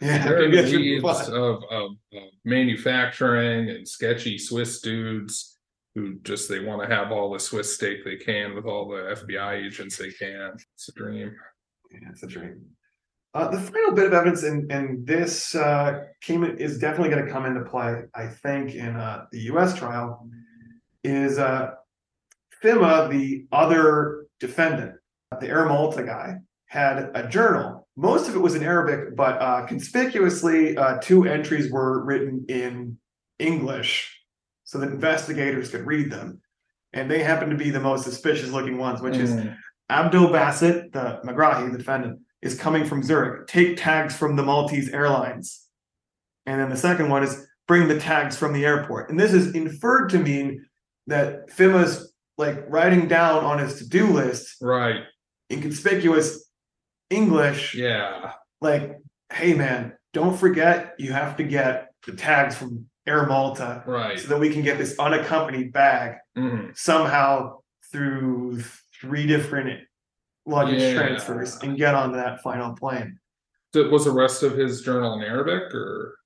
[0.00, 0.24] yeah.
[0.24, 1.34] They're in maybe I the should move weeds on.
[1.36, 5.58] of, of, of manufacturing and sketchy Swiss dudes
[5.94, 9.14] who just they want to have all the Swiss steak they can with all the
[9.16, 10.52] FBI agents they can.
[10.74, 11.34] It's a dream.
[11.90, 12.64] Yeah, it's a dream.
[13.32, 17.30] Uh, the final bit of evidence, and and this uh, came is definitely going to
[17.30, 19.76] come into play, I think, in uh, the U.S.
[19.76, 20.26] trial,
[21.04, 21.72] is uh,
[22.62, 24.96] Fhimah, the other defendant,
[25.40, 27.79] the Air Malta guy, had a journal.
[27.96, 32.98] Most of it was in Arabic, but uh, conspicuously, uh, two entries were written in
[33.38, 34.16] English,
[34.64, 36.40] so that investigators could read them,
[36.92, 39.56] and they happened to be the most suspicious-looking ones, which is Mm,
[39.90, 43.48] Abdul Bassett, the Megrahi, the defendant, is coming from Zurich.
[43.48, 45.66] Take tags from the Maltese Airlines.
[46.46, 49.10] And then the second one is bring the tags from the airport.
[49.10, 50.64] And this is inferred to mean
[51.06, 55.02] that Fhimah's like writing down on his to-do list right.
[55.50, 56.49] in conspicuous
[57.10, 58.32] English, Yeah.
[58.60, 58.98] like,
[59.32, 64.18] hey man, don't forget you have to get the tags from Air Malta Right.
[64.18, 67.58] so that we can get this unaccompanied bag Mm, somehow
[67.92, 68.60] through
[69.00, 69.80] three different
[70.46, 70.94] luggage Yeah.
[70.94, 73.18] transfers and get on that final plane.
[73.74, 76.16] so Was the rest of his journal in Arabic or?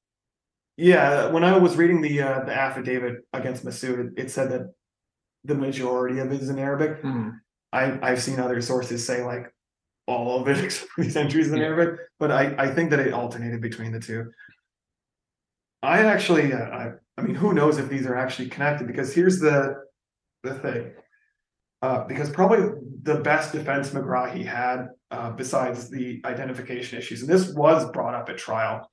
[0.77, 4.73] Yeah, when I was reading the uh, the affidavit against Masood, it said that
[5.44, 7.02] the majority of it is in Arabic.
[7.02, 7.39] Mm,
[7.73, 9.55] I I've seen other sources say like
[10.07, 11.61] all of it except for these entries in.
[11.61, 14.31] Arabic, but I I think that it alternated between the two.
[15.83, 18.87] I actually, uh, I I mean, who knows if these are actually connected?
[18.87, 19.85] Because here's the
[20.43, 20.93] the thing.
[21.83, 27.53] Uh, because probably the best defense Megrahi had, uh, besides the identification issues, and this
[27.53, 28.91] was brought up at trial,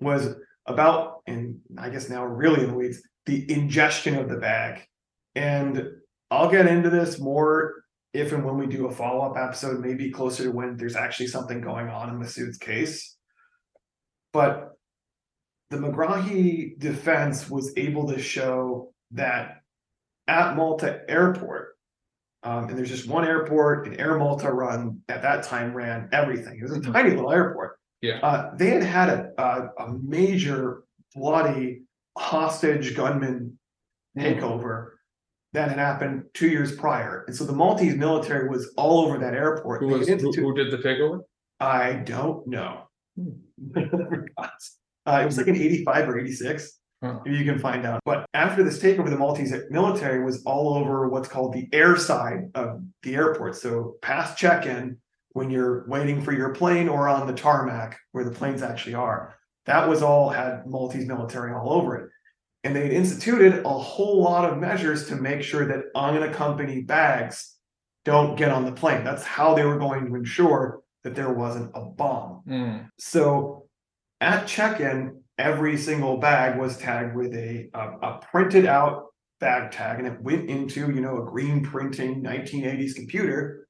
[0.00, 0.36] was
[0.66, 4.86] about, and I guess now really in the weeds, the ingestion of the bag.
[5.34, 5.88] And
[6.30, 7.83] I'll get into this more
[8.14, 11.60] if and when we do a follow-up episode, maybe closer to when there's actually something
[11.60, 13.16] going on in Masood's case.
[14.32, 14.70] But
[15.70, 19.62] the Megrahi defense was able to show that
[20.28, 21.76] at Malta Airport,
[22.44, 26.58] um, and there's just one airport, and Air Malta run at that time ran everything.
[26.58, 26.92] It was a Mhm.
[26.92, 27.78] tiny little airport.
[28.00, 28.18] Yeah.
[28.22, 30.84] Uh, they had had a, a, a major
[31.14, 31.82] bloody
[32.16, 33.58] hostage gunman
[34.16, 34.90] takeover
[35.54, 37.24] that had happened two years prior.
[37.26, 39.80] And so the Maltese military was all over that airport.
[39.82, 41.20] Who They was who, instituted- who did the takeover?
[41.60, 42.82] I don't know.
[43.16, 43.74] Hmm.
[45.06, 46.78] Uh, it was like an eighty-five or eighty-six.
[47.02, 47.18] Huh.
[47.26, 48.00] Maybe you can find out.
[48.06, 52.44] But after this takeover, the Maltese military was all over what's called the air side
[52.54, 53.54] of the airport.
[53.56, 54.96] So past check-in,
[55.32, 59.36] when you're waiting for your plane or on the tarmac where the planes actually are,
[59.66, 62.08] that was all had Maltese military all over it.
[62.64, 67.56] And they had instituted a whole lot of measures to make sure that unaccompanied bags
[68.04, 69.04] don't get on the plane.
[69.04, 72.42] That's how they were going to ensure that there wasn't a bomb.
[72.48, 72.76] Hmm.
[72.98, 73.66] So
[74.20, 79.06] at check-in, every single bag was tagged with a, a, a printed out
[79.40, 83.68] bag tag and it went into, you know, a green printing nineteen eighties computer.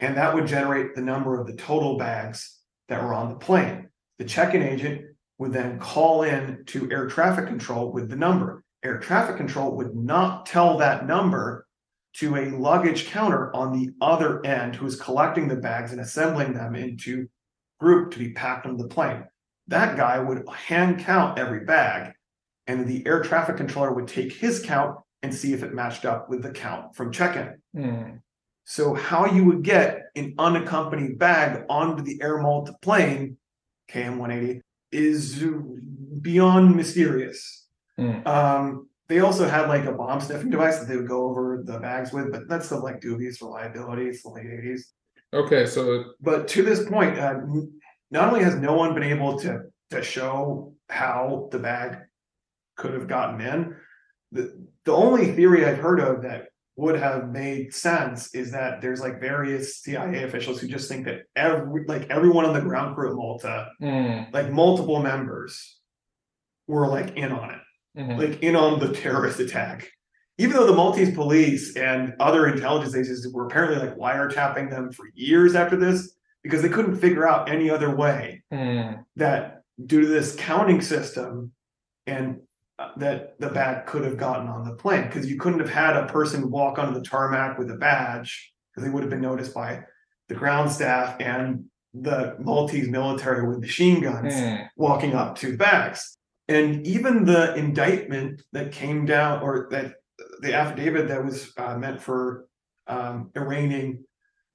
[0.00, 3.88] And that would generate the number of the total bags that were on the plane.
[4.18, 5.11] The check-in agent
[5.42, 8.62] would then call in to air traffic control with the number.
[8.84, 11.66] Air traffic control would not tell that number
[12.14, 16.76] to a luggage counter on the other end who's collecting the bags and assembling them
[16.76, 17.26] into
[17.80, 19.24] group to be packed on the plane.
[19.66, 22.12] That guy would hand count every bag,
[22.68, 26.30] and the air traffic controller would take his count and see if it matched up
[26.30, 27.58] with the count from check-in.
[27.74, 28.16] Hmm.
[28.64, 33.38] So how you would get an unaccompanied bag onto the Air Malta plane,
[33.90, 34.62] KM 180,
[34.92, 35.44] is
[36.20, 37.66] beyond mysterious.
[37.96, 38.26] Hmm.
[38.26, 41.78] Um, they also had like a bomb sniffing device that they would go over the
[41.78, 44.06] bags with, but that's still like dubious reliability.
[44.08, 44.82] It's the late 80s.
[45.34, 47.40] Okay, so But to this point, uh,
[48.10, 51.98] not only has no one been able to to show how the bag
[52.76, 53.76] could have gotten in,
[54.30, 59.00] the the only theory I've heard of that would have made sense is that there's
[59.00, 63.10] like various CIA officials who just think that every like everyone on the ground crew
[63.10, 65.78] at Malta, hmm, like multiple members,
[66.66, 68.18] were like in on it mhm.
[68.18, 69.90] like in on the terrorist attack.
[70.38, 75.04] Even though the Maltese police and other intelligence agencies were apparently like wiretapping them for
[75.14, 78.92] years after this because they couldn't figure out any other way Hmm.
[79.16, 81.52] that due to this counting system
[82.06, 82.40] and
[82.98, 86.06] that the bag could have gotten on the plane because you couldn't have had a
[86.06, 89.80] person walk onto the tarmac with a badge because they would have been noticed by
[90.28, 91.64] the ground staff and
[91.94, 94.56] the Maltese military with machine guns Hmm.
[94.76, 96.16] walking up to bags.
[96.48, 99.94] And even the indictment that came down, or that
[100.40, 102.46] the affidavit that was uh, meant for
[102.86, 104.04] um, arraigning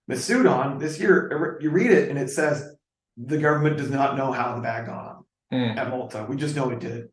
[0.09, 2.75] Masood on this year, you read it and it says
[3.17, 5.77] the government does not know how the bag got on Hmm.
[5.77, 6.25] at Malta.
[6.27, 7.07] We just know it did.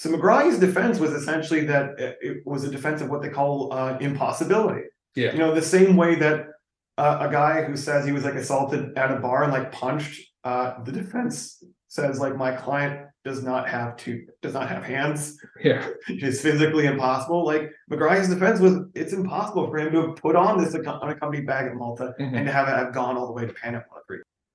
[0.00, 3.98] So Megrahi's defense was essentially that it was a defense of what they call uh,
[4.00, 4.84] impossibility.
[5.14, 5.32] Yeah.
[5.32, 6.46] You know, the same way that
[6.96, 10.18] uh, a guy who says he was like assaulted at a bar and like punched,
[10.42, 15.36] uh, the defense says like my client does not have two does not have hands.
[15.62, 15.86] Yeah.
[16.08, 17.44] It is physically impossible.
[17.44, 21.46] Like Megrahi's defense was it's impossible for him to have put on this accom- unaccompanied
[21.46, 22.36] bag at Malta Mhm.
[22.36, 23.82] and to have it have gone all the way to Pan Am.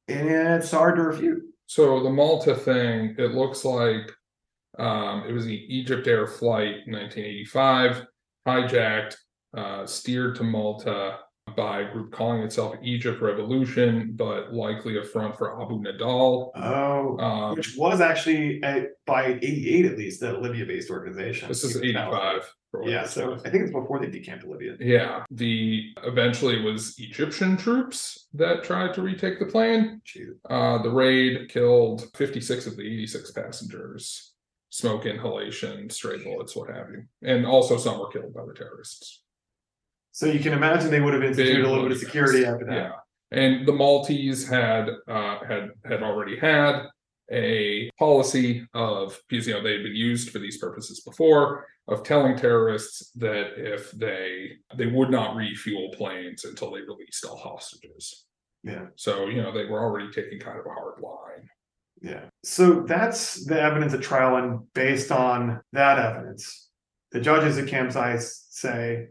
[0.08, 0.28] And
[0.64, 1.44] it's hard to refute.
[1.68, 4.12] So the Malta thing, it looks like
[4.80, 8.06] um, it was the Egypt Air flight 1985,
[8.48, 9.16] hijacked,
[9.56, 11.20] uh, steered to Malta
[11.56, 16.50] by a group calling itself Egypt Revolution, but likely a front for Abu Nidal.
[16.56, 21.48] Oh, Um, which was actually at, by 88 at least, a Libya based organization.
[21.48, 22.52] this is 85.
[22.84, 23.36] Yeah, so.
[23.46, 24.76] I think it's before they decamped Libya.
[24.82, 30.02] Yeah, the eventually it was Egyptian troops that tried to retake the plane.
[30.50, 34.34] Uh, the raid killed 56 of the 86 passengers,
[34.76, 37.06] smoke inhalation, stray bullets, what have you.
[37.24, 39.22] And also some were killed by the terrorists.
[40.12, 42.74] So you can imagine they would have instituted a little bit of security after that.
[42.74, 42.92] Yeah.
[43.32, 46.88] And the Maltese had uh, had had already had
[47.32, 52.04] a policy of because you know they had been used for these purposes before of
[52.04, 58.26] telling terrorists that if they they would not refuel planes until they released all hostages.
[58.64, 58.88] Yeah.
[58.96, 61.50] So you know they were already taking kind of a hard line.
[62.06, 62.26] Yeah.
[62.44, 66.70] So that's the evidence at trial, and based on that evidence,
[67.12, 69.08] the judges at Camp Zeist say,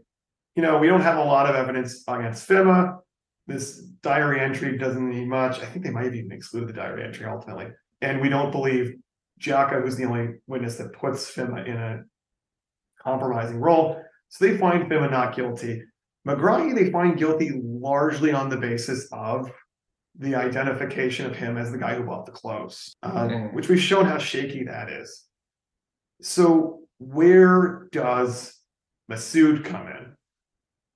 [0.55, 2.99] you know, we don't have a lot of evidence against Fhimah.
[3.47, 5.59] This diary entry doesn't mean much.
[5.59, 7.67] I think they might have even excluded the diary entry ultimately.
[8.01, 8.95] And we don't believe
[9.41, 12.03] Giaka, who's the only witness that puts Fhimah in a
[13.03, 14.01] compromising role.
[14.29, 15.83] So they find Fhimah not guilty.
[16.25, 19.51] Megrahi, they find guilty largely on the basis of
[20.17, 23.53] the identification of him as the guy who bought the clothes, uh, Mhm.
[23.53, 25.25] which we've shown how shaky that is.
[26.21, 28.57] So where does
[29.11, 30.15] Masood come in?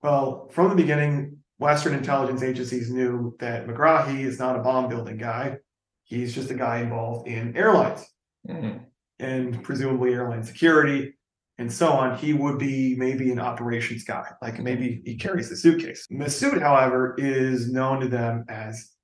[0.01, 5.17] Well, from the beginning, Western intelligence agencies knew that Megrahi is not a bomb building
[5.17, 5.57] guy.
[6.05, 8.07] He's just a guy involved in airlines
[8.47, 8.85] Mhm.
[9.19, 11.17] and presumably airline security
[11.57, 12.17] and so on.
[12.17, 16.07] He would be maybe an operations guy, like maybe he carries the suitcase.
[16.09, 18.95] Masood, however, is known to them as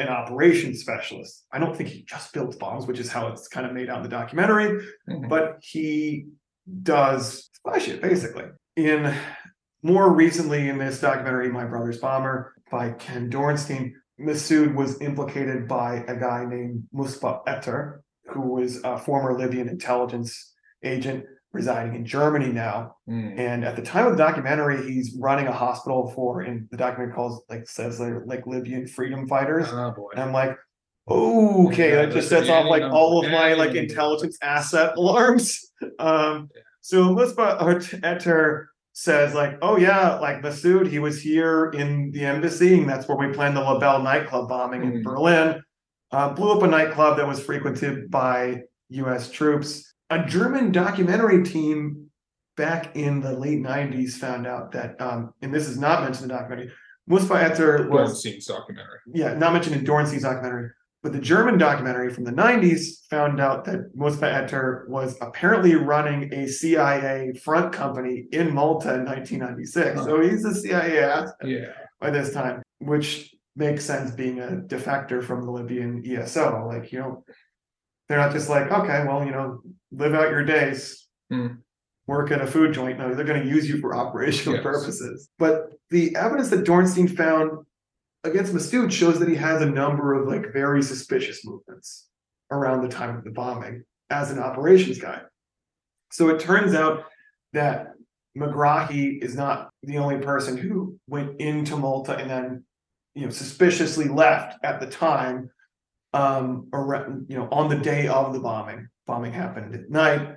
[0.00, 1.44] an operations specialist.
[1.52, 3.98] I don't think he just builds bombs, which is how it's kind of made out
[3.98, 5.28] in the documentary Mhm.
[5.28, 6.26] but he
[6.82, 8.44] does spy shit basically.
[8.76, 9.14] In
[9.82, 15.96] more recently in this documentary, My Brother's Bomber by Ken Dornstein, Masood was implicated by
[16.08, 22.52] a guy named Mustafa Etter, who was a former Libyan intelligence agent residing in Germany
[22.52, 22.96] now.
[23.08, 23.38] Mhm.
[23.38, 27.14] And at the time of the documentary, he's running a hospital for, and the documentary
[27.14, 29.66] calls like says they're like Libyan freedom fighters.
[29.70, 30.10] Oh boy.
[30.12, 30.56] And I'm like,
[31.08, 35.72] okay, Yeah, that just sets off like all of my like intelligence asset alarms.
[35.98, 36.48] Um,
[36.82, 37.58] so Musba
[38.02, 43.08] Etter says like, oh yeah, like Masood, he was here in the embassy, and that's
[43.08, 45.02] where we planned the LaBelle nightclub bombing in Mhm.
[45.02, 45.62] Berlin.
[46.12, 49.30] Uh, blew up a nightclub that was frequented by U.S.
[49.30, 49.89] troops.
[50.10, 52.10] A German documentary team
[52.56, 56.28] back in the late '90s found out that, um, and this is not mentioned in
[56.28, 56.72] the documentary.
[57.08, 58.98] Musba Etter was Goldstein's documentary.
[59.14, 60.70] yeah, not mentioned in Dornstein's documentary,
[61.02, 66.32] but the German documentary from the 90s found out that Mosfa Etter was apparently running
[66.34, 70.04] a CIA front company in Malta in 1996.
[70.04, 71.72] So he's a CIA asset Yeah.
[72.00, 76.66] by this time, which makes sense being a defector from the Libyan ESO.
[76.68, 77.24] Like, you know,
[78.10, 79.62] they're not just like, okay, well, you know,
[79.92, 81.46] live out your days, Hmm.
[82.08, 82.98] work at a food joint.
[82.98, 84.64] No, they're going to use you for operational Yes.
[84.64, 85.28] purposes.
[85.38, 87.64] But the evidence that Dornstein found
[88.24, 92.08] against Masood shows that he has a number of like very suspicious movements
[92.50, 95.20] around the time of the bombing as an operations guy.
[96.10, 97.04] So it turns out
[97.52, 97.92] that
[98.36, 102.64] Megrahi is not the only person who went into Malta and then,
[103.14, 105.48] you know, suspiciously left at the time,
[106.12, 108.88] um, around, you know, on the day of the bombing.
[109.06, 110.36] Bombing happened at night,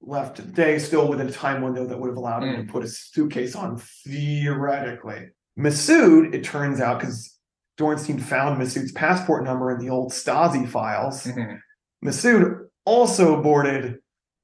[0.00, 2.88] left today, still within a time window that would have allowed him to put a
[2.88, 5.30] suitcase on theoretically.
[5.58, 7.38] Masood, it turns out, because
[7.78, 11.24] Dornstein found Masood's passport number in the old Stasi files.
[11.24, 11.60] Mhm.
[12.04, 13.98] Masood also boarded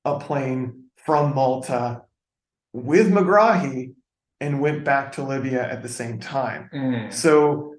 [0.04, 2.02] a plane from Malta
[2.72, 3.94] with Megrahi
[4.40, 6.68] and went back to Libya at the same time.
[6.72, 7.12] Mhm.
[7.12, 7.71] So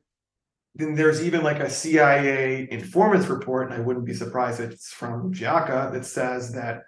[0.75, 4.91] then there's even like a CIA informants report, and I wouldn't be surprised if it's
[4.91, 6.83] from Giaka that says that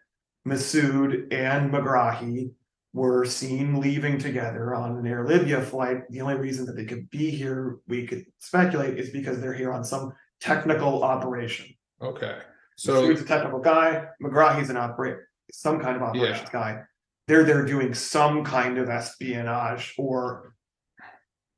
[0.47, 2.51] Masood and Megrahi
[2.93, 6.09] were seen leaving together on an Air Libya flight.
[6.09, 9.73] The only reason that they could be here, we could speculate, is because they're here
[9.73, 11.67] on some technical operation.
[12.01, 12.39] Okay.
[12.77, 14.07] So he's a technical guy.
[14.21, 16.81] Megrahi's an operator, some kind of operations guy.
[17.27, 20.53] They're there doing some kind of espionage or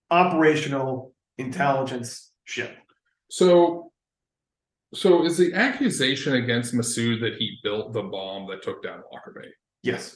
[0.10, 2.76] operational intelligence ship.
[3.30, 3.92] so
[4.94, 9.50] so is the accusation against Masood that he built the bomb that took down Lockerbie?
[9.84, 10.16] Yes,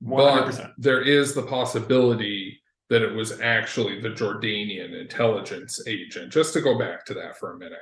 [0.00, 0.70] one hundred But percent.
[0.78, 2.60] there is the possibility
[2.90, 6.32] that it was actually the Jordanian intelligence agent.
[6.32, 7.78] Just to go back to that for a minute.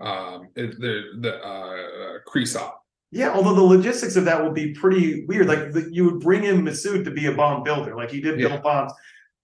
[0.00, 2.72] Um, it, the the uh, Khreesat.
[3.12, 5.46] Yeah, although the logistics of that would be pretty weird.
[5.46, 8.38] Like the, you would bring in Masood to be a bomb builder, like he did
[8.38, 8.60] build Yeah.
[8.60, 8.92] bombs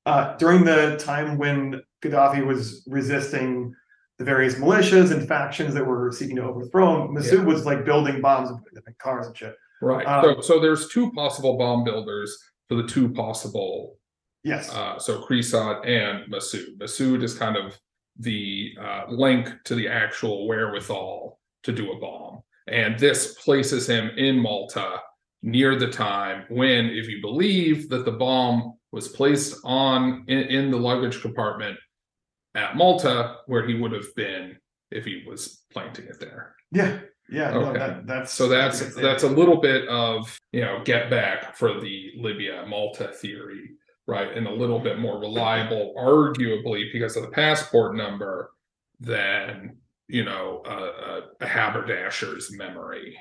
[0.07, 3.75] uh, during the time when Gaddafi was resisting
[4.19, 7.15] the various militias and factions that were seeking to overthrow him.
[7.15, 9.55] Masood was like building bombs and putting them in cars and shit.
[9.83, 10.07] Right.
[10.07, 12.39] Um, so so there's two possible bomb builders
[12.69, 13.99] for the two possible
[14.43, 14.73] Yes.
[14.73, 16.79] uh so Khreesat and Massoud.
[16.79, 17.79] Massoud is kind of
[18.19, 22.41] the uh link to the actual wherewithal to do a bomb.
[22.69, 25.01] And this places him in Malta
[25.43, 30.71] near the time when, if you believe that the bomb was placed on in, in
[30.71, 31.79] the luggage compartment
[32.55, 34.57] at Malta, where he would have been
[34.91, 36.55] if he was planting it there.
[36.73, 37.01] yeah.
[37.29, 37.51] Yeah.
[37.51, 37.79] No, Okay.
[37.79, 42.13] that, that's So that's that's a little bit of you know get back for the
[42.17, 43.71] Libya Malta theory,
[44.07, 44.37] right?
[44.37, 48.53] And a little bit more reliable, arguably because of the passport number,
[49.01, 49.77] than
[50.09, 53.19] you know a, a, haberdasher's memory.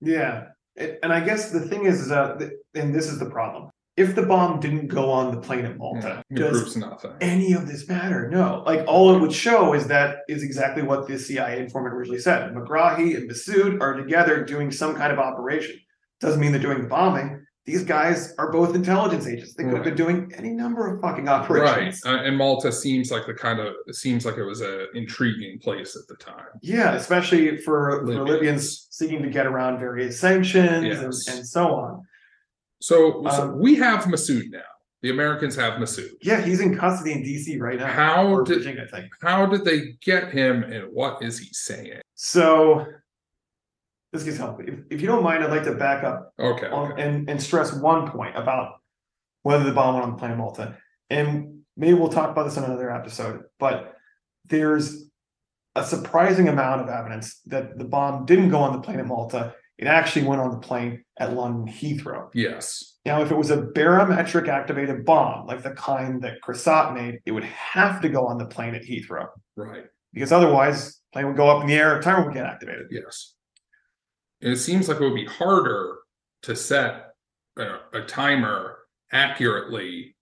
[0.00, 0.46] Yeah,
[0.76, 2.42] and, and I guess the thing is, is that,
[2.74, 3.70] and this is the problem.
[3.96, 7.12] If the bomb didn't go on the plane at Malta, It does nothing.
[7.20, 8.28] any of this matter?
[8.28, 8.64] No.
[8.66, 12.52] Like all it would show is that is exactly what the CIA informant originally said.
[12.52, 15.76] Megrahi and Masood are together doing some kind of operation.
[16.20, 17.40] Doesn't mean they're doing the bombing.
[17.66, 19.54] these guys are both intelligence agents.
[19.54, 22.04] They could have been doing any number of fucking Right, operations.
[22.04, 25.96] uh, and Malta seems like the kind of seems like it was a intriguing place
[25.96, 26.44] at the time.
[26.60, 28.28] Yeah, especially for, for Libyans.
[28.30, 30.98] Libyans seeking to get around various sanctions Yes.
[31.28, 32.02] and, and so on.
[32.84, 34.60] So, so Um, we have Masood now.
[35.00, 36.10] The Americans have Masood.
[36.20, 37.86] Yeah, he's in custody in DC right now.
[37.86, 39.06] How did Virginia, I think.
[39.22, 42.00] how did they get him, and what is he saying?
[42.14, 42.84] So
[44.12, 44.66] this gets helpful.
[44.68, 47.02] If, if you don't mind, I'd like to back up Okay, on, okay.
[47.02, 48.74] and, and stress one point about
[49.44, 50.76] whether the bomb went on the plane of Malta.
[51.08, 53.94] And maybe we'll talk about this in another episode, but
[54.44, 55.04] there's
[55.74, 59.54] a surprising amount of evidence that the bomb didn't go on the plane at Malta.
[59.78, 62.28] It actually went on the plane at London Heathrow.
[62.32, 67.20] yes, Now, if it was a barometric activated bomb, like the kind that Khreesat made,
[67.26, 69.26] it would have to go on the plane at Heathrow
[69.56, 72.86] right, because otherwise, plane would go up in the air, timer would get activated.
[72.90, 73.34] yes.
[74.40, 75.96] And it seems like it would be harder
[76.42, 77.06] to set
[77.56, 78.78] a, a timer
[79.12, 80.16] accurately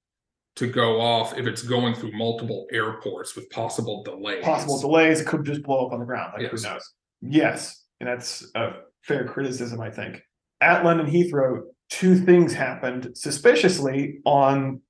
[0.56, 4.44] to go off if it's going through multiple airports with possible delays.
[4.44, 6.32] Possible delays, it could just blow up on the ground.
[6.34, 6.62] Like Yes.
[6.62, 6.92] who knows?
[7.22, 8.72] Yes, and that's a
[9.02, 10.22] fair criticism, I think.
[10.60, 14.80] At London Heathrow, two things happened suspiciously on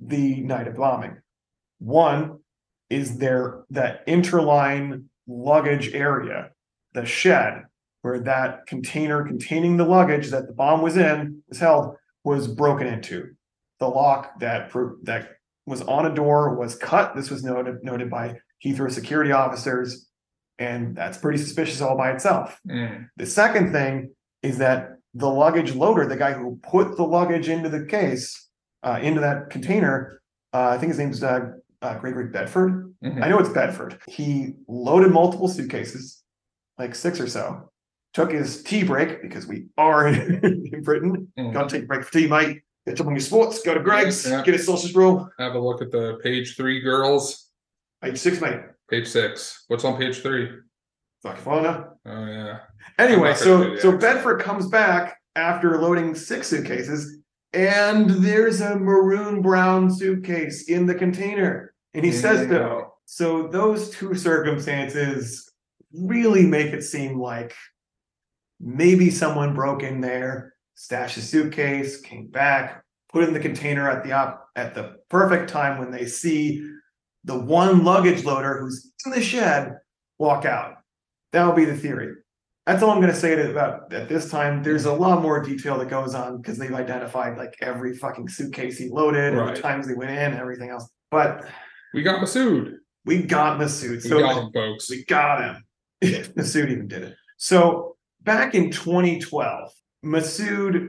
[0.00, 1.18] the night of bombing.
[1.78, 2.38] One
[2.90, 6.50] is there that interline luggage area,
[6.92, 7.62] the shed
[8.02, 12.86] where that container containing the luggage that the bomb was in was held was broken
[12.86, 13.30] into.
[13.80, 14.70] The lock that
[15.04, 15.30] that
[15.66, 17.16] was on a door was cut.
[17.16, 20.06] This was noted noted by Heathrow security officers,
[20.58, 22.60] and that's pretty suspicious all by itself.
[22.68, 24.10] Mm, The second thing
[24.42, 28.48] is that the luggage loader, the guy who put the luggage into the case,
[28.82, 30.20] uh, into that container,
[30.52, 31.52] uh, I think his name's uh,
[31.82, 32.94] uh, Gregory Bedford.
[33.02, 33.22] mhm.
[33.22, 33.98] I know it's Bedford.
[34.08, 36.22] He loaded multiple suitcases,
[36.78, 37.70] like six or so.
[38.12, 40.40] Took his tea break because we are in,
[40.72, 41.32] in Britain.
[41.38, 41.52] Mm.
[41.52, 42.60] Gotta take a break for tea, mate.
[42.86, 43.60] Get up on your sports.
[43.62, 44.28] Go to Greggs.
[44.28, 44.42] Yeah.
[44.42, 45.28] Get a sausage roll.
[45.38, 47.50] Have a look at the page three girls.
[48.02, 48.60] Page six, mate.
[48.94, 49.64] Page six.
[49.66, 50.44] What's on page three?
[50.44, 50.60] If
[52.06, 52.58] Oh yeah.
[52.96, 53.98] Anyway, not gonna do so so.
[53.98, 57.18] Bedford comes back after loading six suitcases,
[57.52, 62.50] and there's a maroon brown suitcase in the container, and he says Mm.
[62.50, 62.94] so.
[63.06, 65.50] So those two circumstances
[65.92, 67.52] really make it seem like
[68.60, 74.04] maybe someone broke in there, stashed a suitcase, came back, put in the container at
[74.04, 76.70] the op at the perfect time when they see
[77.24, 79.72] the one luggage loader who's in the shed
[80.18, 80.74] walk out.
[81.32, 82.14] That would be the theory.
[82.66, 84.62] That's all I'm going to say about at this time.
[84.62, 88.78] There's a lot more detail that goes on because they've identified like every fucking suitcase
[88.78, 90.88] he loaded, and the times they went in, and everything else.
[91.10, 91.44] But
[91.92, 92.74] We got Masood.
[93.04, 94.02] we got Masood.
[94.04, 94.88] We got him, folks.
[94.90, 95.64] we got him.
[96.02, 97.16] Masood even did it.
[97.36, 99.70] So back in 2012,
[100.04, 100.88] Masood,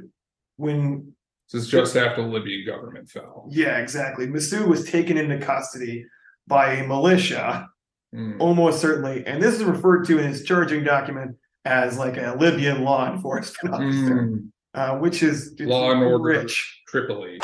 [0.55, 1.13] when
[1.51, 3.47] This is just after the Libyan government fell.
[3.51, 6.05] yeah, exactly, Masood was taken into custody
[6.47, 7.69] by a militia,
[8.13, 11.35] Mm, almost certainly, and this is referred to in his charging document
[11.65, 16.23] as like a Libyan law enforcement officer, mm, uh, which is Law and order.
[16.23, 16.81] rich.
[16.87, 17.39] Tripoli.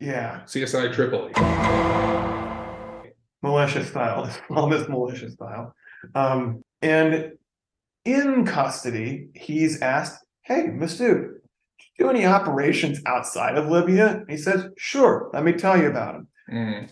[0.00, 1.32] Yeah, CSI Tripoli.
[3.42, 5.74] militia style, almost militia style.
[6.14, 7.32] Um, and
[8.04, 11.36] in custody, he's asked, Hey, Masood,
[11.98, 14.24] do any operations outside of Libya?
[14.28, 16.28] He says, Sure, let me tell you about them.
[16.52, 16.90] Mm,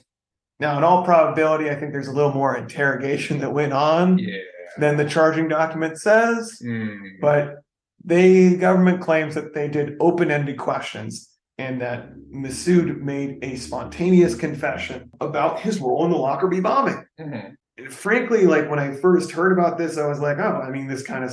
[0.60, 4.39] Now, in all probability, I think there's a little more interrogation that went on yeah.
[4.78, 7.62] than the charging document says, Mm, but
[8.05, 11.28] they government claims that they did open-ended questions
[11.59, 17.05] and that Masood made a spontaneous confession about his role in the Lockerbie bombing.
[17.20, 17.55] mhm.
[17.76, 20.89] And frankly, like when I first heard about this, I was like, oh, I mean,
[20.89, 21.30] this kind of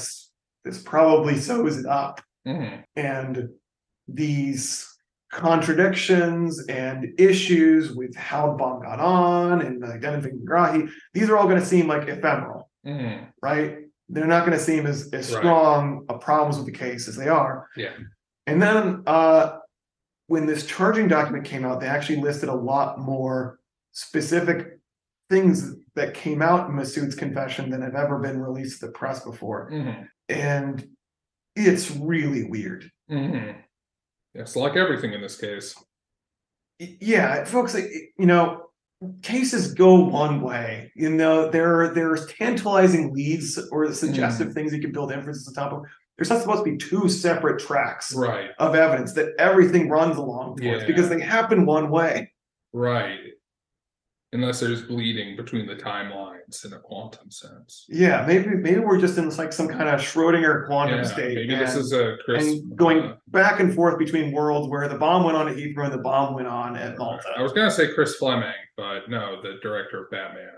[0.64, 2.22] this probably sews it up.
[2.48, 2.84] Mhm.
[2.96, 3.50] And
[4.08, 4.95] these
[5.32, 11.48] contradictions and issues with how the bomb got on and identifying Grahi, these are all
[11.48, 13.28] going to seem like ephemeral, Mhm.
[13.42, 13.80] right?
[14.10, 15.40] They're not going to seem as, as Right.
[15.40, 17.68] strong a problems with the case as they are.
[17.76, 17.92] Yeah.
[18.48, 19.58] And then uh,
[20.28, 23.60] when this charging document came out, they actually listed a lot more
[23.92, 24.80] specific
[25.30, 29.24] things that came out in Masood's confession than have ever been released to the press
[29.24, 29.72] before.
[29.72, 30.08] Mhm.
[30.30, 30.88] And
[31.56, 32.92] it's really weird.
[33.10, 33.56] Mhm.
[34.36, 35.76] Yes, like everything in this case.
[36.80, 38.66] Yeah, folks, you know,
[39.22, 40.92] cases go one way.
[40.96, 44.54] You know, there are there's tantalizing leads or suggestive mm.
[44.54, 45.86] things you can build inferences on top of.
[46.18, 50.58] There's not supposed to be two separate tracks Right, of evidence that everything runs along
[50.58, 50.88] towards Yeah.
[50.88, 52.32] because they happen one way.
[52.74, 53.20] right.
[54.36, 57.86] Unless there's bleeding between the timelines in a quantum sense.
[57.90, 61.36] Yeah, maybe maybe we're just in like some kind of Schrodinger quantum Yeah, state.
[61.36, 62.46] maybe this is a Chris.
[62.46, 65.86] and going uh, back and forth between worlds where the bomb went on at Heathrow
[65.86, 67.30] and the bomb went on at Malta.
[67.36, 70.52] I was gonna say Chris Fleming, but no, the director of Batman.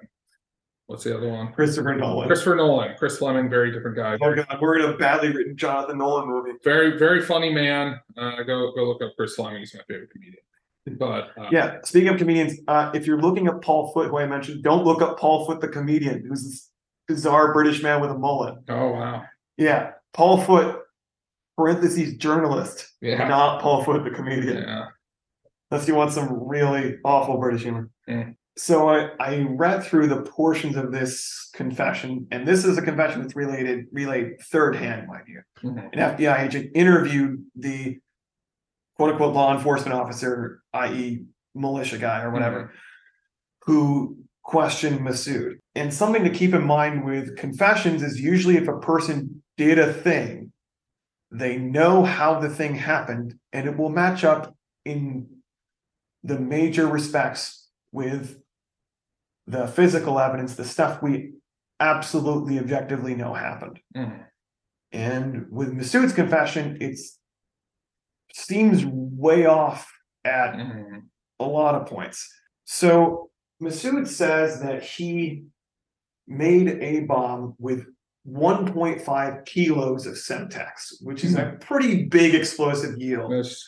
[0.87, 1.51] What's the other one?
[1.51, 2.27] Christopher Nolan.
[2.27, 2.95] Christopher Nolan.
[2.97, 4.17] Chris Fleming, very different guy.
[4.21, 6.51] Oh god, we're in a badly written Jonathan Nolan movie.
[6.63, 7.99] Very, very funny man.
[8.17, 9.59] Uh, go go look up Chris Fleming.
[9.59, 10.43] He's my favorite comedian.
[10.97, 14.25] But uh, Yeah, speaking of comedians, uh, if you're looking at Paul Foot, who I
[14.25, 16.69] mentioned, don't look up Paul Foot the comedian, who's this
[17.07, 18.55] bizarre British man with a mullet.
[18.69, 19.23] Oh wow.
[19.57, 20.79] Yeah, Paul Foot,
[21.57, 23.27] parentheses journalist, Yeah.
[23.27, 24.57] not Paul Foot the comedian.
[24.63, 24.85] Yeah.
[25.71, 27.89] Unless you want some really awful British humor.
[28.07, 28.35] Mm.
[28.57, 33.21] So I, I read through the portions of this confession, and this is a confession
[33.21, 35.41] that's related relayed third hand, mind you.
[35.63, 35.89] Mhm.
[35.93, 37.99] An FBI agent interviewed the
[38.97, 41.23] quote unquote law enforcement officer, i.e.,
[41.55, 42.73] militia guy or whatever,
[43.63, 45.59] who questioned Masood.
[45.75, 49.91] And something to keep in mind with confessions is usually if a person did a
[49.91, 50.51] thing,
[51.31, 54.55] they know how the thing happened, and it will match up
[54.85, 55.27] in
[56.23, 58.39] the major respects with
[59.45, 61.33] the physical evidence, the stuff we
[61.79, 63.79] absolutely objectively know happened.
[63.95, 64.25] Mhm.
[64.91, 67.16] And with Masood's confession, it's
[68.37, 69.91] seems way off
[70.23, 71.03] at Mhm.
[71.39, 72.31] a lot of points.
[72.65, 73.29] So
[73.61, 75.45] Masood says that he
[76.27, 77.85] made a bomb with
[78.25, 83.31] 1.5 kilos of Semtex, which is a pretty big explosive yield.
[83.31, 83.63] That's-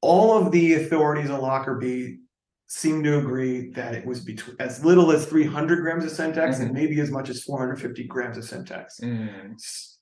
[0.00, 2.20] All of the authorities in Lockerbie
[2.68, 6.72] seem to agree that it was between as little as 300 grams of Semtex and
[6.72, 9.00] maybe as much as 450 grams of Semtex.
[9.02, 9.56] mhm.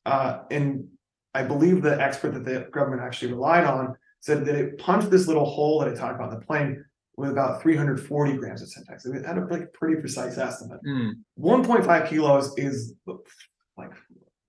[0.05, 0.89] Uh, and
[1.37, 5.29] I believe the expert that the government actually relied on said that it punched this
[5.29, 6.83] little hole that I talked about in the plane
[7.19, 9.07] with about 340 grams of Semtex.
[9.07, 10.81] It had a like pretty precise estimate.
[10.87, 11.13] Mm.
[11.39, 12.95] 1.5 kilos is
[13.77, 13.93] like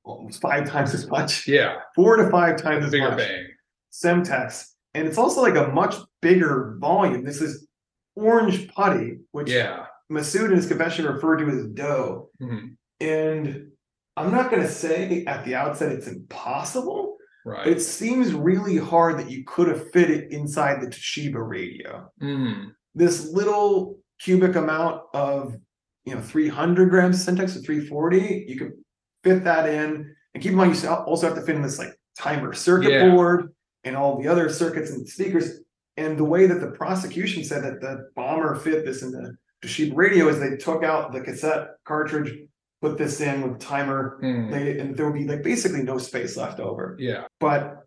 [0.05, 1.75] almost five times as much, Yeah.
[1.93, 3.47] four to five times as Bigger much bang.
[3.91, 4.69] Semtex.
[4.93, 7.25] And it's also like a much bigger volume.
[7.25, 7.67] This is
[8.15, 9.87] orange putty, which Yeah.
[10.09, 12.29] Masood in his confession referred to as dough.
[12.41, 12.77] Mhm.
[13.01, 13.71] And
[14.17, 17.63] I'm not going to say at the outset it's impossible, Right.
[17.65, 22.11] but it seems really hard that you could have fit it inside the Toshiba radio.
[22.21, 22.71] Mhm.
[22.95, 25.55] This little cubic amount of,
[26.05, 28.73] you know, 300 grams of Semtex or 340, you could
[29.23, 30.13] fit that in.
[30.33, 33.09] And keep in mind, you also have to fit in this like timer circuit Yeah.
[33.11, 33.53] board
[33.83, 35.61] and all the other circuits and speakers.
[35.95, 39.95] And the way that the prosecution said that the bomber fit this in the Toshiba
[39.95, 42.35] radio is they took out the cassette cartridge,
[42.81, 44.51] put this in with timer, Mhm.
[44.51, 46.95] they, and there would be like basically no space left over.
[46.99, 47.25] Yeah.
[47.39, 47.83] But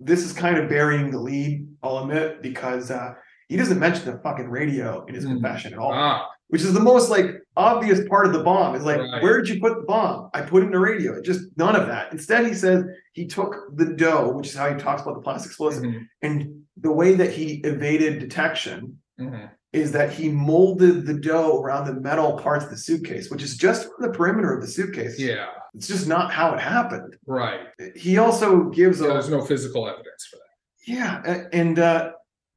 [0.00, 3.14] this is kind of burying the lead, I'll admit, because uh,
[3.48, 5.32] he doesn't mention the fucking radio in his Hmm.
[5.32, 6.28] confession at all, Ah.
[6.48, 7.26] which is the most like
[7.56, 8.74] obvious part of the bomb.
[8.74, 9.22] Is like, Right.
[9.22, 10.30] where did you put the bomb?
[10.34, 11.14] I put it in the radio.
[11.14, 12.12] It just none of that.
[12.12, 15.50] Instead, he says he took the dough, which is how he talks about the plastic
[15.50, 16.06] explosive, Mhm.
[16.22, 19.50] and the way that he evaded detection Mhm.
[19.72, 23.56] is that he molded the dough around the metal parts of the suitcase, which is
[23.56, 25.18] just the perimeter of the suitcase.
[25.18, 25.46] Yeah.
[25.74, 27.16] It's just not how it happened.
[27.26, 27.60] Right.
[27.94, 30.90] He also gives Yeah, a there's no physical evidence for that.
[30.92, 32.12] yeah, and uh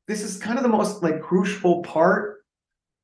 [0.08, 2.38] this is kind of the most like crucial part.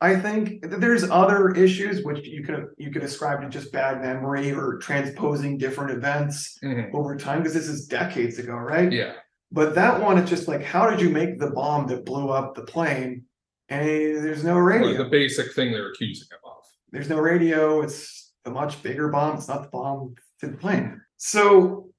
[0.01, 4.01] I think Th- there's other issues which you could you could ascribe to just bad
[4.01, 6.93] memory or transposing different events Mhm.
[6.93, 8.91] over time because this is decades ago, right?
[8.91, 9.13] Yeah.
[9.51, 12.55] But that one, it's just like, how did you make the bomb that blew up
[12.55, 13.24] the plane?
[13.69, 13.87] And
[14.23, 14.97] there's no Or radio.
[15.03, 16.63] the basic thing they're accusing him of.
[16.91, 17.81] There's no radio.
[17.81, 19.37] It's a much bigger bomb.
[19.37, 21.01] It's not the bomb to the plane.
[21.17, 21.89] So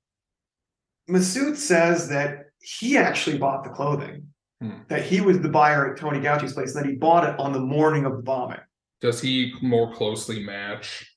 [1.10, 4.28] Masood says that he actually bought the clothing,
[4.60, 4.78] Hmm.
[4.88, 7.52] that he was the buyer at Tony Gauci's place, and that he bought it on
[7.52, 8.60] the morning of the bombing.
[9.00, 11.14] Does he more closely match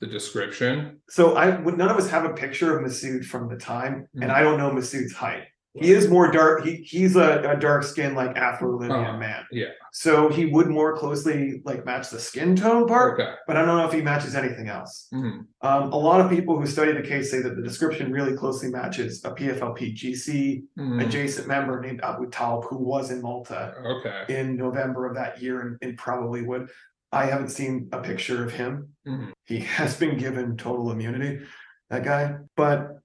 [0.00, 1.00] the description?
[1.08, 4.24] So I would none of us have a picture of Masood from the time, and
[4.24, 4.30] Hmm.
[4.30, 5.44] I don't know Masood's height.
[5.74, 6.64] He is more dark.
[6.64, 9.16] He he's a, a dark skinned like Afro Libyan Uh-huh.
[9.18, 9.44] man.
[9.50, 9.68] Yeah.
[9.92, 13.32] So he would more closely like match the skin tone part, Okay.
[13.46, 15.08] but I don't know if he matches anything else.
[15.14, 15.46] Mhm.
[15.62, 18.68] Um, a lot of people who study the case say that the description really closely
[18.70, 21.06] matches a PFLP GC Mhm.
[21.06, 24.24] adjacent member named Abu Talb who was in Malta Okay.
[24.40, 26.68] in November of that year and, and probably would.
[27.12, 28.88] I haven't seen a picture of him.
[29.06, 29.32] Mhm.
[29.44, 31.46] He has been given total immunity,
[31.88, 32.36] that guy.
[32.56, 32.98] But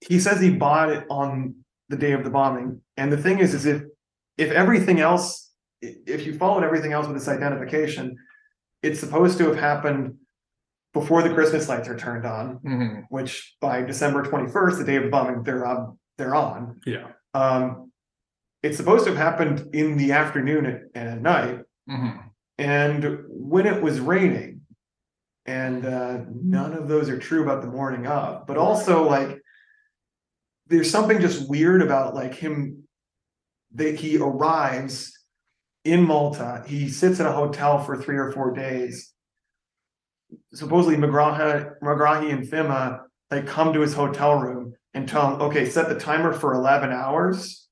[0.00, 1.54] he says he bought it on
[1.88, 2.80] the day of the bombing.
[2.96, 3.82] And the thing is, is if
[4.36, 5.52] if everything else,
[5.82, 8.16] if you followed everything else with this identification,
[8.82, 10.14] it's supposed to have happened
[10.94, 13.04] before the Christmas lights are turned on, Mhm.
[13.10, 16.80] which by December 21st, the day of the bombing, they're on, they're on.
[16.86, 17.08] Yeah.
[17.34, 17.92] Um,
[18.62, 21.60] it's supposed to have happened in the afternoon and at night.
[21.88, 22.24] Mhm.
[22.60, 24.60] and when it was raining.
[25.46, 29.40] And uh, none of those are true about the morning of, but also like
[30.68, 32.84] there's something just weird about like him
[33.74, 35.12] that he arrives
[35.84, 39.12] in Malta, he sits at a hotel for three or four days.
[40.52, 43.00] Supposedly Megrahi, Megrahi and Fhimah
[43.30, 46.90] like come to his hotel room and tell him, okay, set the timer for 11
[46.90, 47.68] hours.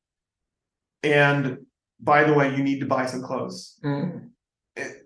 [1.02, 1.58] And
[2.00, 3.78] by the way, you need to buy some clothes.
[3.84, 4.30] Mm,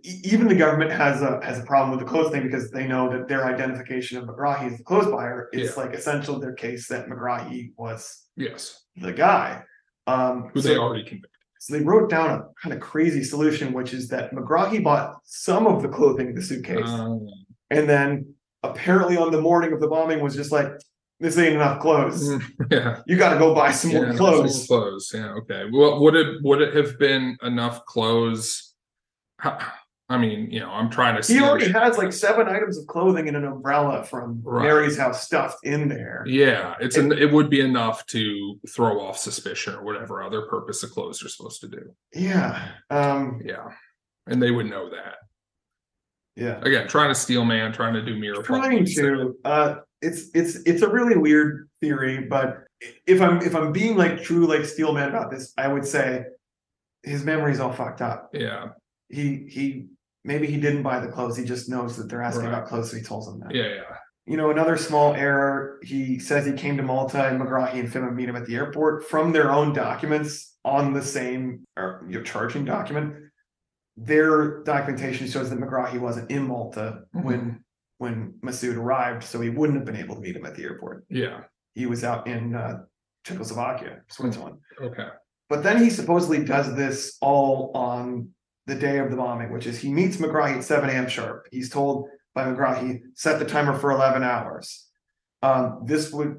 [0.03, 3.11] even the government has a has a problem with the clothes thing because they know
[3.11, 6.89] that their identification of Megrahi as the clothes buyer is like essential to their case
[6.89, 9.63] that Megrahi was yes, the guy.
[10.07, 11.31] Um, who so, they already convicted.
[11.61, 15.67] so they wrote down a kind of crazy solution, which is that Megrahi bought some
[15.67, 17.29] of the clothing in the suitcase, Um,
[17.71, 18.35] and then
[18.65, 20.73] apparently on the morning of the bombing was just like,
[21.21, 22.29] "This ain't enough clothes.
[22.29, 22.43] mm,
[22.73, 23.03] yeah.
[23.07, 25.13] You got to go buy some yeah, more some clothes." Clothes.
[25.15, 25.33] Yeah.
[25.35, 25.67] Okay.
[25.73, 28.70] Well, would it would it have been enough clothes?
[30.09, 31.33] I mean, you know, I'm trying to.
[31.33, 34.65] He already has like seven items of clothing and an umbrella from Right.
[34.65, 36.25] Mary's house stuffed in there.
[36.27, 40.81] Yeah, it's an, it would be enough to throw off suspicion or whatever other purpose
[40.81, 41.95] the clothes are supposed to do.
[42.12, 42.71] Yeah.
[42.91, 43.69] Um, Yeah,
[44.27, 45.15] and they would know that.
[46.35, 46.61] yeah.
[46.62, 48.43] Again, trying to steal man, trying to do mirror.
[48.43, 49.37] Trying to.
[49.45, 52.65] Uh, it's it's it's a really weird theory, but
[53.07, 56.25] if I'm if I'm being like true like steel man about this, I would say
[57.05, 58.31] his memory's all fucked up.
[58.33, 58.69] Yeah,
[59.11, 59.87] He he
[60.24, 61.37] maybe he didn't buy the clothes.
[61.37, 62.55] He just knows that they're asking Right.
[62.55, 63.55] about clothes, so he tells them that.
[63.55, 63.97] yeah, yeah.
[64.27, 65.81] You know, another small error.
[65.82, 69.09] He says he came to Malta and Megrahi and Fhimah meet him at the airport
[69.09, 73.15] from their own documents on the same or you know, charging document.
[73.97, 77.65] Their documentation shows that Megrahi wasn't in Malta when
[77.99, 81.05] when Masood arrived, so he wouldn't have been able to meet him at the airport.
[81.11, 81.41] Yeah.
[81.74, 82.82] He was out in uh,
[83.24, 84.57] Czechoslovakia, Switzerland.
[84.81, 85.09] Okay.
[85.51, 88.31] But then he supposedly does this all on
[88.66, 91.09] the day of the bombing, which is he meets Megrahi at 7 a.m.
[91.09, 91.47] sharp.
[91.51, 94.87] He's told by Megrahi, set the timer for 11 hours.
[95.43, 96.37] Um, this would,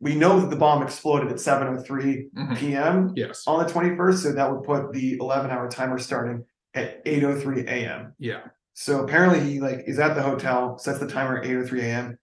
[0.00, 2.56] we know that the bomb exploded at 7.03 Mhm.
[2.58, 3.12] p.m.
[3.14, 3.44] Yes.
[3.46, 6.44] on the 21st, so that would put the 11 hour timer starting
[6.74, 8.14] at 8.03 a.m.
[8.18, 8.40] Yeah.
[8.74, 12.18] So apparently he like is at the hotel, sets the timer at 8.03 a.m.,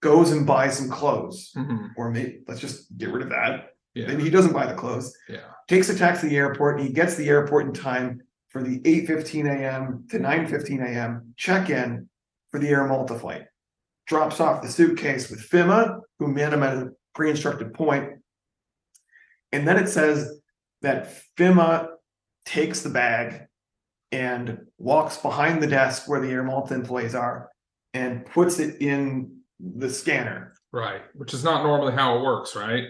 [0.00, 1.90] goes and buys some clothes, Mhm.
[1.96, 3.71] or maybe let's just get rid of that.
[3.94, 4.06] Yeah.
[4.06, 5.40] Maybe he doesn't buy the clothes Yeah.
[5.68, 8.80] takes a taxi to the airport and he gets the airport in time for the
[8.80, 10.06] 8:15 a.m.
[10.10, 11.34] to 9:15 a.m.
[11.36, 12.08] check-in
[12.50, 13.44] for the Air Malta flight.
[14.06, 18.18] Drops off the suitcase with Fhimah, who met him at a pre-instructed point.
[19.52, 20.40] And then it says
[20.82, 21.88] that Fhimah
[22.44, 23.46] takes the bag
[24.10, 27.48] and walks behind the desk where the Air Malta employees are
[27.94, 30.54] and puts it in the scanner.
[30.72, 31.02] Right.
[31.14, 32.84] Which is not normally how it works, right?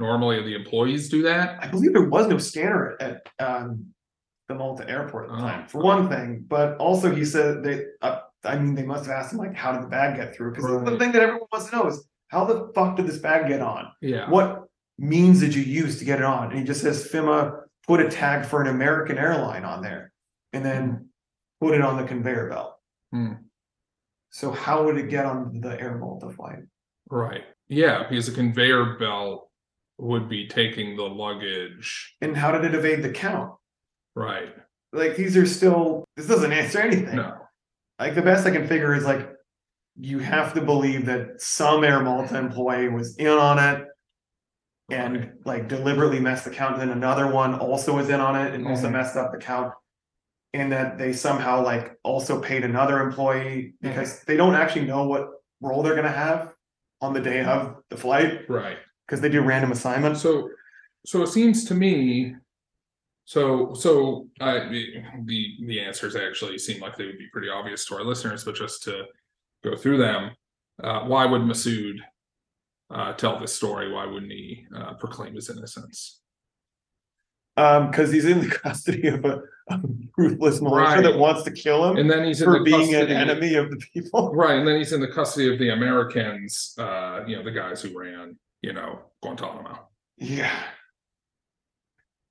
[0.00, 1.62] Normally the employees do that.
[1.62, 3.86] I believe there was no scanner at um,
[4.48, 5.40] the Malta airport at the Oh.
[5.40, 6.44] time, for one thing.
[6.48, 9.72] But also, he said they, uh, I mean, they must have asked him like, how
[9.72, 10.52] did the bag get through?
[10.52, 10.98] Because the Right.
[10.98, 13.92] thing that everyone wants to know is how the fuck did this bag get on?
[14.00, 14.28] Yeah.
[14.30, 14.64] What
[14.98, 16.50] means did you use to get it on?
[16.50, 20.12] And he just says Fhimah put a tag for an American airline on there,
[20.54, 21.08] and then
[21.60, 22.76] put it on the conveyor belt.
[23.12, 23.32] Hmm.
[24.30, 26.60] So how would it get on the Air Malta flight?
[27.10, 27.42] Right.
[27.68, 29.49] Yeah, because a conveyor belt
[30.02, 32.14] would be taking the luggage.
[32.20, 33.52] And how did it evade the count?
[34.16, 34.54] Right.
[34.92, 36.04] Like these are still.
[36.16, 37.16] This doesn't answer anything.
[37.16, 37.36] No.
[37.98, 39.28] like the best I can figure is like
[39.96, 43.86] you have to believe that some Air Malta employee was in on it
[44.90, 45.30] and Right.
[45.44, 46.78] like deliberately messed the count.
[46.78, 48.92] Then another one also was in on it and also Mhm.
[48.92, 49.74] messed up the count.
[50.54, 55.28] And that they somehow like also paid another employee because they don't actually know what
[55.60, 56.54] role they're gonna have
[57.02, 58.78] on the day of the flight Right.
[59.10, 60.22] Because they do random assignments.
[60.22, 60.50] So,
[61.04, 62.36] so it seems to me.
[63.24, 64.68] So, so I
[65.24, 68.54] the the answers actually seem like they would be pretty obvious to our listeners, but
[68.54, 69.04] just to
[69.64, 70.30] go through them,
[70.82, 71.96] uh, why would Masood
[72.90, 73.92] uh, tell this story?
[73.92, 76.20] Why wouldn't he uh, proclaim his innocence?
[77.56, 79.80] Um, because he's in the custody of a, a
[80.16, 81.02] ruthless militia Right.
[81.02, 83.70] that wants to kill him And then he's in for the being an enemy of
[83.70, 84.32] the people.
[84.34, 87.82] Right, and then he's in the custody of the Americans, uh, you know, the guys
[87.82, 89.88] who ran, you know, Guantanamo.
[90.16, 90.52] Yeah.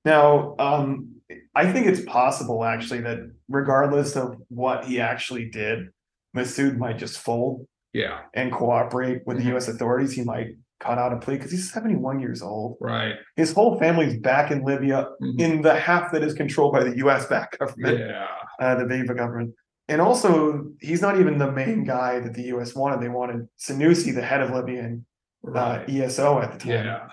[0.04, 1.16] Now, um,
[1.54, 5.88] I think it's possible actually that regardless of what he actually did,
[6.36, 10.12] Masood might just fold Yeah, and cooperate with the US authorities.
[10.12, 10.48] He might
[10.78, 12.78] cut out a plea because he's 71 years old.
[12.80, 13.16] right.
[13.36, 15.40] His whole family's back in Libya Mhm.
[15.40, 18.26] in the half that is controlled by the US backed government, Yeah,
[18.60, 19.54] uh, the Viva government.
[19.88, 23.00] And also, he's not even the main guy that the US wanted.
[23.00, 25.04] They wanted Sanusi, the head of Libyan
[25.46, 25.88] uh, right.
[25.88, 26.68] ESO at the time.
[26.70, 27.08] Yeah,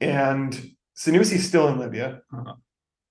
[0.00, 2.20] And Sanusi's still in Libya.
[2.32, 2.54] Uh-huh.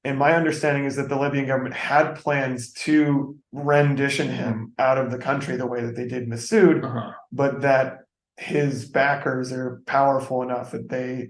[0.06, 5.12] And my understanding is that the Libyan government had plans to rendition him out of
[5.12, 7.12] the country the way that they did Masood, Uh-huh.
[7.32, 8.00] but that
[8.38, 11.30] his backers are powerful enough that they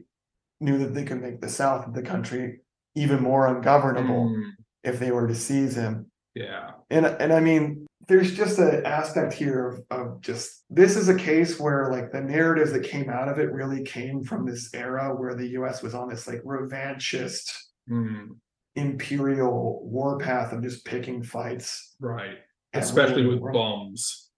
[0.59, 2.61] knew that they could make the south of the country
[2.95, 4.51] even more ungovernable Mm,
[4.83, 6.09] if they were to seize him.
[6.33, 6.71] yeah.
[6.89, 11.15] And and I mean, there's just an aspect here of, of just this is a
[11.15, 15.15] case where like the narratives that came out of it really came from this era
[15.15, 17.51] where the US was on this like revanchist
[17.89, 18.37] Mm,
[18.75, 21.95] imperial warpath of just picking fights.
[21.99, 22.37] right.
[22.73, 23.53] Especially with world.
[23.53, 24.29] bums.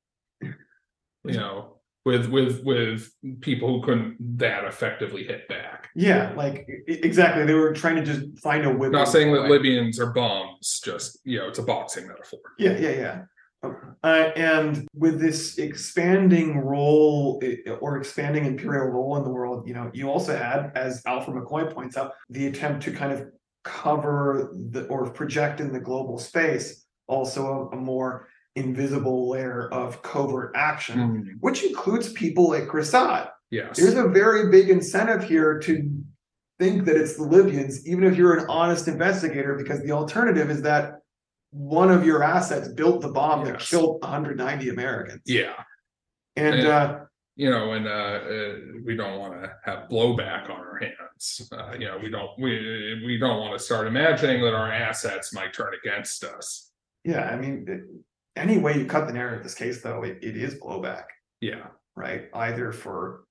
[0.41, 0.51] You
[1.23, 3.11] know, with with with
[3.41, 5.89] people who couldn't that effectively hit back.
[5.95, 7.45] Yeah, like exactly.
[7.45, 8.91] They were trying to just find a whip.
[8.91, 9.49] Not saying that.
[9.49, 12.39] Libyans are bums, just you know, it's a boxing metaphor.
[12.59, 13.21] Yeah, yeah, yeah.
[14.03, 19.73] Uh, and with this expanding role eh, or expanding imperial role in the world, you
[19.73, 23.27] know, you also had, as Alfred McCoy points out, the attempt to kind of
[23.63, 30.01] cover the or project in the global space also a, a more invisible layer of
[30.01, 33.29] covert action, Mm, which includes people like Khreesat.
[33.51, 33.77] yes.
[33.77, 35.91] There's a very big incentive here to
[36.57, 40.61] think that it's the Libyans, even if you're an honest investigator, because the alternative is
[40.61, 40.99] that
[41.55, 45.21] one of your assets built the bomb that killed 190 Americans.
[45.25, 45.53] yeah.
[46.35, 46.69] And Yeah.
[46.69, 47.05] uh,
[47.37, 48.55] you know, and uh, uh
[48.85, 51.49] we don't want to have blowback on our hands.
[51.51, 55.33] Uh, you know, we don't we we don't want to start imagining that our assets
[55.33, 56.71] might turn against us.
[57.05, 57.83] yeah, I mean, it-
[58.37, 61.05] any way you cut the narrative of this case, though, it, it is blowback,
[61.39, 62.29] Yeah, right?
[62.33, 63.23] Either for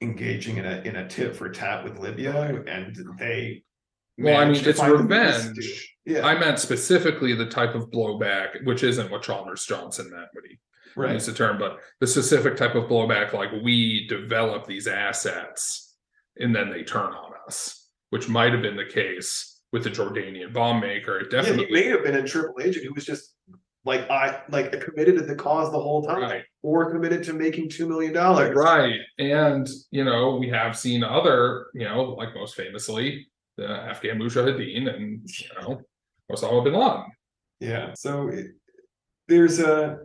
[0.00, 3.62] engaging in a in a tit for tat with Libya, and they.
[4.18, 5.96] Well, I mean, it's find a means revenge.
[6.06, 10.44] Yeah, I meant specifically the type of blowback, which isn't what Chalmers Johnson meant when
[10.48, 10.58] he
[10.96, 11.12] right.
[11.12, 15.94] used the term, but the specific type of blowback, like we develop these assets
[16.38, 20.52] and then they turn on us, which might have been the case with the Jordanian
[20.52, 21.18] bomb maker.
[21.18, 23.34] It Yeah, he definitely may have been a triple agent who was just
[23.84, 26.42] like I like committed to the cause the whole time, right.
[26.62, 28.54] or committed to making two million dollars.
[28.54, 28.98] Right.
[29.18, 34.94] And, you know, we have seen other, you know, like most famously, the Afghan Mujahideen
[34.94, 35.80] and, you know,
[36.30, 37.04] Osama bin Laden.
[37.60, 37.92] Yeah.
[37.94, 38.46] So it,
[39.28, 39.98] there's a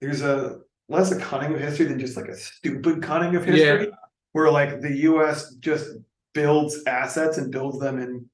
[0.00, 3.86] there's a less a cunning of history than just like a stupid cunning of history,
[3.86, 3.94] Yeah.
[4.32, 5.54] where like the U.S.
[5.56, 5.88] just
[6.32, 8.28] builds assets and builds them in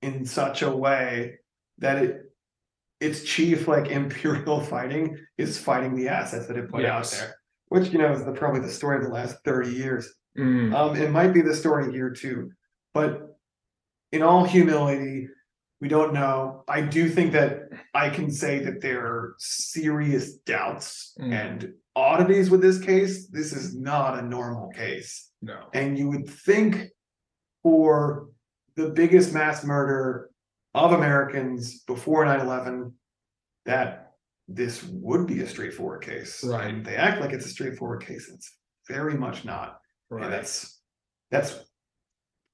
[0.00, 1.38] in such a way
[1.78, 2.32] that it
[3.00, 7.12] its chief like imperial fighting is fighting the assets that it put Yes.
[7.14, 7.34] out there,
[7.68, 10.14] which you know is the, probably the story of the last thirty years.
[10.38, 12.50] Mm, Um, it might be the story here too,
[12.94, 13.31] but
[14.12, 15.28] in all humility,
[15.80, 16.62] we don't know.
[16.68, 17.62] I do think that
[17.94, 21.32] I can say that there are serious doubts Mm.
[21.32, 23.26] and oddities with this case.
[23.28, 25.30] This is not a normal case.
[25.44, 25.68] no.
[25.74, 26.86] And you would think
[27.64, 28.28] for
[28.76, 30.30] the biggest mass murder
[30.74, 32.92] of Americans before 9 11
[33.66, 34.12] that
[34.48, 36.44] this would be a straightforward case.
[36.44, 36.68] Right.
[36.72, 38.30] And they act like it's a straightforward case.
[38.32, 38.56] It's
[38.88, 39.80] very much not.
[40.10, 40.30] And Right.
[40.30, 40.80] that's
[41.30, 41.58] that's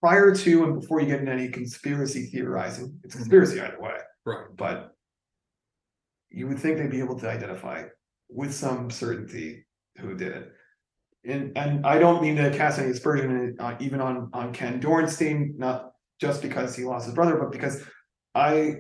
[0.01, 2.99] prior to and before you get into any conspiracy theorizing.
[3.05, 3.19] It's Mhm.
[3.19, 4.47] conspiracy either way, Right.
[4.57, 4.95] but
[6.31, 7.85] you would think they'd be able to identify
[8.29, 9.67] with some certainty
[9.99, 10.53] who did it.
[11.25, 15.57] And and I don't mean to cast any aspersion uh, even on on Ken Dornstein,
[15.59, 17.85] not just because he lost his brother, but because
[18.35, 18.77] I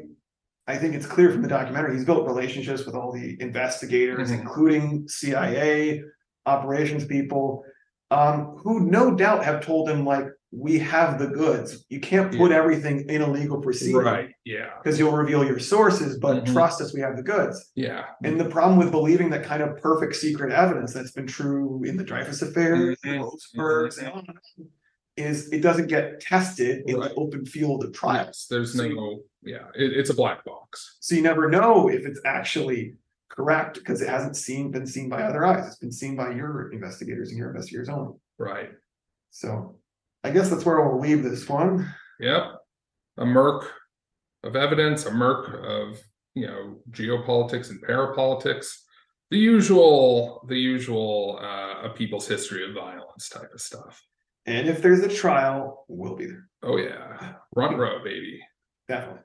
[0.68, 4.40] I think it's clear from the documentary he's built relationships with all the investigators, Mhm.
[4.40, 6.04] including CIA
[6.46, 7.64] operations people,
[8.10, 11.84] um, who no doubt have told him like we have the goods.
[11.90, 12.56] You can't put Yeah.
[12.56, 14.30] everything in a legal proceeding Right.
[14.44, 14.70] Yeah.
[14.82, 16.52] because you'll reveal your sources, but Mhm.
[16.52, 17.70] trust us, we have the goods.
[17.74, 18.06] Yeah.
[18.24, 21.96] And the problem with believing that kind of perfect secret evidence that's been true in
[21.98, 23.20] the Dreyfus affair, the Mhm.
[23.30, 24.38] Rosenbergs, and on and
[25.18, 27.10] is it doesn't get tested in Right.
[27.10, 28.26] the open field of trials.
[28.28, 28.46] Yes.
[28.48, 30.96] There's So no, yeah, it, it's a black box.
[31.00, 32.96] So you never know if it's actually
[33.28, 35.66] correct because it hasn't seen been seen by other eyes.
[35.66, 38.14] It's been seen by your investigators and your investigators only.
[38.38, 38.70] Right.
[39.30, 39.77] So
[40.28, 41.92] I guess that's where we'll leave this one.
[42.20, 42.42] Yep.
[43.16, 43.72] A murk
[44.44, 45.98] of evidence, a murk of,
[46.34, 48.66] you know, geopolitics and parapolitics.
[49.30, 54.02] The usual, the usual uh a people's history of violence type of stuff.
[54.46, 56.48] And if there's a trial, we'll be there.
[56.62, 57.34] Oh yeah.
[57.54, 58.40] Run row, baby.
[58.88, 59.22] Definitely.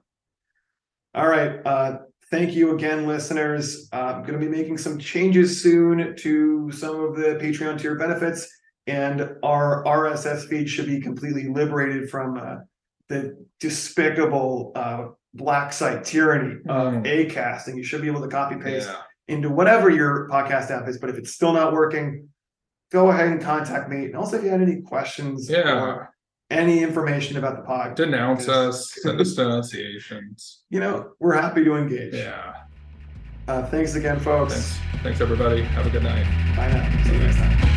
[1.15, 1.59] All right.
[1.65, 1.97] Uh,
[2.31, 3.89] thank you again, listeners.
[3.91, 7.95] Uh, I'm going to be making some changes soon to some of the Patreon tier
[7.95, 8.47] benefits,
[8.88, 12.55] and our RSS feed should be completely liberated from uh,
[13.10, 17.05] the despicable uh, black site tyranny of Mm.
[17.31, 18.97] Acast, and you should be able to copy paste Yeah.
[19.27, 20.97] into whatever your podcast app is.
[20.99, 22.30] But if it's still not working,
[22.91, 24.05] go ahead and contact me.
[24.05, 25.81] And also, if you had any questions Yeah.
[25.84, 26.10] or
[26.51, 30.64] any information about the pod, Denounce us, send us denunciations.
[30.69, 32.14] you know, we're happy to engage.
[32.14, 32.53] Yeah.
[33.47, 34.53] Uh, thanks again, folks.
[34.53, 35.03] Thanks.
[35.03, 35.64] Thanks everybody.
[35.64, 36.26] Have a good night.
[36.55, 37.03] Bye now.
[37.05, 37.73] See you next time.